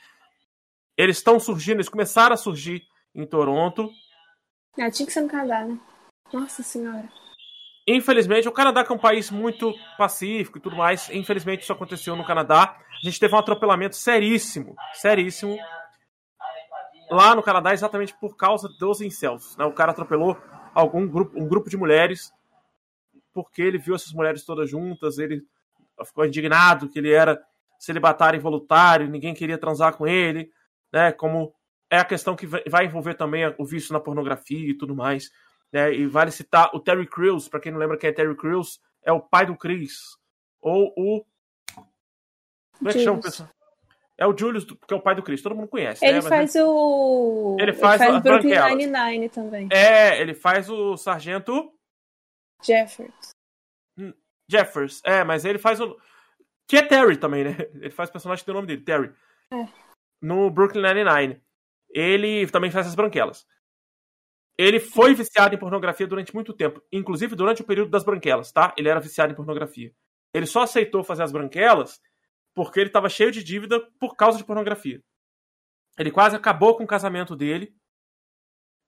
[0.97, 2.83] Eles estão surgindo, eles começaram a surgir
[3.15, 3.91] em Toronto.
[4.79, 5.79] Ah, tinha que ser no Canadá, né?
[6.33, 7.09] Nossa senhora.
[7.87, 12.17] Infelizmente, o Canadá que é um país muito pacífico e tudo mais, infelizmente isso aconteceu
[12.17, 12.77] no Canadá.
[13.03, 15.57] A gente teve um atropelamento seríssimo, seríssimo,
[17.11, 19.57] lá no Canadá exatamente por causa dos incels.
[19.57, 19.65] Né?
[19.65, 20.37] O cara atropelou
[20.75, 22.33] algum grupo, um grupo de mulheres
[23.33, 25.45] porque ele viu essas mulheres todas juntas, ele
[26.05, 27.41] ficou indignado que ele era
[27.79, 30.51] celibatário involuntário, ninguém queria transar com ele,
[30.93, 31.13] né?
[31.13, 31.55] Como
[31.91, 35.31] é a questão que vai envolver também o vício na pornografia e tudo mais.
[35.73, 35.95] Né?
[35.95, 39.13] E vale citar o Terry Crews, para quem não lembra quem é Terry Crews, é
[39.13, 40.17] o pai do Chris.
[40.61, 41.25] Ou o.
[42.79, 43.49] Como é que chama o pessoal?
[44.19, 46.05] É o Julius, que é o pai do Chris, todo mundo conhece.
[46.05, 46.23] Ele né?
[46.23, 47.57] faz Mas, o.
[47.61, 48.77] Ele faz ele faz Brooklyn Branquelas.
[48.77, 49.69] Nine-Nine também.
[49.71, 51.73] É, ele faz o Sargento
[52.63, 53.31] Jeffers.
[54.49, 55.01] Jeffers.
[55.05, 55.97] É, mas ele faz o.
[56.67, 57.57] Que é Terry também, né?
[57.81, 59.15] Ele faz o personagem que tem o nome dele, Terry.
[59.53, 59.69] É.
[60.21, 61.41] No Brooklyn Nine-Nine.
[61.91, 63.47] Ele também faz as branquelas.
[64.59, 68.75] Ele foi viciado em pornografia durante muito tempo, inclusive durante o período das branquelas, tá?
[68.77, 69.95] Ele era viciado em pornografia.
[70.33, 72.01] Ele só aceitou fazer as branquelas
[72.55, 75.03] porque ele estava cheio de dívida por causa de pornografia.
[75.99, 77.75] Ele quase acabou com o casamento dele.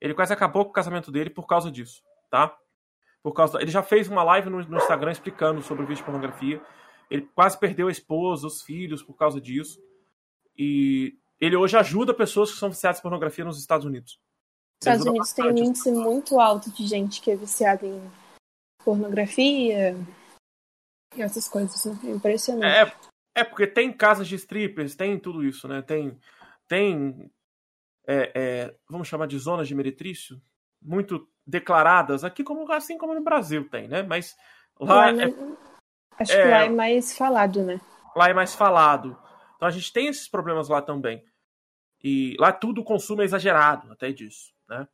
[0.00, 2.56] Ele quase acabou com o casamento dele por causa disso, tá?
[3.22, 6.04] Por causa, ele já fez uma live no, no Instagram explicando sobre o vídeo de
[6.04, 6.62] pornografia.
[7.10, 9.80] Ele quase perdeu a esposa, os filhos por causa disso.
[10.56, 14.20] E ele hoje ajuda pessoas que são viciadas em pornografia nos Estados Unidos.
[14.80, 15.68] Os Estados Unidos tem um bastante.
[15.68, 18.00] índice muito alto de gente que é viciada em
[18.84, 19.96] pornografia
[21.16, 21.84] e essas coisas.
[21.84, 21.98] Né?
[22.04, 22.92] É impressionante.
[23.36, 25.82] É, é porque tem casas de strippers, tem tudo isso, né?
[25.82, 26.18] Tem,
[26.66, 27.30] tem
[28.06, 30.40] é, é, vamos chamar de zonas de meretrício
[30.80, 34.02] muito declaradas aqui, como assim como no Brasil tem, né?
[34.02, 34.36] Mas
[34.78, 35.34] lá Lá, é?
[36.20, 37.80] Acho é- que lá é mais falado, né?
[38.14, 39.16] lá é mais falado.
[39.56, 41.24] Então a gente tem esses problemas lá também.
[42.02, 44.86] E lá tudo o consumo é exagerado, até disso, né?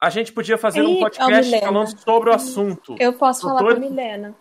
[0.00, 2.96] A gente podia fazer um podcast falando sobre o assunto.
[3.00, 4.34] Eu posso falar com a Milena.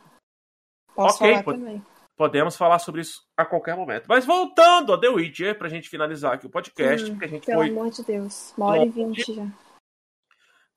[0.95, 1.85] Posso Ok, falar também.
[2.15, 4.05] Podemos falar sobre isso a qualquer momento.
[4.07, 7.45] Mas voltando a The Witcher, pra gente finalizar aqui o podcast, Hum, porque a gente
[7.45, 8.53] Pelo foi amor de Deus.
[8.57, 9.45] Uma hora e vinte já.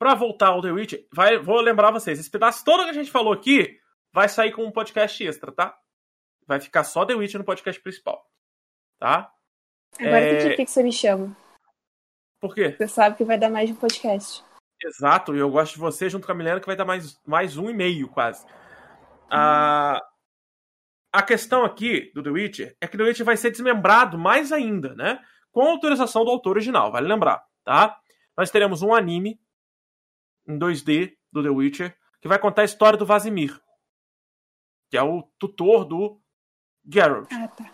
[0.01, 3.11] Pra voltar ao The Witcher, vai, vou lembrar vocês, esse pedaço todo que a gente
[3.11, 3.79] falou aqui
[4.11, 5.77] vai sair com um podcast extra, tá?
[6.47, 8.25] Vai ficar só The Witcher no podcast principal.
[8.97, 9.31] Tá?
[9.99, 11.37] Agora É- por que que você me chama.
[12.39, 12.71] Por quê?
[12.75, 14.43] Você sabe que vai dar mais de um podcast.
[14.83, 17.55] Exato, e eu gosto de você junto com a Milena, que vai dar mais, mais
[17.55, 18.43] um e meio, quase.
[19.29, 20.01] A,
[21.13, 24.95] a questão aqui do The Witcher é que The Witcher vai ser desmembrado mais ainda,
[24.95, 25.23] né?
[25.51, 27.99] Com autorização do autor original, vale lembrar, tá?
[28.35, 29.39] Nós teremos um anime
[30.51, 33.59] em 2D do The Witcher que vai contar a história do Vasimir,
[34.89, 36.21] que é o tutor do
[36.87, 37.27] Geralt.
[37.33, 37.73] Ah, tá.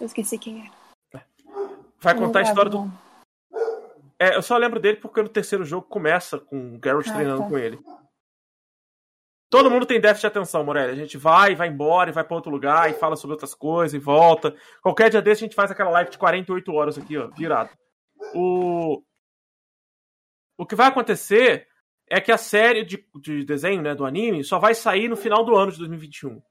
[0.00, 0.70] Eu esqueci quem é.
[2.00, 2.90] Vai Não contar a história do.
[4.18, 7.42] É, eu só lembro dele porque no terceiro jogo começa com o Geralt Ah, treinando
[7.42, 7.48] tá.
[7.48, 7.78] com ele.
[9.48, 10.92] Todo mundo tem déficit de atenção, Morelli.
[10.92, 13.92] A gente vai, vai embora e vai pra outro lugar e fala sobre outras coisas
[13.92, 14.56] e volta.
[14.80, 17.70] Qualquer dia desse a gente faz aquela live de 48 horas aqui, ó, virado.
[18.34, 19.02] O,
[20.56, 21.68] o que vai acontecer
[22.12, 25.44] é que a série de, de desenho, né, do anime, só vai sair no final
[25.44, 26.42] do ano de 2021.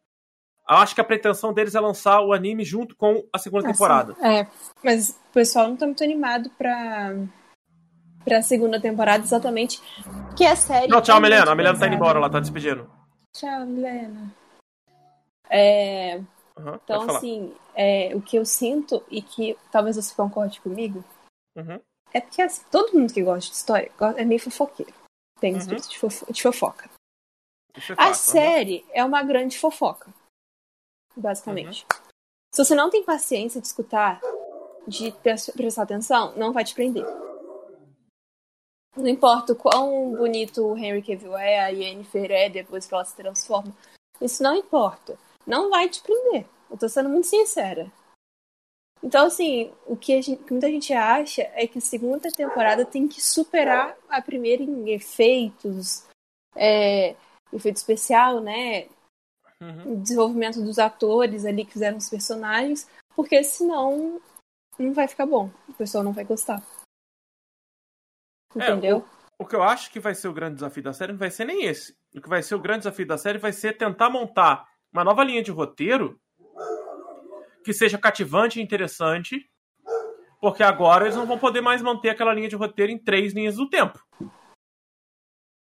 [0.70, 3.72] Eu acho que a pretensão deles é lançar o anime junto com a segunda Ah,
[3.72, 4.16] temporada.
[4.26, 4.48] É,
[4.84, 7.14] mas o pessoal não tá muito animado pra,
[8.24, 9.82] pra segunda temporada, exatamente.
[10.38, 10.88] Que a série.
[10.88, 11.52] Não, tchau, é Milena.
[11.52, 12.90] A Milena tá indo embora, ela tá despedindo.
[13.34, 14.34] Tchau, Milena.
[15.50, 16.22] É,
[16.58, 21.04] Uhum, então, assim, é, o que eu sinto, e que talvez você concorde comigo,
[21.56, 21.80] Uhum.
[22.14, 24.94] é porque assim, todo mundo que gosta de história é meio fofoqueiro.
[25.42, 25.58] Tem Uhum.
[25.60, 26.90] espírito de, fofo- de fofoca.
[27.76, 30.14] É A fato, série é uma grande fofoca,
[31.18, 31.86] basicamente.
[32.54, 34.22] Se você não tem paciência de escutar,
[34.88, 37.06] de pres- prestar atenção, não vai te prender.
[38.96, 43.06] Não importa o quão bonito o Henry Cavill é, a Yennefer é, depois que ela
[43.06, 43.74] se transforma.
[44.22, 45.18] Isso não importa.
[45.48, 46.46] Não vai te prender.
[46.70, 47.92] Eu tô sendo muito sincera.
[49.04, 52.86] Então, assim, o que, a gente- que muita gente acha é que a segunda temporada
[52.86, 56.08] tem que superar a primeira em efeitos,
[56.56, 57.16] é,
[57.52, 58.88] efeito especial, né?
[59.62, 59.94] Uhum.
[59.94, 64.20] o desenvolvimento dos atores ali que fizeram os personagens, porque senão
[64.80, 65.52] não vai ficar bom.
[65.70, 66.64] O pessoal não vai gostar.
[68.56, 69.06] É, Entendeu?
[69.40, 71.46] O que eu acho que vai ser o grande desafio da série não vai ser
[71.46, 71.96] nem esse.
[72.16, 75.24] O que vai ser o grande desafio da série vai ser tentar montar uma nova
[75.24, 76.20] linha de roteiro
[77.64, 79.50] que seja cativante e interessante,
[80.40, 83.56] porque agora eles não vão poder mais manter aquela linha de roteiro em três linhas
[83.56, 84.00] do tempo.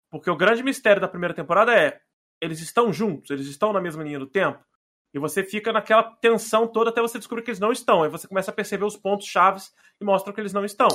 [0.10, 2.00] Porque o grande mistério da primeira temporada é
[2.42, 4.64] eles estão juntos, eles estão na mesma linha do tempo.
[5.14, 8.04] E você fica naquela tensão toda até você descobrir que eles não estão.
[8.04, 10.90] Aí você começa a perceber os pontos chaves e mostram que eles não estão.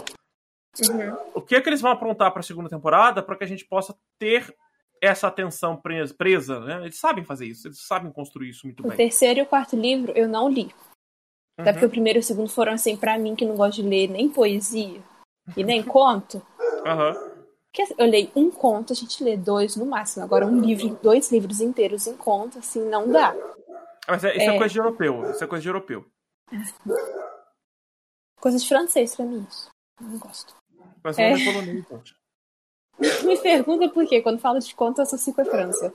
[0.81, 1.33] Uhum.
[1.35, 3.67] O que é que eles vão aprontar para a segunda temporada para que a gente
[3.67, 4.55] possa ter
[5.03, 6.83] essa atenção presa, presa, né?
[6.83, 8.97] Eles sabem fazer isso, eles sabem construir isso muito O bem.
[8.97, 10.73] terceiro e o quarto livro eu não li.
[11.59, 11.75] Até Uhum.
[11.75, 14.09] porque o primeiro e o segundo foram assim, pra mim, que não gosto de ler
[14.09, 15.03] nem poesia
[15.57, 16.41] e nem conto.
[16.87, 17.15] Aham.
[17.73, 20.25] Que assim, eu leio um conto, a gente lê dois no máximo.
[20.25, 23.35] Agora, um livro, dois livros inteiros em conto, assim, não dá.
[24.07, 24.55] Mas é- isso é.
[24.55, 24.59] É.
[24.59, 25.31] coisa de europeu.
[25.31, 26.07] Isso é coisa de europeu.
[28.41, 29.71] Coisa de francês pra mim, isso.
[30.01, 30.55] Eu não gosto.
[31.03, 31.31] Mas É.
[31.31, 32.15] não é polonês, gente.
[33.25, 34.23] Me pergunta por quê.
[34.23, 35.93] Quando falo de conto, eu associo com a França.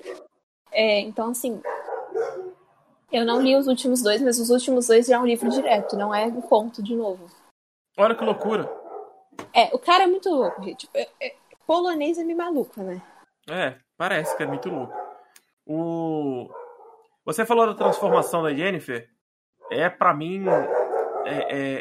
[0.71, 1.61] É, então, assim.
[3.11, 5.95] Eu não li os últimos dois, mas os últimos dois já é um livro direto,
[5.95, 7.25] não é um conto de novo.
[7.97, 8.69] Olha que loucura.
[9.53, 10.89] É, o cara é muito louco, gente.
[10.93, 11.35] É- é-
[11.65, 13.01] polonês é meio maluco, né?
[13.49, 14.93] É, parece que é muito louco.
[15.65, 16.49] O...
[17.25, 19.09] Você falou da transformação da Jennifer.
[19.71, 20.45] É, pra mim,
[21.25, 21.34] é,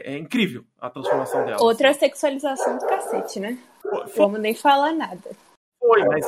[0.04, 1.62] é- é incrível a transformação dela.
[1.62, 3.58] Outra sexualização do cacete, né?
[4.16, 5.30] Vamos nem falar nada.
[5.80, 6.26] foi, mas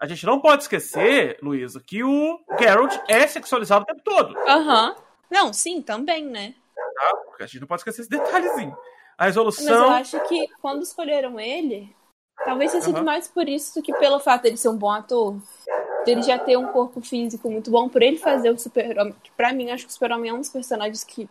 [0.00, 4.36] a gente não pode esquecer, Luísa, que o Geralt é sexualizado o tempo todo.
[4.46, 4.94] Aham.
[5.30, 6.54] Não, sim, também, né?
[6.74, 7.16] Tá?
[7.26, 8.76] Porque a gente não pode esquecer esse detalhezinho.
[9.16, 9.90] A Mas eu resolução.
[9.90, 11.94] acho que quando escolheram ele,
[12.44, 13.04] talvez tenha sido Aham.
[13.04, 15.36] mais por isso do que pelo fato dele ser um bom ator.
[16.04, 19.14] Dele já ter um corpo físico muito bom, por ele fazer o super-homem.
[19.36, 21.28] Pra mim, acho que o super-homem é um dos personagens que,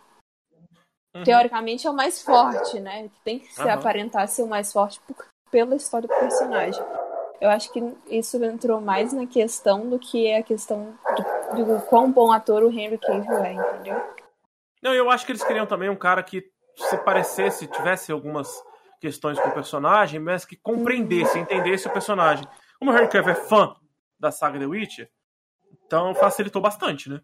[1.15, 1.23] Uhum.
[1.23, 3.09] teoricamente, é o mais forte, né?
[3.23, 3.73] Tem que se Aham.
[3.73, 6.83] aparentar ser o mais forte por- pela história do personagem.
[7.39, 10.97] Eu acho que isso entrou mais na questão do que a questão
[11.55, 14.01] do, do quão bom ator o Henry Cavill é, entendeu?
[14.81, 18.49] Não, eu acho que eles queriam também um cara que se parecesse, tivesse algumas
[18.99, 22.47] questões com o personagem, mas que compreendesse, entendesse o personagem.
[22.79, 23.75] Como o Henry Cavill é fã
[24.19, 25.11] da saga The Witcher,
[25.85, 27.21] então facilitou bastante, né?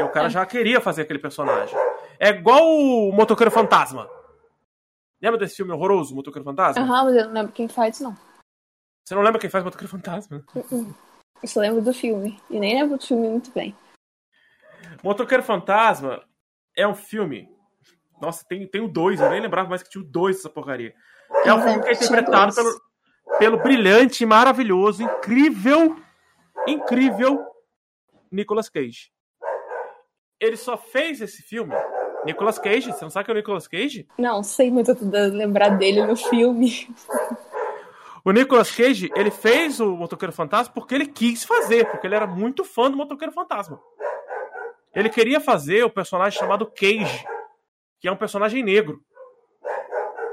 [0.00, 0.30] Porque o cara É.
[0.30, 1.76] já queria fazer aquele personagem.
[2.18, 4.08] É igual o Motoqueiro Fantasma.
[5.22, 6.82] Lembra desse filme horroroso, Motoqueiro Fantasma?
[6.82, 8.16] Aham, mas eu não lembro quem faz, não.
[9.04, 10.44] Você não lembra quem faz Motoqueiro Fantasma?
[11.42, 12.40] Eu só lembro do filme.
[12.48, 13.76] E nem lembro do filme muito bem.
[15.02, 16.22] Motoqueiro Fantasma
[16.76, 17.48] é um filme.
[18.20, 20.94] Nossa, tem, tem o dois, eu nem lembrava mais que tinha o dois dessa porcaria.
[21.44, 22.80] É um filme que é interpretado pelo,
[23.38, 25.96] pelo brilhante, maravilhoso, incrível,
[26.66, 27.46] incrível
[28.30, 29.10] Nicolas Cage.
[30.40, 31.74] Ele só fez esse filme.
[32.24, 34.08] Nicolas Cage, você não sabe quem é o Nicolas Cage?
[34.18, 36.88] Não, sei muito tentando lembrar dele no filme.
[38.22, 42.26] O Nicolas Cage, ele fez o Motoqueiro Fantasma porque ele quis fazer, porque ele era
[42.26, 43.80] muito fã do Motoqueiro Fantasma.
[44.94, 47.24] Ele queria fazer o personagem chamado Cage,
[47.98, 49.02] que é um personagem negro.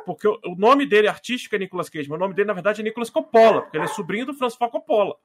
[0.06, 2.84] Porque o nome dele artístico é Nicolas Cage, mas o nome dele, na verdade, é
[2.84, 5.16] Nicolas Coppola, porque ele é sobrinho do François Coppola.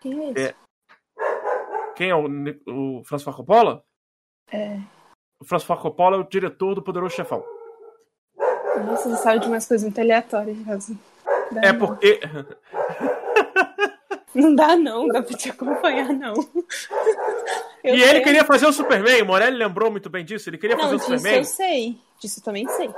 [0.00, 0.48] Quem é esse?
[0.48, 0.54] É.
[1.96, 2.26] Quem é o,
[3.00, 3.82] o François Coppola?
[4.52, 4.78] É.
[5.40, 7.42] O François Coppola é o diretor do Poderoso Chefão.
[8.84, 10.56] Nossa, você sabe de umas coisas muito aleatórias.
[11.50, 11.78] Dá É não.
[11.78, 12.20] porque.
[14.34, 16.34] Não dá não, dá pra te acompanhar, não.
[17.82, 20.58] Eu e ele sei- queria fazer o Superman, o Morelli lembrou muito bem disso, ele
[20.58, 21.38] queria Não, fazer o disso Superman.
[21.38, 21.98] eu sei.
[22.20, 22.90] Disso eu também sei.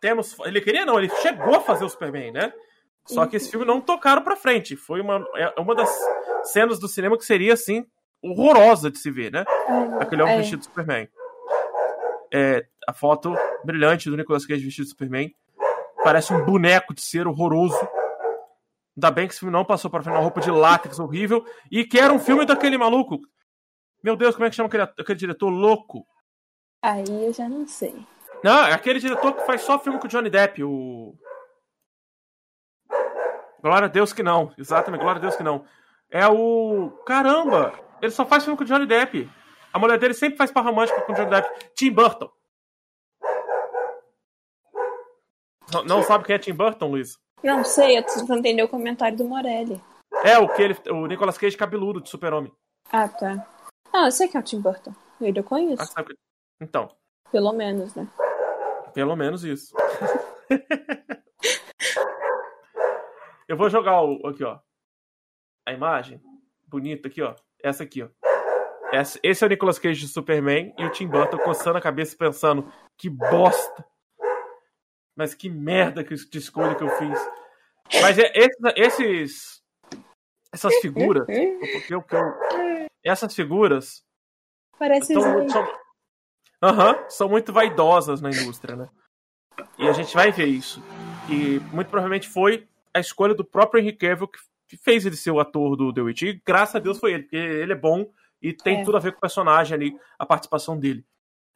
[0.00, 0.34] temos.
[0.46, 2.50] Ele queria não, ele chegou a fazer o Superman, né?
[3.06, 4.74] Só que esse filme não tocaram pra frente.
[4.74, 5.90] Foi uma, é uma das
[6.44, 7.84] cenas do cinema que seria, assim,
[8.30, 9.44] horrorosa de se ver, né?
[10.00, 10.38] Aquele homem É.
[10.38, 11.08] vestido de Superman.
[12.32, 13.34] É, a foto
[13.64, 15.34] brilhante do Nicolas Cage vestido de Superman.
[16.02, 17.78] Parece um boneco de ser horroroso.
[18.96, 21.44] Ainda bem que esse filme não passou pra frente uma roupa de látex horrível.
[21.70, 23.18] E que era um filme daquele maluco.
[24.02, 26.06] Meu Deus, como é que chama aquele, aquele diretor louco?
[26.82, 28.06] Aí eu já não sei.
[28.42, 31.14] Não, é aquele diretor que faz só filme com o Johnny Depp, o.
[33.62, 34.52] Glória a Deus que não.
[34.58, 35.64] Exatamente, glória a Deus que não.
[36.10, 36.90] É o.
[37.06, 37.72] Caramba!
[38.04, 39.30] Ele só faz filme com o Johnny Depp.
[39.72, 41.70] A mulher dele sempre faz par romântica com o Johnny Depp.
[41.74, 42.30] Tim Burton.
[45.72, 47.18] Não, não sabe quem é Tim Burton, Luiz?
[47.42, 49.82] Não sei, eu tentando entender o comentário do Morelli.
[50.22, 50.76] É o que ele.
[50.90, 52.52] O Nicolas Cage cabeludo de super-homem.
[52.92, 53.46] Ah, tá.
[53.92, 54.94] Ah, eu sei que é o Tim Burton.
[55.20, 55.82] Ele eu conheço.
[55.82, 56.18] Ah, sabe que-
[56.60, 56.94] Então,
[57.32, 58.06] Pelo menos, né?
[58.92, 59.74] Pelo menos isso.
[63.46, 64.58] Eu vou jogar o aqui, ó.
[65.66, 66.18] A imagem
[66.66, 67.34] bonita aqui, ó.
[67.64, 68.08] Essa aqui, ó.
[69.22, 72.70] Esse é o Nicolas Cage de Superman e o Tim Burton coçando a cabeça pensando
[72.96, 73.84] que bosta.
[75.16, 77.18] Mas que merda que de escolha que eu fiz.
[78.02, 78.30] Mas é,
[78.76, 79.62] esses,
[80.52, 81.26] essas figuras,
[81.86, 82.04] que eu-
[83.02, 84.04] essas figuras
[84.78, 85.52] Parece então, Snape.
[85.52, 85.84] são-
[86.62, 88.88] Aham, são muito vaidosas na indústria, né?
[89.78, 90.82] E a gente vai ver isso.
[91.30, 94.38] E muito provavelmente foi a escolha do próprio Henry Cavill que
[94.76, 96.22] fez ele ser o ator do The Witch.
[96.22, 98.06] E graças a Deus foi ele, porque ele é bom
[98.42, 98.84] e tem É.
[98.84, 101.04] tudo a ver com o personagem ali, a participação dele.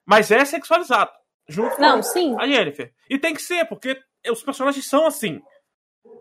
[0.07, 1.11] Mas é sexualizado.
[1.49, 2.35] Junto Não, com sim.
[2.39, 2.93] a Yennefer.
[3.09, 3.99] E tem que ser, porque
[4.31, 5.40] os personagens são assim.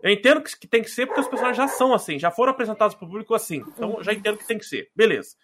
[0.02, 2.94] Eu entendo que, tem que ser porque os personagens já são assim, já foram apresentados
[2.94, 3.64] para o público assim.
[3.68, 4.02] Então Uhum.
[4.02, 4.90] já entendo que tem que ser.
[4.94, 5.36] Beleza.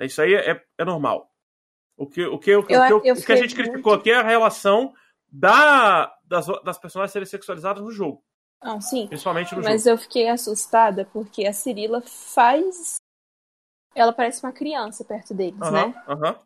[0.00, 1.28] Isso aí é, é normal.
[1.96, 3.92] O que, o que, o que, Eu- o que, eu o que a gente criticou
[3.92, 4.92] aqui é a relação
[5.30, 8.22] da, das, das personagens serem sexualizadas no jogo.
[8.62, 9.06] Não, sim.
[9.06, 9.94] Principalmente no Mas jogo.
[9.94, 12.96] eu fiquei assustada porque a Cirila faz.
[13.94, 15.94] Ela parece uma criança perto deles, né?
[16.06, 16.38] aham.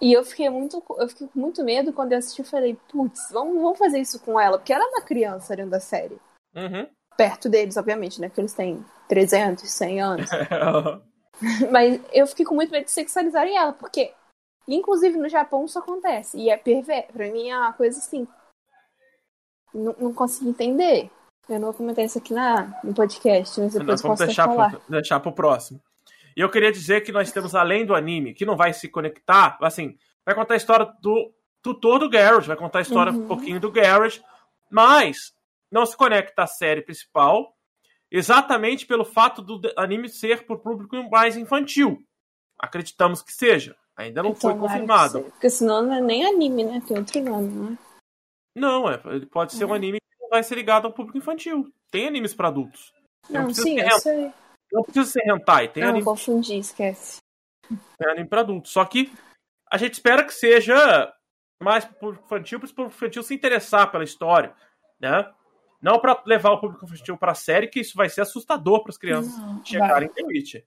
[0.00, 0.82] E eu fiquei muito.
[0.96, 2.40] Eu fiquei com muito medo quando eu assisti.
[2.40, 4.58] Eu falei, putz, vamos, vamos fazer isso com ela.
[4.58, 6.18] Porque ela é uma criança dentro da série.
[6.54, 6.88] Uhum.
[7.16, 8.28] Perto deles, obviamente, né?
[8.28, 10.30] Porque eles têm 300, 100 anos.
[11.70, 14.12] Mas eu fiquei com muito medo de sexualizarem ela, porque,
[14.66, 16.38] inclusive no Japão, isso acontece.
[16.38, 17.12] E é perverso.
[17.12, 18.26] Pra mim é uma coisa assim.
[19.74, 21.10] Não, não consegui entender.
[21.50, 24.80] Eu não vou comentar isso aqui na, no podcast, mas depois Nós vamos deixar pro,
[24.88, 25.80] deixar pro próximo.
[26.36, 29.58] E eu queria dizer que nós temos, além do anime, que não vai se conectar,
[29.60, 33.24] assim, vai contar a história do tutor do Garrett, vai contar a história Uhum.
[33.24, 34.22] um pouquinho do Garrett,
[34.70, 35.34] mas
[35.70, 37.56] não se conecta à série principal,
[38.10, 42.02] exatamente pelo fato do anime ser pro público mais infantil.
[42.58, 43.74] Acreditamos que seja.
[43.96, 45.20] Ainda não foi Tomara que confirmado.
[45.24, 46.82] Porque senão não é nem anime, né?
[46.86, 47.78] Tem outro nome, né?
[48.56, 49.58] Não, é, ele pode Uhum.
[49.58, 51.72] ser um anime que não vai ser ligado ao público infantil.
[51.90, 52.92] Tem animes para adultos.
[53.28, 54.00] Não, precisa sim, ser eu hentai.
[54.00, 54.32] sei.
[54.72, 57.18] Não precisa ser hentai, tem Não, anime confundi, esquece.
[58.00, 58.70] é anime para adultos.
[58.70, 59.12] Só que
[59.70, 61.12] a gente espera que seja
[61.62, 64.54] mais pro público infantil, para o público infantil se interessar pela história,
[64.98, 65.30] né?
[65.82, 68.90] Não para levar o público infantil para a série, que isso vai ser assustador para
[68.90, 70.66] as crianças Não, chegarem em The Witcher.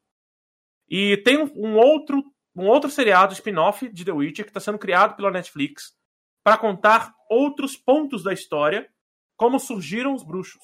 [0.90, 2.24] E tem um, um outro
[2.56, 5.96] um outro seriado spin-off de The Witcher que está sendo criado pela Netflix
[6.44, 8.88] para contar outros pontos da história,
[9.36, 10.62] como surgiram os bruxos,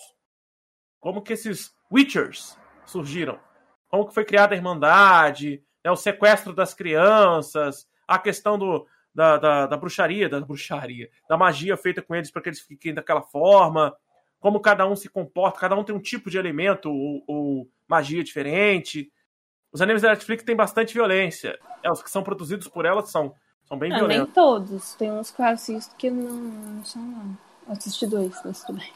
[0.99, 3.39] como que esses Witchers surgiram,
[3.87, 9.37] como que foi criada a Irmandade, né, o sequestro das crianças, a questão do, da,
[9.37, 13.21] da, da bruxaria, da bruxaria, da magia feita com eles para que eles fiquem daquela
[13.21, 13.95] forma,
[14.39, 18.23] como cada um se comporta, cada um tem um tipo de elemento ou, ou magia
[18.23, 19.11] diferente.
[19.71, 21.59] Os animes da Netflix têm bastante violência.
[21.83, 23.33] É, os que são produzidos por ela são,
[23.65, 24.25] são bem Não, violentos.
[24.25, 24.95] nem todos.
[24.95, 27.37] Tem uns que eu assisto que não, não são, não.
[27.69, 28.93] Assisti dois, mas tudo bem.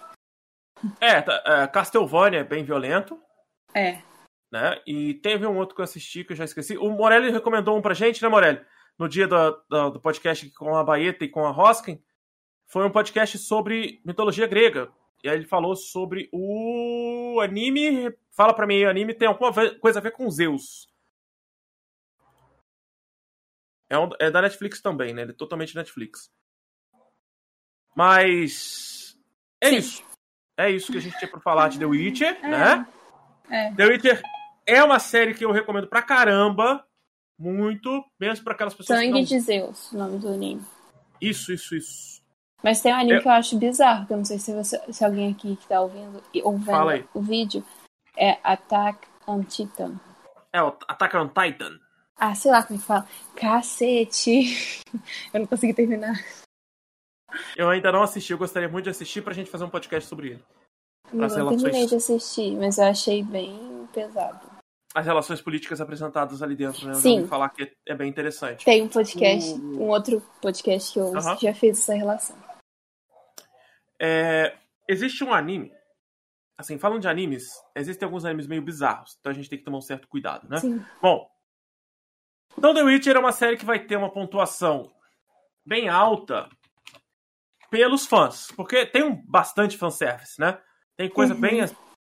[1.00, 3.22] É, tá, é, Castlevania é bem violento,
[3.74, 4.02] É.
[4.52, 4.82] né?
[4.86, 6.78] E teve um outro que eu assisti que eu já esqueci.
[6.78, 8.66] O Morelli recomendou um pra gente, né, Morelli?
[8.98, 12.04] No dia do, do, do podcast com a Baeta e com a Hoskin.
[12.68, 14.92] Foi um podcast sobre mitologia grega.
[15.24, 18.14] E aí ele falou sobre o anime.
[18.32, 20.88] Fala pra mim, o anime tem alguma coisa a ver com Zeus.
[23.90, 25.22] É, um- é da Netflix também, né?
[25.22, 26.30] Ele é totalmente Netflix.
[27.96, 29.18] Mas.
[29.62, 29.76] É Sim.
[29.78, 30.04] isso.
[30.58, 32.48] É isso que a gente tinha pra falar de The Witcher, É.
[32.48, 32.88] né?
[33.50, 33.74] É.
[33.74, 34.22] The Witcher
[34.66, 36.86] é uma série que eu recomendo pra caramba.
[37.40, 38.04] Muito.
[38.20, 39.26] Mesmo pra aquelas pessoas que Sangue não...
[39.26, 40.64] de Zeus, o nome do anime.
[41.20, 42.22] Isso, isso, isso.
[42.64, 44.80] Mas tem um anime Eu- que eu acho bizarro, que eu não sei se, você-
[44.94, 47.00] se alguém aqui que tá ouvindo e- ou Fala aí.
[47.00, 47.66] vendo o vídeo.
[48.16, 50.00] É Attack on Titan.
[50.54, 51.80] É o Attack on Titan.
[52.16, 53.08] Ah, sei lá como é que fala.
[53.36, 54.82] Cacete!
[55.34, 56.14] eu não consegui terminar.
[57.56, 60.32] Eu ainda não assisti, eu gostaria muito de assistir pra gente fazer um podcast sobre
[60.32, 60.44] ele.
[61.12, 64.52] Não, As eu relações- terminei de assistir, mas eu achei bem pesado.
[64.96, 66.92] As relações políticas apresentadas ali dentro, né?
[66.94, 67.28] Eu Sim.
[67.28, 68.64] falar que é- bem interessante.
[68.64, 72.36] Tem um podcast, O- um outro podcast que eu que já fez essa relação.
[74.00, 74.56] É,
[74.88, 75.72] existe um anime.
[76.58, 79.80] Assim, falando de animes, existem alguns animes meio bizarros, então a gente tem que tomar
[79.80, 80.58] um certo cuidado, né?
[80.60, 80.86] Sim.
[81.02, 81.28] Bom,
[82.56, 84.92] então The Witcher é uma série que vai ter uma pontuação
[85.66, 86.48] bem alta
[87.74, 90.62] pelos fãs, porque tem um bastante fanservice, né?
[90.96, 91.42] Tem coisa Uhum.
[91.42, 91.60] bem,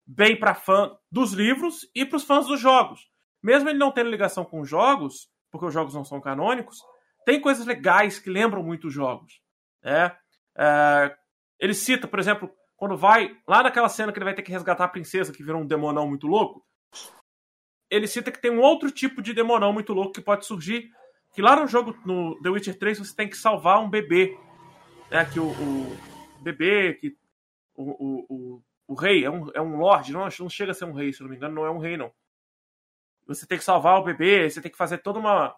[0.06, 3.10] bem para fã dos livros e para os fãs dos jogos.
[3.42, 6.78] Mesmo ele não tendo ligação com os jogos, porque os jogos não são canônicos,
[7.26, 9.40] tem coisas legais que lembram muito os jogos,
[9.82, 10.14] né?
[10.58, 11.16] É,
[11.58, 14.84] ele cita, por exemplo, quando vai lá naquela cena que ele vai ter que resgatar
[14.84, 16.66] a princesa que virou um demonão muito louco,
[17.90, 20.90] ele cita que tem um outro tipo de demonão muito louco que pode surgir.
[21.34, 24.38] Que lá no jogo, no The Witcher 3, você tem que salvar um bebê.
[25.10, 25.26] Né?
[25.26, 25.98] Que o, o
[26.42, 27.18] bebê, que
[27.76, 30.86] o, o, o, o rei é um, é um lord, não, não chega a ser
[30.86, 32.12] um rei, se não me engano, não é um rei, não.
[33.28, 35.56] Você tem que salvar o bebê, você tem que fazer toda uma,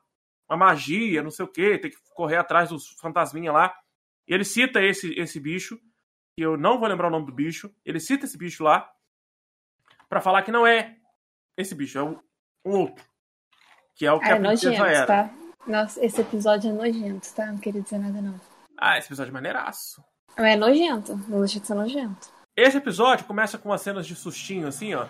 [0.49, 3.76] uma magia, não sei o que, tem que correr atrás dos fantasminha lá.
[4.28, 5.78] E ele cita esse, esse bicho,
[6.36, 8.90] que eu não vou lembrar o nome do bicho, ele cita esse bicho lá,
[10.07, 10.98] para falar que não é
[11.57, 12.18] esse bicho, é um,
[12.64, 13.03] um outro.
[13.95, 15.06] Que é o que Ah, é a princesa nojento, era.
[15.06, 15.34] tá?
[15.65, 17.48] Nossa, esse episódio é nojento, tá?
[17.48, 18.40] Não queria dizer nada, não.
[18.77, 20.03] Ah, esse episódio é maneiraço.
[20.37, 22.29] Mas é nojento, não deixa de ser nojento.
[22.55, 25.07] Esse episódio começa com umas cenas de sustinho, assim, ó.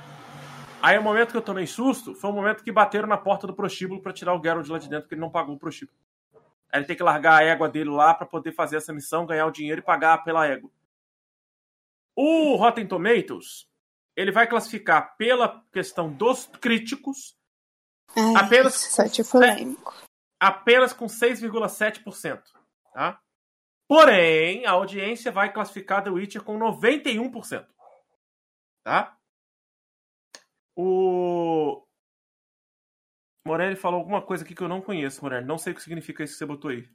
[0.81, 3.53] Aí o momento que eu tomei susto foi o momento que bateram na porta do
[3.53, 5.97] prostíbulo pra tirar o Geralt lá de dentro, porque ele não pagou o prostíbulo.
[6.71, 9.45] Aí ele tem que largar a égua dele lá pra poder fazer essa missão, ganhar
[9.47, 10.69] o dinheiro e pagar pela égua.
[12.15, 13.67] O Rotten Tomatoes,
[14.15, 17.35] ele vai classificar pela questão dos críticos
[18.15, 19.93] Ai, Apenas- é polêmico.
[20.39, 22.41] apenas com 6,7%,
[22.93, 23.19] tá?
[23.87, 27.65] Porém, a audiência vai classificar The Witcher com 91%,
[28.83, 29.17] tá?
[30.75, 31.83] O
[33.45, 35.45] Morelli falou alguma coisa aqui que eu não conheço, Morelli.
[35.45, 36.87] Não sei o que significa isso que você botou aí.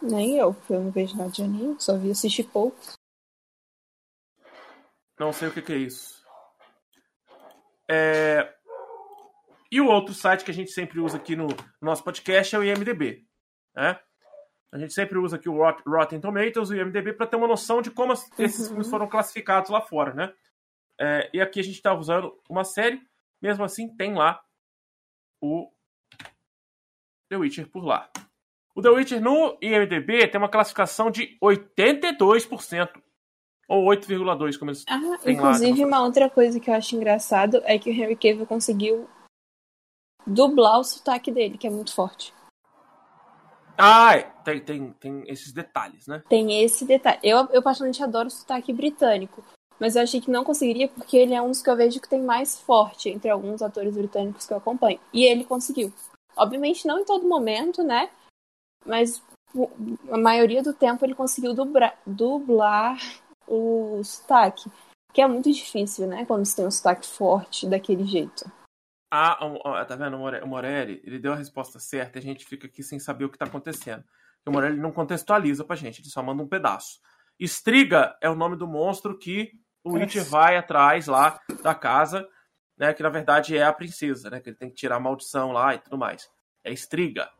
[0.00, 2.78] Nem eu, eu não vejo nada de anime, só vi assistir pouco.
[5.18, 6.24] Não sei o que, que é isso.
[7.90, 8.54] É,
[9.72, 11.48] E o outro site que a gente sempre usa aqui no
[11.82, 13.26] nosso podcast é o IMDB.
[13.74, 14.00] Né?
[14.72, 17.48] A gente sempre usa aqui o Rot- Rotten Tomatoes e o IMDB para ter uma
[17.48, 18.68] noção de como as- esses Uhum.
[18.68, 20.12] filmes foram classificados lá fora.
[20.12, 20.34] Né?
[21.00, 23.00] É, e aqui a gente está usando uma série,
[23.40, 24.42] mesmo assim tem lá
[25.42, 25.70] o
[27.30, 28.10] The Witcher por lá.
[28.74, 33.02] O The Witcher no IMDB tem uma classificação de 82%.
[33.70, 37.60] Ou 8,2, como eles Ah, lá, inclusive, tem uma outra coisa que eu acho engraçado
[37.64, 39.06] é que o Henry Cavill conseguiu
[40.26, 42.32] dublar o sotaque dele, que é muito forte.
[43.78, 44.22] Ah, é.
[44.44, 46.22] tem, tem, tem esses detalhes, né?
[46.28, 47.18] Tem esse detalhe.
[47.22, 49.42] Eu, eu particularmente adoro o sotaque britânico,
[49.78, 52.08] mas eu achei que não conseguiria porque ele é um dos que eu vejo que
[52.08, 54.98] tem mais forte entre alguns atores britânicos que eu acompanho.
[55.12, 55.92] E ele conseguiu.
[56.36, 58.10] Obviamente não em todo momento, né?
[58.84, 59.22] Mas
[60.10, 62.98] a maioria do tempo ele conseguiu dubra- dublar
[63.46, 64.70] o sotaque.
[65.12, 66.24] Que é muito difícil, né?
[66.26, 68.50] Quando você tem um sotaque forte daquele jeito.
[69.10, 69.38] Ah,
[69.86, 70.16] tá vendo?
[70.16, 72.98] O More- o Morelli, ele deu a resposta certa e a gente fica aqui sem
[72.98, 74.04] saber o que tá acontecendo.
[74.46, 77.00] O Morelli não contextualiza pra gente, ele só manda um pedaço.
[77.40, 79.52] Striga é o nome do monstro que
[79.84, 82.28] o Witcher vai atrás lá da casa,
[82.76, 82.92] né?
[82.92, 84.40] Que na verdade é a princesa, né?
[84.40, 86.28] Que ele tem que tirar a maldição lá e tudo mais.
[86.64, 87.30] É Striga.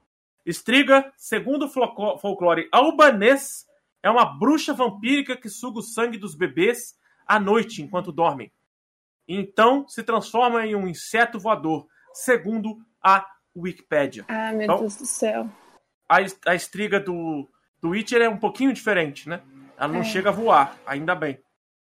[0.47, 3.67] Striga, segundo o folclore albanês,
[4.03, 6.97] é uma bruxa vampírica que suga o sangue dos bebês
[7.27, 8.51] à noite enquanto dormem.
[9.29, 13.27] Então se transforma em um inseto voador, segundo a
[13.57, 14.25] Wikipédia.
[14.29, 15.49] Ah, meu Então- Deus do céu.
[16.09, 17.47] A, a estriga do,
[17.81, 19.43] do Witcher é um pouquinho diferente, né?
[19.77, 20.05] Ela não É.
[20.05, 21.39] chega a voar, ainda bem.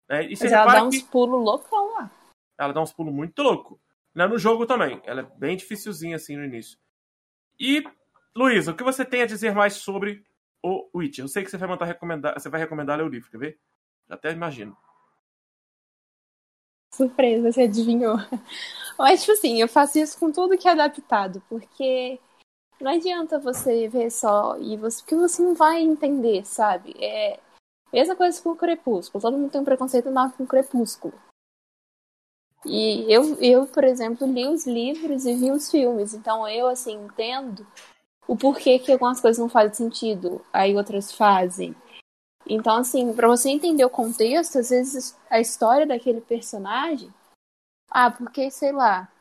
[0.10, 2.10] É, e Mas ela dá uns pulos loucão lá.
[2.58, 3.78] ela dá uns pulos muito loucos.
[4.14, 4.26] Né?
[4.28, 5.02] No jogo também.
[5.04, 6.78] Ela é bem dificilzinha assim no início.
[7.60, 7.84] E,
[8.36, 10.24] Luísa, o que você tem a dizer mais sobre
[10.64, 11.26] o Witcher?
[11.26, 12.34] Eu sei que você vai mandar recomendar.
[12.40, 13.60] Você vai recomendar ler o livro, quer ver?
[14.08, 14.78] Já até imagino.
[16.96, 18.18] Surpresa, você adivinhou.
[18.98, 22.20] Mas, tipo assim, eu faço isso com tudo que é adaptado, porque
[22.80, 25.02] não adianta você ver só e você.
[25.02, 26.96] Porque você não vai entender, sabe?
[27.00, 27.40] É.
[27.94, 29.22] Mesma coisa com o Crepúsculo.
[29.22, 31.14] Todo mundo tem um preconceito enorme com o Crepúsculo.
[32.66, 36.14] E eu, eu, por exemplo, li os livros e vi os filmes.
[36.14, 37.66] Então eu, assim, entendo
[38.28, 41.76] o porquê que algumas coisas não fazem sentido, aí outras fazem.
[42.48, 47.12] Então, assim, pra você entender o contexto, às vezes a história daquele personagem.
[47.90, 49.12] Ah, porque, sei lá,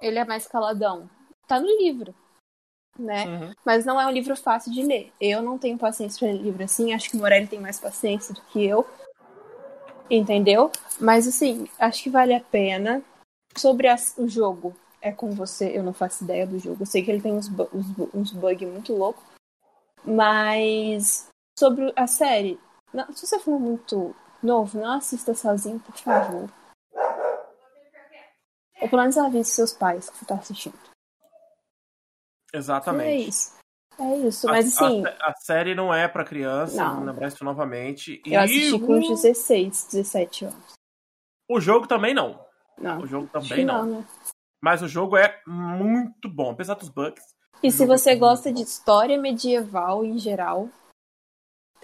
[0.00, 1.08] ele é mais caladão.
[1.46, 2.14] Tá no livro,
[2.98, 3.26] né?
[3.26, 3.54] Uhum.
[3.64, 5.12] Mas não é um livro fácil de ler.
[5.20, 6.92] Eu não tenho paciência para ler livro assim.
[6.92, 8.86] Acho que o Morelli tem mais paciência do que eu.
[10.10, 10.70] Entendeu?
[11.00, 13.02] Mas, assim, acho que vale a pena.
[13.56, 15.76] Sobre as- o jogo, é com você.
[15.76, 16.82] Eu não faço ideia do jogo.
[16.82, 19.22] Eu sei que ele tem uns, bu- uns, bu- uns bugs muito loucos.
[20.04, 21.28] Mas,
[21.58, 22.58] sobre a série,
[22.94, 26.48] não- se você for muito novo, não assista sozinho, por favor.
[28.80, 30.78] Ou pelo menos avise seus pais que você tá assistindo.
[32.52, 33.28] É Exatamente.
[33.30, 33.54] isso.
[33.98, 34.48] É isso.
[34.48, 37.04] A- Mas a, assim, sé- a série não é pra criança, Não.
[37.04, 38.20] lembrar isso novamente.
[38.26, 40.74] eu assisti com o, uns 16, 17 anos.
[41.48, 42.44] o jogo também não.
[42.76, 43.00] Não.
[43.02, 43.84] O jogo também não.
[43.86, 44.06] não, né?
[44.60, 47.22] Mas o jogo é muito bom, apesar dos bugs.
[47.62, 50.68] E se você gosta de história medieval em geral,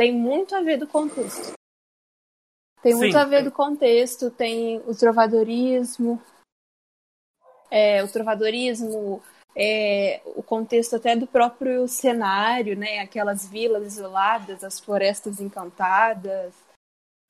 [0.01, 1.52] tem muito a ver do contexto.
[2.82, 3.44] Tem muito Sim, a ver tem.
[3.44, 6.18] do contexto, tem o trovadorismo,
[7.70, 9.22] é, o trovadorismo,
[9.55, 13.01] é, o contexto até do próprio cenário, né?
[13.01, 16.55] Aquelas vilas isoladas, as florestas encantadas.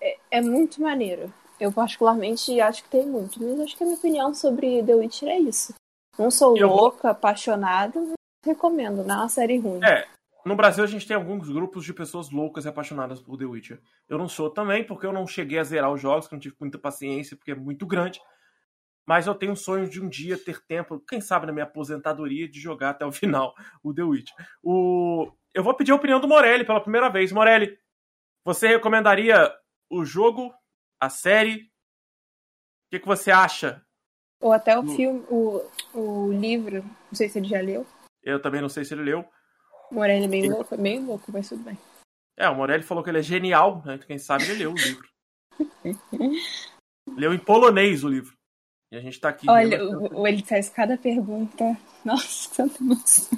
[0.01, 1.35] É, é muito maneiro.
[1.59, 5.29] Eu particularmente acho que tem muito, mas acho que a minha opinião sobre The Witcher
[5.29, 5.75] é isso.
[6.17, 8.15] Não sou Eu vou- louca, apaixonada, mas
[8.47, 9.83] recomendo, não é uma série ruim.
[9.85, 10.07] É,
[10.45, 13.81] no Brasil a gente tem alguns grupos de pessoas loucas e apaixonadas por The Witcher.
[14.09, 16.57] Eu não sou também, porque eu não cheguei a zerar os jogos, que não tive
[16.59, 18.21] muita paciência, porque é muito grande.
[19.07, 22.49] mas eu tenho um sonho de um dia ter tempo, quem sabe na minha aposentadoria,
[22.49, 24.31] de jogar até o final o The Witch.
[24.63, 25.33] O...
[25.53, 27.33] Eu vou pedir a opinião do Morelli pela primeira vez.
[27.33, 27.77] Morelli,
[28.45, 29.53] você recomendaria
[29.91, 30.55] o jogo,
[31.01, 31.65] a série?
[32.87, 33.85] O que, que você acha?
[34.41, 35.61] Ou até o filme, o,
[35.93, 37.87] o livro, não sei se ele já leu.
[38.23, 39.29] Eu também não sei se ele leu.
[39.91, 41.77] O Morelli é meio louco, é meio louco, mas tudo bem.
[42.37, 43.99] É, o Morelli falou que ele é genial, né?
[43.99, 45.09] Quem sabe ele leu o livro.
[47.17, 48.39] leu em polonês o livro.
[48.93, 49.49] E a gente tá aqui.
[49.51, 51.77] Olha, o, o, ele faz cada pergunta.
[52.05, 53.31] Nossa, santa moça.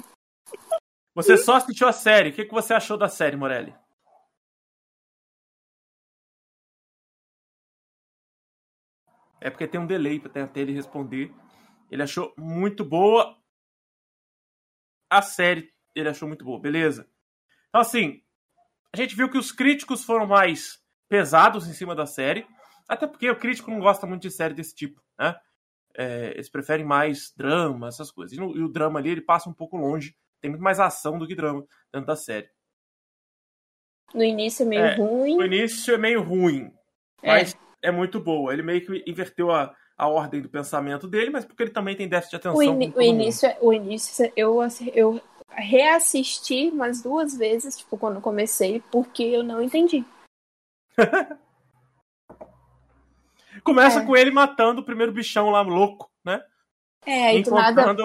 [1.15, 2.29] Você só assistiu a série.
[2.29, 3.75] O que, que você achou da série, Morelli?
[9.41, 11.31] É porque tem um delay até ele responder.
[11.91, 13.37] Ele achou muito boa.
[15.11, 17.07] A série ele achou muito boa, beleza.
[17.69, 18.21] Então, assim,
[18.93, 20.79] a gente viu que os críticos foram mais
[21.09, 22.45] pesados em cima da série.
[22.87, 25.35] Até porque o crítico não gosta muito de série desse tipo, né?
[25.95, 28.35] É, eles preferem mais drama, essas coisas.
[28.35, 30.15] E, no, e, o drama ali, ele passa um pouco longe.
[30.41, 32.49] Tem muito mais ação do que drama dentro da série.
[34.13, 35.37] No início é meio é, ruim.
[35.37, 36.71] No início é meio ruim.
[37.23, 38.51] Mas é, é muito boa.
[38.51, 42.07] Ele meio que inverteu a, a ordem do pensamento dele, mas porque ele também tem
[42.07, 42.77] déficit de atenção.
[42.77, 44.59] O, in, o início, é, o início eu,
[44.93, 45.21] eu
[45.55, 50.05] reassisti umas duas vezes, tipo, quando comecei, porque eu não entendi.
[53.63, 54.05] Começa é.
[54.05, 56.43] com ele matando o primeiro bichão lá, louco, né?
[57.05, 57.95] É, do nada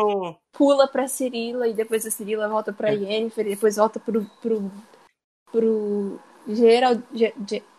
[0.53, 2.95] pula pra Cirila e depois a Cirila volta pra é.
[2.95, 4.71] Yennefer e depois volta pro, pro,
[5.53, 7.05] pro Gerald,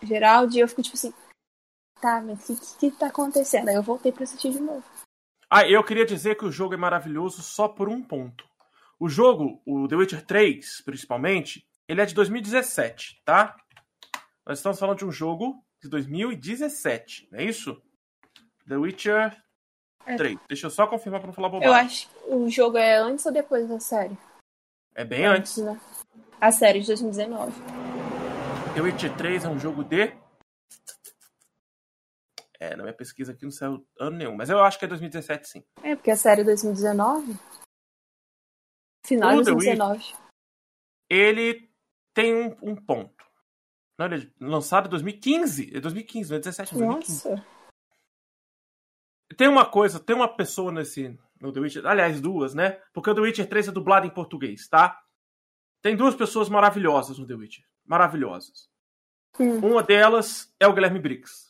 [0.01, 1.13] Gerald e eu fico tipo assim,
[2.01, 3.67] tá, mas o que, que tá acontecendo?
[3.67, 4.83] Aí eu voltei pra assistir de novo.
[5.49, 8.48] Ah, eu queria dizer que o jogo é maravilhoso só por um ponto.
[8.99, 13.55] O jogo, o The Witcher 3, principalmente, ele é de 2017, tá?
[14.45, 17.81] Nós estamos falando de um jogo de 2017, não é isso?
[18.67, 19.41] The Witcher
[20.05, 20.17] é.
[20.17, 20.37] 3.
[20.49, 21.69] Deixa eu só confirmar pra não falar bobagem.
[21.69, 24.17] Eu acho que o jogo é antes ou depois da série?
[24.93, 25.57] É bem antes.
[25.57, 25.81] antes.
[25.81, 25.81] Né?
[26.41, 27.53] A série de 2019.
[28.73, 30.13] The Witcher 3 é um jogo de.
[32.59, 35.47] É, na minha pesquisa aqui não saiu ano nenhum, mas eu acho que é 2017
[35.47, 35.63] sim.
[35.81, 37.37] É, porque a série é 2019.
[39.09, 40.13] Final de 2019.
[41.09, 41.67] Ele
[42.13, 43.25] tem um, um ponto.
[43.97, 45.75] Não, ele é lançado em 2015.
[45.75, 47.29] É 2015, não é 17, 2015.
[47.29, 47.45] Nossa.
[49.35, 51.17] Tem uma coisa, tem uma pessoa nesse.
[51.41, 51.85] No The Witcher.
[51.87, 52.81] Aliás, duas, né?
[52.93, 55.01] Porque o The Witcher 3 é dublado em português, tá?
[55.81, 57.65] Tem duas pessoas maravilhosas no The Witcher.
[57.85, 58.69] Maravilhosas.
[59.39, 59.57] Hum.
[59.59, 61.49] Uma delas é o Guilherme Briggs.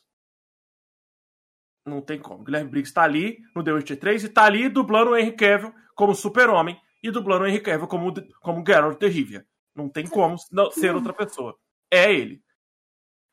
[1.85, 2.41] Não tem como.
[2.41, 5.35] O Guilherme Briggs tá ali no The Witcher 3 e tá ali dublando o Henry
[5.35, 9.45] Cavill como super-homem e dublando o Henry Cavill como, como Geralt de Rivia.
[9.75, 11.57] Não tem como não, ser outra pessoa.
[11.91, 12.43] É ele.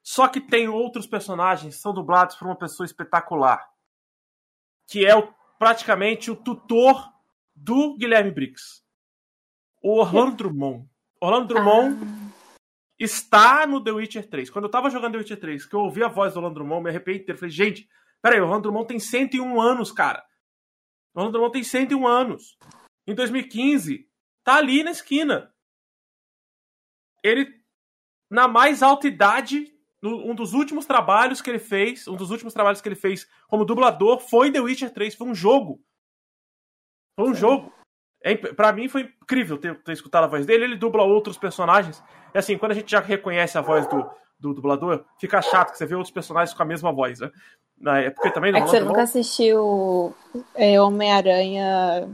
[0.02, 3.68] Só que tem outros personagens que são dublados por uma pessoa espetacular.
[4.86, 7.12] Que é o, praticamente o tutor
[7.54, 8.84] do Guilherme Briggs.
[9.82, 10.88] O Orlando Drummond.
[11.20, 12.54] Orlando Drummond ah.
[12.98, 14.50] está no The Witcher 3.
[14.50, 16.84] Quando eu tava jogando The Witcher 3, que eu ouvi a voz do Orlando Drummond,
[16.84, 17.38] me arrependi inteiro.
[17.40, 17.88] Falei, gente,
[18.22, 20.24] peraí, o Orlando Drummond tem 101 anos, cara.
[21.12, 22.56] O Orlando Drummond tem 101 anos.
[23.06, 24.08] Em 2015,
[24.42, 25.52] tá ali na esquina.
[27.22, 27.62] Ele,
[28.30, 29.72] na mais alta idade,
[30.02, 33.64] um dos últimos trabalhos que ele fez, um dos últimos trabalhos que ele fez como
[33.64, 35.80] dublador foi The Witcher 3, foi um jogo.
[37.18, 37.40] Foi um Sim.
[37.40, 37.72] jogo.
[38.22, 40.64] É, para mim foi incrível ter, ter, escutado a voz dele.
[40.64, 42.02] Ele dubla outros personagens.
[42.34, 44.08] E assim, quando a gente já reconhece a voz do,
[44.38, 47.30] do dublador, fica chato que você vê outros personagens com a mesma voz, né?
[48.04, 48.60] É porque também não.
[48.60, 50.14] É que você nunca assistiu
[50.54, 52.08] é, Homem-Aranha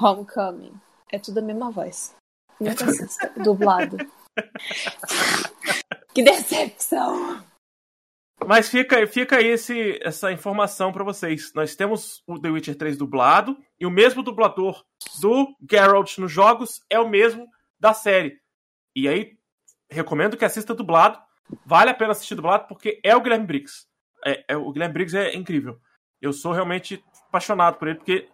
[0.00, 0.72] Homecoming.
[1.10, 2.14] É tudo a mesma voz.
[2.60, 3.96] Nunca assisti, dublado.
[6.14, 7.42] que decepção!
[8.46, 11.52] Mas fica, fica aí esse, essa informação para vocês.
[11.54, 14.84] Nós temos o The Witcher 3 dublado, e o mesmo dublador
[15.20, 17.48] do Geralt nos jogos é o mesmo
[17.80, 18.40] da série.
[18.94, 19.36] E aí,
[19.90, 21.20] recomendo que assista dublado.
[21.64, 23.86] Vale a pena assistir dublado, porque é o Guilherme Briggs.
[24.24, 25.80] É, é, o Guilherme Briggs é incrível.
[26.20, 28.28] Eu sou realmente apaixonado por ele, porque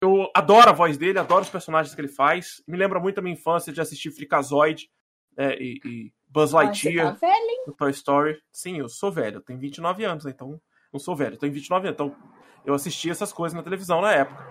[0.00, 2.62] eu adoro a voz dele, adoro os personagens que ele faz.
[2.66, 4.90] Me lembra muito a minha infância de assistir Freakazoid
[5.36, 8.40] é, e, e Buzz Lightyear tá velho, do Toy Story.
[8.52, 10.60] Sim, eu sou velho, eu tenho 29 anos, então
[10.92, 12.16] não sou velho, eu tenho 29 anos, então
[12.64, 14.44] eu assisti essas coisas na televisão na época.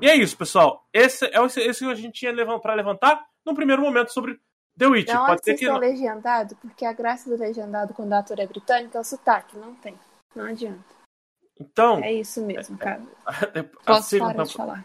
[0.00, 0.86] E é isso, pessoal.
[0.92, 4.38] Esse é esse que a gente tinha para levantar no primeiro momento sobre
[4.76, 5.14] The Witcher.
[5.14, 5.78] Não, Pode ser que não.
[5.78, 9.74] legendado, porque a graça do legendado quando o ator é britânico é o sotaque, não
[9.76, 9.98] tem.
[10.34, 10.94] Não adianta.
[11.60, 12.02] Então.
[12.02, 13.02] É isso mesmo, cara.
[13.84, 14.84] Posso sigam, parar de falar.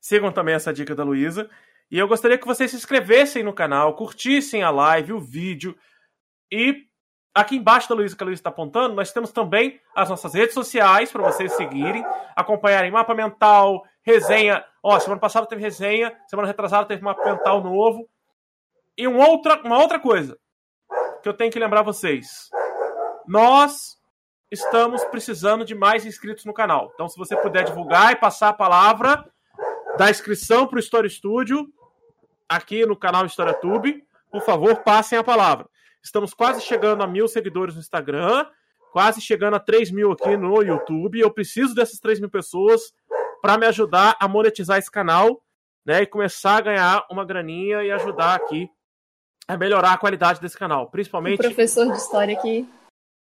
[0.00, 1.50] Sigam também essa dica da Luísa.
[1.90, 5.76] E eu gostaria que vocês se inscrevessem no canal, curtissem a live, o vídeo
[6.50, 6.86] e
[7.34, 10.54] aqui embaixo da Luísa, que a Luísa está apontando, nós temos também as nossas redes
[10.54, 12.04] sociais para vocês seguirem,
[12.36, 14.64] acompanharem mapa mental, resenha.
[14.82, 18.08] Ó, semana passada teve resenha, semana retrasada teve mapa mental novo.
[18.96, 20.38] E um outra, uma outra coisa
[21.22, 22.48] que eu tenho que lembrar vocês.
[23.26, 23.96] Nós
[24.54, 26.90] estamos precisando de mais inscritos no canal.
[26.94, 29.30] Então, se você puder divulgar e passar a palavra
[29.98, 31.68] da inscrição para o Story Studio
[32.48, 35.68] aqui no canal História Tube, por favor, passem a palavra.
[36.02, 38.46] Estamos quase chegando a mil seguidores no Instagram,
[38.92, 41.20] quase chegando a 3 mil aqui no YouTube.
[41.20, 42.92] Eu preciso dessas 3 mil pessoas
[43.42, 45.42] para me ajudar a monetizar esse canal
[45.84, 48.70] né, e começar a ganhar uma graninha e ajudar aqui
[49.46, 50.90] a melhorar a qualidade desse canal.
[50.90, 51.40] Principalmente.
[51.40, 52.68] O professor de história aqui.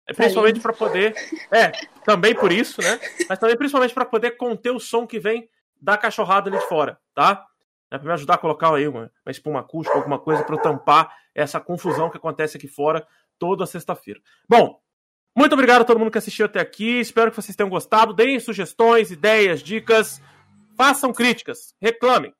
[0.07, 1.13] É, principalmente para poder.
[1.51, 1.71] É,
[2.05, 2.99] também por isso, né?
[3.27, 5.49] Mas também principalmente para poder conter o som que vem
[5.81, 7.45] da cachorrada ali de fora, tá?
[7.91, 11.13] É para me ajudar a colocar aí uma, uma espuma acústica, alguma coisa para tampar
[11.33, 13.05] essa confusão que acontece aqui fora
[13.39, 14.19] toda sexta-feira.
[14.49, 14.79] Bom,
[15.35, 16.99] muito obrigado a todo mundo que assistiu até aqui.
[16.99, 18.13] Espero que vocês tenham gostado.
[18.13, 20.21] Deem sugestões, ideias, dicas.
[20.75, 21.75] Façam críticas.
[21.81, 22.33] Reclamem.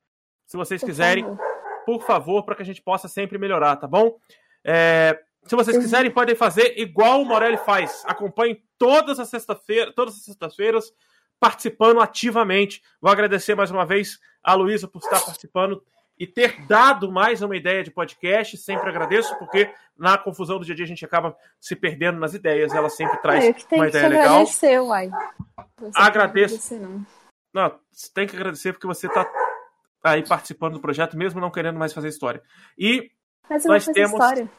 [0.45, 1.39] Se vocês por quiserem, favor.
[1.85, 4.17] por favor, para que a gente possa sempre melhorar, tá bom?
[4.65, 5.17] É,
[5.47, 8.03] se vocês quiserem, podem fazer igual o Morelli faz.
[8.05, 10.91] Acompanhem todas as sexta-feiras, todas as sextas-feiras,
[11.39, 12.81] participando ativamente.
[13.01, 15.83] Vou agradecer mais uma vez a Luísa por estar participando
[16.19, 18.57] e ter dado mais uma ideia de podcast.
[18.57, 22.33] Sempre agradeço, porque na confusão do dia a dia a gente acaba se perdendo nas
[22.33, 22.73] ideias.
[22.73, 24.25] Ela sempre traz é, uma ideia legal.
[24.25, 25.09] Agradecer, uai.
[25.79, 27.05] Você Agradeço.
[27.53, 29.25] Não, você tem que agradecer porque você está
[30.03, 32.41] aí participando do projeto, mesmo não querendo mais fazer história.
[32.77, 33.11] E
[33.65, 34.11] nós temos.
[34.11, 34.49] História.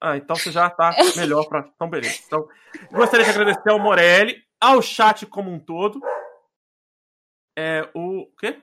[0.00, 1.68] Ah, então você já está melhor para.
[1.74, 2.20] Então, beleza.
[2.26, 2.48] Então,
[2.92, 6.00] gostaria de agradecer ao Morelli, ao chat como um todo.
[7.58, 8.26] É, o.
[8.38, 8.62] quê?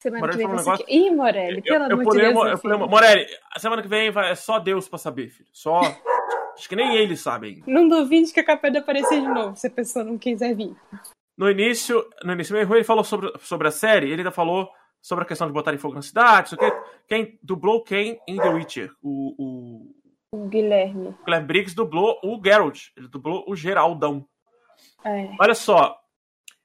[0.00, 0.82] Semana Morelli que vem você...
[0.82, 2.64] Um Ih, Morelli, pelo amor de Deus.
[2.64, 5.48] Eu, Morelli, a semana que vem vai, é só Deus pra saber, filho.
[5.50, 5.80] Só.
[6.52, 7.64] Acho que nem eles sabem.
[7.66, 10.76] Não duvide que é capaz de aparecer de novo, se a pessoa não quiser vir.
[11.36, 14.70] No início, no início ele falou sobre, sobre a série, ele ainda falou
[15.02, 16.56] sobre a questão de botar fogo na cidade, isso
[17.08, 18.90] Quem dublou quem em The Witcher?
[19.02, 19.93] O, o...
[20.34, 21.08] o Guilherme.
[21.08, 22.88] O Guilherme Briggs dublou o Geralt.
[22.96, 24.26] Ele dublou o Geraldão.
[25.04, 25.30] É.
[25.38, 25.98] Olha só,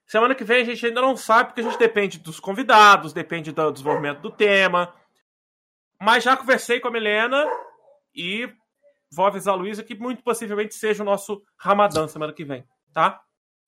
[0.09, 3.51] Semana que vem a gente ainda não sabe, porque a gente depende dos convidados, depende
[3.51, 4.91] do desenvolvimento do tema.
[6.01, 7.45] Mas já conversei com a Milena
[8.15, 8.51] e
[9.11, 13.21] vou avisar a Luísa que muito possivelmente seja o nosso Ramadã semana que vem, tá?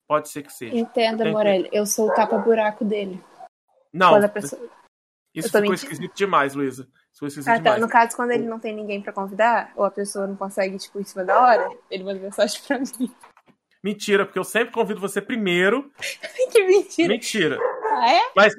[0.08, 0.74] Pode ser que seja.
[0.74, 3.22] Entenda, Morelli, eu sou o capa-buraco dele.
[3.92, 4.28] Não.
[4.28, 4.68] Pessoa...
[5.32, 5.74] Isso ficou mentindo.
[5.76, 6.88] esquisito demais, Luísa.
[7.46, 7.78] Ah, tá.
[7.78, 10.98] No caso, quando ele não tem ninguém para convidar, ou a pessoa não consegue, tipo,
[10.98, 13.14] em cima da hora, ele manda mensagem pra mim.
[13.82, 15.90] Mentira, porque eu sempre convido você primeiro.
[16.52, 17.08] que mentira.
[17.08, 17.58] Mentira.
[17.90, 18.20] Ah, é?
[18.34, 18.54] Mas.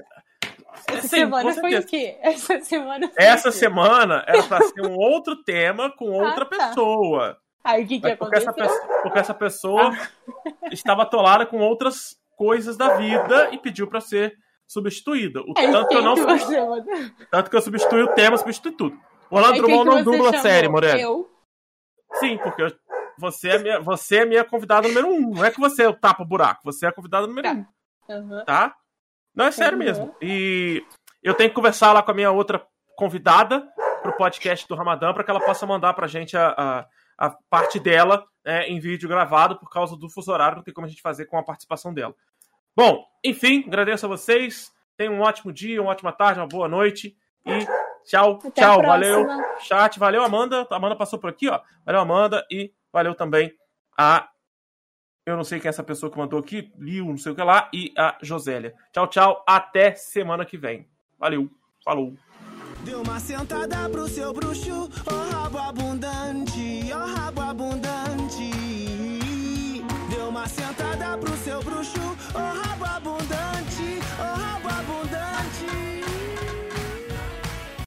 [0.88, 2.17] Essa sim, semana foi o quê?
[2.21, 6.67] Essa semana foi Essa semana era pra ser um outro tema com outra ah, tá.
[6.67, 7.38] pessoa.
[7.63, 8.65] Aí o que, que porque aconteceu?
[8.65, 10.67] Essa, porque essa pessoa ah.
[10.71, 14.35] estava atolada com outras coisas da vida e pediu para ser
[14.74, 15.41] substituída.
[15.41, 16.16] O tanto que eu não
[17.30, 18.98] Tanto que eu substituí o tema, substitui tudo.
[19.30, 21.00] O Orlando Drummond não dubla a série, Moreno.
[21.00, 21.30] Eu?
[22.20, 22.72] Sim, porque eu
[23.18, 25.36] você é minha, você é minha convidada número um.
[25.36, 27.54] Não é que você é o tapa-buraco, você é a convidada número tá.
[27.54, 28.14] um.
[28.14, 28.45] Uhum.
[28.45, 28.76] Tá?
[29.36, 29.84] Não, é sério uhum.
[29.84, 30.16] mesmo.
[30.22, 30.84] E
[31.22, 33.68] eu tenho que conversar lá com a minha outra convidada
[34.02, 37.80] pro podcast do Ramadã para que ela possa mandar pra gente a, a, a parte
[37.80, 41.02] dela né, em vídeo gravado por causa do fuso horário, não tem como a gente
[41.02, 42.14] fazer com a participação dela.
[42.76, 44.72] Bom, enfim, agradeço a vocês.
[44.98, 47.16] Tenham um ótimo dia, uma ótima tarde, uma boa noite.
[47.45, 47.66] E
[48.06, 49.26] tchau, Até tchau, valeu.
[49.60, 50.68] Chat, valeu, Amanda.
[50.70, 51.60] A Amanda passou por aqui, ó.
[51.86, 52.45] Valeu, Amanda.
[52.50, 53.52] E Valeu também
[53.98, 54.30] a.
[55.26, 57.41] Eu não sei quem é essa pessoa que mandou aqui, Liu, não sei o que
[57.41, 58.76] lá, e a Josélia.
[58.91, 59.44] Tchau, tchau.
[59.48, 60.88] Até semana que vem.
[61.18, 61.50] Valeu.
[61.84, 62.14] Falou.
[62.84, 67.16] Deu uma sentada pro seu bruxo, oh rabo abundante, oh
[70.48, 73.73] Sentada pro seu bruxo, ou rabo abundante